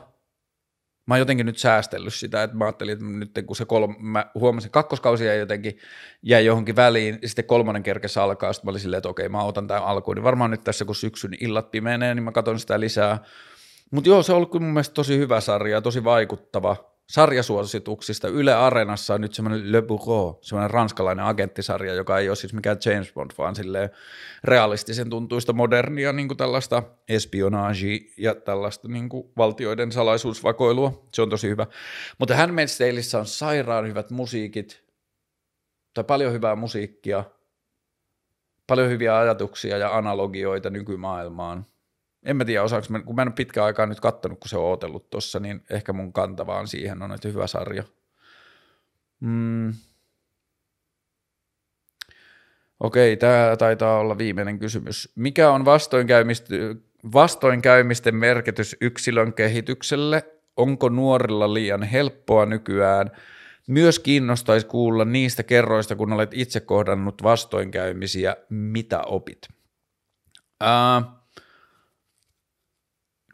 [1.07, 4.25] mä oon jotenkin nyt säästellyt sitä, että mä ajattelin, että nyt kun se kolme, mä
[4.35, 5.77] huomasin, kakkoskausi jäi jotenkin,
[6.23, 9.67] jäi johonkin väliin, sitten kolmonen kerkes alkaa, sitten mä olin silleen, että okei, mä otan
[9.67, 13.23] tämän alkuun, niin varmaan nyt tässä kun syksyn illat pimenee, niin mä katson sitä lisää.
[13.91, 18.27] Mutta joo, se on ollut mun mielestä tosi hyvä sarja, tosi vaikuttava, sarjasuosituksista.
[18.27, 22.77] Yle Areenassa on nyt semmoinen Le Bureau, semmoinen ranskalainen agenttisarja, joka ei ole siis mikään
[22.85, 23.89] James Bond, vaan silleen
[24.43, 31.07] realistisen tuntuista modernia niin kuin tällaista espionagi ja tällaista niin kuin valtioiden salaisuusvakoilua.
[31.13, 31.67] Se on tosi hyvä.
[32.17, 34.83] Mutta Handmaid's Taleissa on sairaan hyvät musiikit,
[35.93, 37.23] tai paljon hyvää musiikkia,
[38.67, 41.65] paljon hyviä ajatuksia ja analogioita nykymaailmaan–
[42.23, 44.57] en mä tiedä osaanko, mä, kun mä en ole pitkään aikaa nyt kattonut, kun se
[44.57, 47.83] on ootellut tuossa, niin ehkä mun kanta vaan siihen on, että hyvä sarja.
[49.19, 49.73] Mm.
[52.79, 55.11] Okei, tämä taitaa olla viimeinen kysymys.
[55.15, 55.65] Mikä on
[57.13, 60.23] vastoinkäymisten merkitys yksilön kehitykselle?
[60.57, 63.11] Onko nuorilla liian helppoa nykyään?
[63.67, 69.47] Myös kiinnostaisi kuulla niistä kerroista, kun olet itse kohdannut vastoinkäymisiä, mitä opit?
[70.63, 71.16] Uh,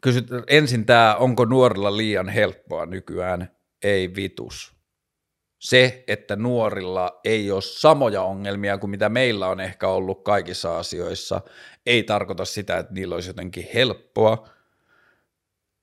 [0.04, 3.56] kysyt ensin tämä, onko nuorilla liian helppoa nykyään?
[3.82, 4.74] Ei vitus.
[5.60, 11.40] Se, että nuorilla ei ole samoja ongelmia kuin mitä meillä on ehkä ollut kaikissa asioissa,
[11.86, 14.48] ei tarkoita sitä, että niillä olisi jotenkin helppoa.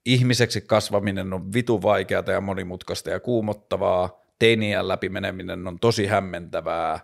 [0.05, 4.21] Ihmiseksi kasvaminen on vitu vaikeaa ja monimutkaista ja kuumottavaa.
[4.39, 6.99] Teiniän läpimeneminen on tosi hämmentävää.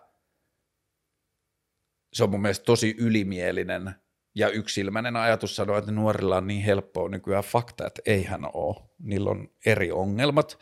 [2.13, 3.95] Se on mun mielestä tosi ylimielinen
[4.37, 8.75] ja yksilmäinen ajatus sanoa, että nuorilla on niin helppoa nykyään fakta, että eihän ole.
[8.99, 10.59] Niillä on eri ongelmat,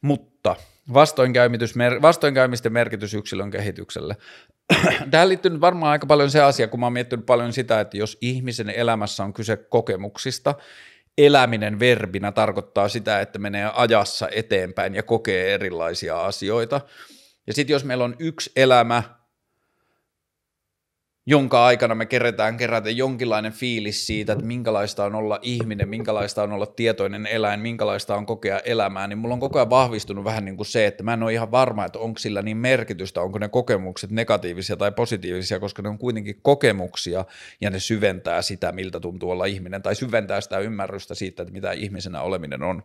[0.00, 0.56] mutta
[2.02, 4.16] vastoinkäymisten merkitys yksilön kehitykselle.
[5.10, 8.18] Tähän liittyy varmaan aika paljon se asia, kun mä oon miettinyt paljon sitä, että jos
[8.20, 10.54] ihmisen elämässä on kyse kokemuksista,
[11.18, 16.80] eläminen verbinä tarkoittaa sitä, että menee ajassa eteenpäin ja kokee erilaisia asioita.
[17.46, 19.02] Ja sitten jos meillä on yksi elämä,
[21.26, 26.52] jonka aikana me kerätään kerätä jonkinlainen fiilis siitä, että minkälaista on olla ihminen, minkälaista on
[26.52, 30.56] olla tietoinen eläin, minkälaista on kokea elämää, niin mulla on koko ajan vahvistunut vähän niin
[30.56, 33.48] kuin se, että mä en ole ihan varma, että onko sillä niin merkitystä, onko ne
[33.48, 37.24] kokemukset negatiivisia tai positiivisia, koska ne on kuitenkin kokemuksia
[37.60, 41.72] ja ne syventää sitä, miltä tuntuu olla ihminen, tai syventää sitä ymmärrystä siitä, että mitä
[41.72, 42.82] ihmisenä oleminen on.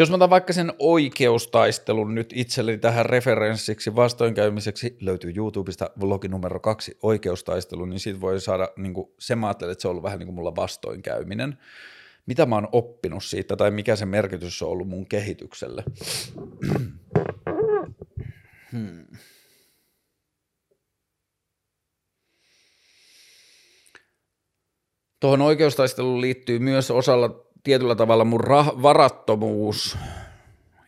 [0.00, 6.60] Jos mä otan vaikka sen oikeustaistelun nyt itselleni tähän referenssiksi vastoinkäymiseksi, löytyy YouTubesta vlogi numero
[6.60, 10.02] kaksi, oikeustaistelu, niin siitä voi saada, niin kuin, se mä ajattelen, että se on ollut
[10.02, 11.58] vähän niin kuin mulla vastoinkäyminen.
[12.26, 15.84] Mitä mä oon oppinut siitä tai mikä se merkitys on ollut mun kehitykselle?
[18.72, 19.06] hmm.
[25.20, 29.98] Tuohon oikeustaisteluun liittyy myös osalla tietyllä tavalla mun rah- varattomuus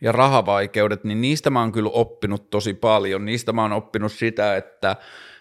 [0.01, 3.25] ja rahavaikeudet, niin niistä mä oon kyllä oppinut tosi paljon.
[3.25, 4.95] Niistä mä oon oppinut sitä, että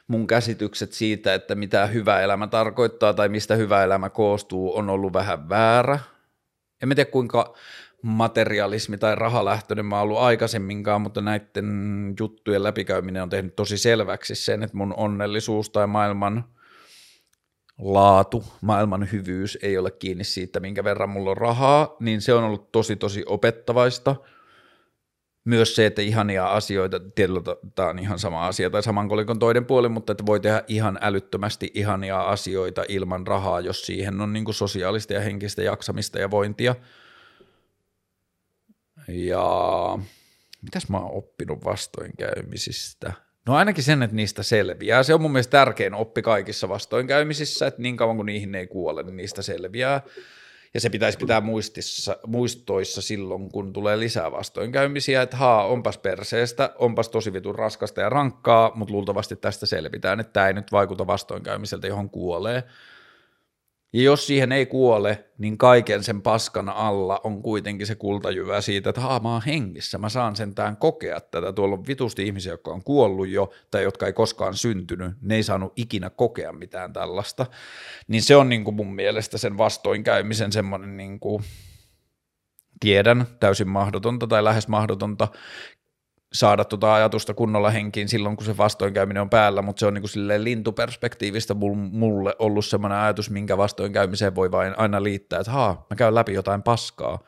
[0.08, 5.12] mun käsitykset siitä, että mitä hyvä elämä tarkoittaa tai mistä hyvä elämä koostuu, on ollut
[5.12, 5.98] vähän väärä.
[6.82, 7.54] En tiedä kuinka
[8.02, 14.34] materialismi tai rahalähtöinen mä oon ollut aikaisemminkaan, mutta näiden juttujen läpikäyminen on tehnyt tosi selväksi
[14.34, 16.44] sen, että mun onnellisuus tai maailman–
[17.82, 22.44] laatu, maailman hyvyys ei ole kiinni siitä, minkä verran mulla on rahaa, niin se on
[22.44, 24.16] ollut tosi tosi opettavaista.
[25.44, 27.40] Myös se, että ihania asioita, tietyllä
[27.74, 30.98] tämä on ihan sama asia tai saman kolikon toinen puoli, mutta että voi tehdä ihan
[31.00, 36.74] älyttömästi ihania asioita ilman rahaa, jos siihen on niin sosiaalista ja henkistä jaksamista ja vointia.
[39.08, 39.44] Ja
[40.62, 43.12] mitäs mä oon oppinut vastoinkäymisistä?
[43.46, 45.02] No ainakin sen, että niistä selviää.
[45.02, 49.02] Se on mun mielestä tärkein oppi kaikissa vastoinkäymisissä, että niin kauan kuin niihin ei kuole,
[49.02, 50.02] niin niistä selviää.
[50.74, 56.72] Ja se pitäisi pitää muistissa, muistoissa silloin, kun tulee lisää vastoinkäymisiä, että haa, onpas perseestä,
[56.78, 61.06] onpas tosi vitun raskasta ja rankkaa, mutta luultavasti tästä selvitään, että tämä ei nyt vaikuta
[61.06, 62.62] vastoinkäymiseltä, johon kuolee.
[63.92, 68.90] Ja jos siihen ei kuole, niin kaiken sen paskan alla on kuitenkin se kultajyvä siitä,
[68.90, 71.52] että haa, mä oon hengissä, mä saan sentään kokea tätä.
[71.52, 75.42] Tuolla on vitusti ihmisiä, jotka on kuollut jo tai jotka ei koskaan syntynyt, ne ei
[75.42, 77.46] saanut ikinä kokea mitään tällaista.
[78.08, 81.44] Niin se on niin kuin mun mielestä sen vastoinkäymisen semmoinen niin kuin,
[82.80, 85.28] tiedän, täysin mahdotonta tai lähes mahdotonta
[86.32, 90.02] saada tuota ajatusta kunnolla henkiin silloin, kun se vastoinkäyminen on päällä, mutta se on niin
[90.02, 91.54] kuin lintuperspektiivistä
[91.90, 96.32] mulle ollut semmoinen ajatus, minkä vastoinkäymiseen voi vain aina liittää, että haa, mä käyn läpi
[96.32, 97.24] jotain paskaa,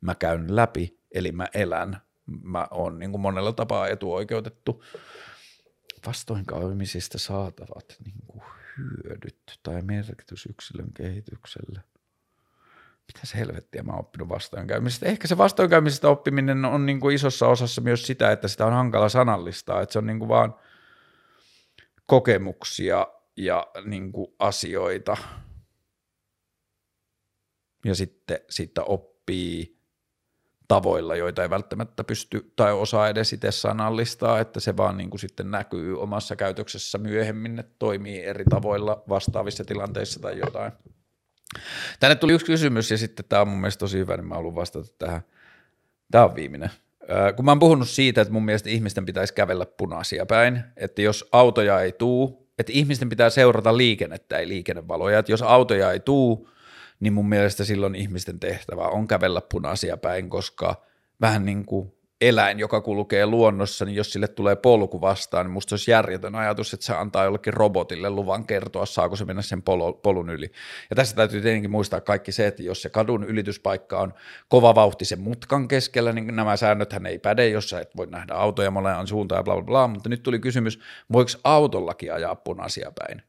[0.00, 1.96] mä käyn läpi, eli mä elän,
[2.26, 4.84] mä oon niin kuin monella tapaa etuoikeutettu.
[6.06, 8.42] Vastoinkäymisistä saatavat niin kuin
[8.78, 11.82] hyödyt tai merkitys yksilön kehitykselle
[13.06, 15.06] mitä se helvettiä mä oon oppinut vastoinkäymisestä.
[15.06, 19.08] Ehkä se vastoinkäymisestä oppiminen on niin kuin isossa osassa myös sitä, että sitä on hankala
[19.08, 20.54] sanallistaa, että se on niin kuin vaan
[22.06, 23.06] kokemuksia
[23.36, 25.16] ja niin kuin asioita.
[27.84, 29.78] Ja sitten siitä oppii
[30.68, 35.20] tavoilla, joita ei välttämättä pysty tai osaa edes itse sanallistaa, että se vaan niin kuin
[35.20, 40.72] sitten näkyy omassa käytöksessä myöhemmin, että toimii eri tavoilla vastaavissa tilanteissa tai jotain.
[42.00, 44.54] Tänne tuli yksi kysymys ja sitten tämä on mun mielestä tosi hyvä, niin mä haluan
[44.54, 45.22] vastata tähän.
[46.10, 46.70] Tämä on viimeinen.
[47.36, 51.28] Kun mä oon puhunut siitä, että mun mielestä ihmisten pitäisi kävellä punaisia päin, että jos
[51.32, 56.48] autoja ei tuu, että ihmisten pitää seurata liikennettä, ei liikennevaloja, että jos autoja ei tuu,
[57.00, 60.84] niin mun mielestä silloin ihmisten tehtävä on kävellä punaisia päin, koska
[61.20, 61.92] vähän niin kuin
[62.22, 66.74] eläin, joka kulkee luonnossa, niin jos sille tulee polku vastaan, niin musta olisi järjetön ajatus,
[66.74, 69.62] että se antaa jollekin robotille luvan kertoa, saako se mennä sen
[70.02, 70.50] polun yli.
[70.90, 74.14] Ja tässä täytyy tietenkin muistaa kaikki se, että jos se kadun ylityspaikka on
[74.48, 78.34] kova vauhti sen mutkan keskellä, niin nämä säännöthän ei päde, jos sä et voi nähdä
[78.34, 80.80] autoja molemmat suuntaan ja bla bla bla, mutta nyt tuli kysymys,
[81.12, 83.22] voiko autollakin ajaa punaisia päin?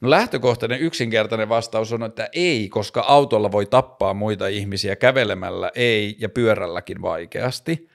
[0.00, 6.16] No lähtökohtainen yksinkertainen vastaus on, että ei, koska autolla voi tappaa muita ihmisiä kävelemällä ei
[6.18, 7.91] ja pyörälläkin vaikeasti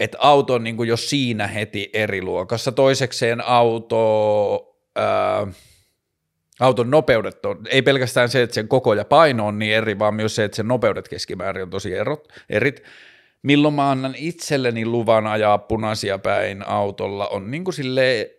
[0.00, 2.72] että auto on niin kuin jo siinä heti eri luokassa.
[2.72, 5.46] Toisekseen auto, ää,
[6.60, 10.14] auton nopeudet on, ei pelkästään se, että sen koko ja paino on niin eri, vaan
[10.14, 12.82] myös se, että sen nopeudet keskimäärin on tosi erot, erit
[13.46, 17.74] milloin mä annan itselleni luvan ajaa punaisia päin autolla, on niin kuin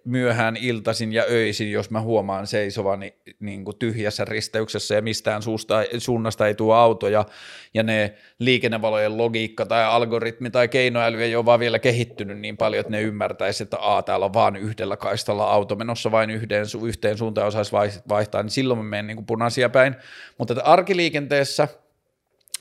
[0.05, 5.75] myöhään iltaisin ja öisin, jos mä huomaan seisovani niin kuin tyhjässä risteyksessä ja mistään suusta,
[5.97, 7.25] suunnasta ei tuo autoja,
[7.73, 12.79] ja ne liikennevalojen logiikka tai algoritmi tai keinoäly ei ole vaan vielä kehittynyt niin paljon,
[12.79, 17.17] että ne ymmärtäisi, että a, täällä on vaan yhdellä kaistalla auto menossa vain yhden, yhteen
[17.17, 17.71] suuntaan osaisi
[18.09, 19.95] vaihtaa, niin silloin mä menen niin kuin punaisia päin,
[20.37, 21.67] mutta arkiliikenteessä–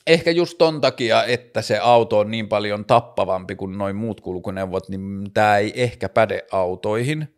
[0.06, 4.88] ehkä just ton takia, että se auto on niin paljon tappavampi kuin noin muut kulkuneuvot,
[4.88, 7.28] niin tämä ei ehkä päde autoihin.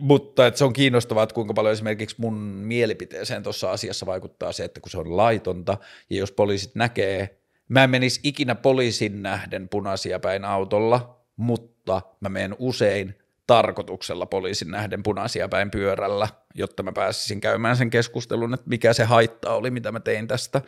[0.00, 4.64] Mutta että se on kiinnostavaa, että kuinka paljon esimerkiksi mun mielipiteeseen tuossa asiassa vaikuttaa se,
[4.64, 5.78] että kun se on laitonta
[6.10, 12.28] ja jos poliisit näkee, mä en menisi ikinä poliisin nähden punaisia päin autolla, mutta mä
[12.28, 13.14] menen usein
[13.48, 19.04] tarkoituksella poliisin nähden punaisia päin pyörällä, jotta mä pääsisin käymään sen keskustelun, että mikä se
[19.04, 20.62] haitta oli, mitä mä tein tästä.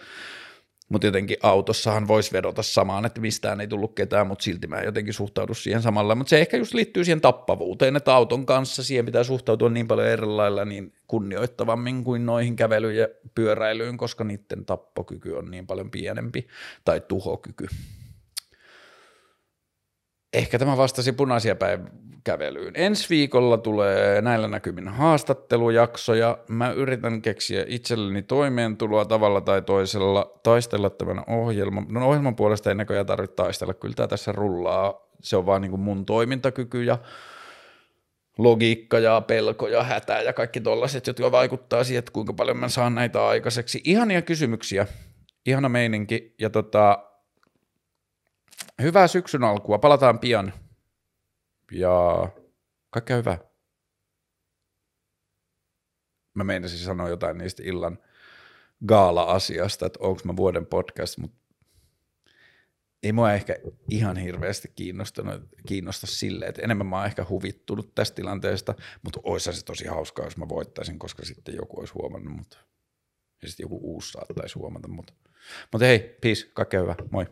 [0.88, 5.14] Mutta jotenkin autossahan voisi vedota samaan, että mistään ei tullut ketään, mutta silti mä jotenkin
[5.14, 6.14] suhtaudu siihen samalla.
[6.14, 10.08] Mutta se ehkä just liittyy siihen tappavuuteen, että auton kanssa siihen pitää suhtautua niin paljon
[10.08, 15.90] eri lailla niin kunnioittavammin kuin noihin kävelyyn ja pyöräilyyn, koska niiden tappokyky on niin paljon
[15.90, 16.46] pienempi,
[16.84, 17.66] tai tuhokyky.
[20.32, 22.72] Ehkä tämä vastasi punaisia päin kävelyyn.
[22.76, 26.38] Ensi viikolla tulee näillä näkymin haastattelujaksoja.
[26.48, 31.86] Mä yritän keksiä itselleni toimeentuloa tavalla tai toisella, taistella tämän ohjelman.
[31.88, 35.06] No ohjelman puolesta ei näköjään tarvitse taistella, kyllä tämä tässä rullaa.
[35.20, 36.98] Se on vaan niin kuin mun toimintakyky ja
[38.38, 42.68] logiikka ja pelko ja hätä ja kaikki tollaiset, jotka vaikuttaa siihen, että kuinka paljon mä
[42.68, 43.80] saan näitä aikaiseksi.
[43.84, 44.86] Ihania kysymyksiä,
[45.46, 46.98] ihana meininki ja tota,
[48.82, 50.52] hyvää syksyn alkua, palataan pian
[51.70, 52.28] ja
[52.90, 53.38] kaikkea hyvää.
[56.34, 57.98] Mä meinasin sanoa jotain niistä illan
[58.86, 61.40] gaala-asiasta, että onko mä vuoden podcast, mutta
[63.02, 63.56] ei mua ehkä
[63.90, 69.52] ihan hirveästi kiinnostanut, kiinnosta sille, että enemmän mä oon ehkä huvittunut tästä tilanteesta, mutta olisi
[69.52, 72.58] se tosi hauskaa, jos mä voittaisin, koska sitten joku olisi huomannut, mutta
[73.42, 75.12] ja sitten joku uusi saattaisi huomata, mutta,
[75.72, 77.26] mutta hei, peace, kaikkea hyvää, moi.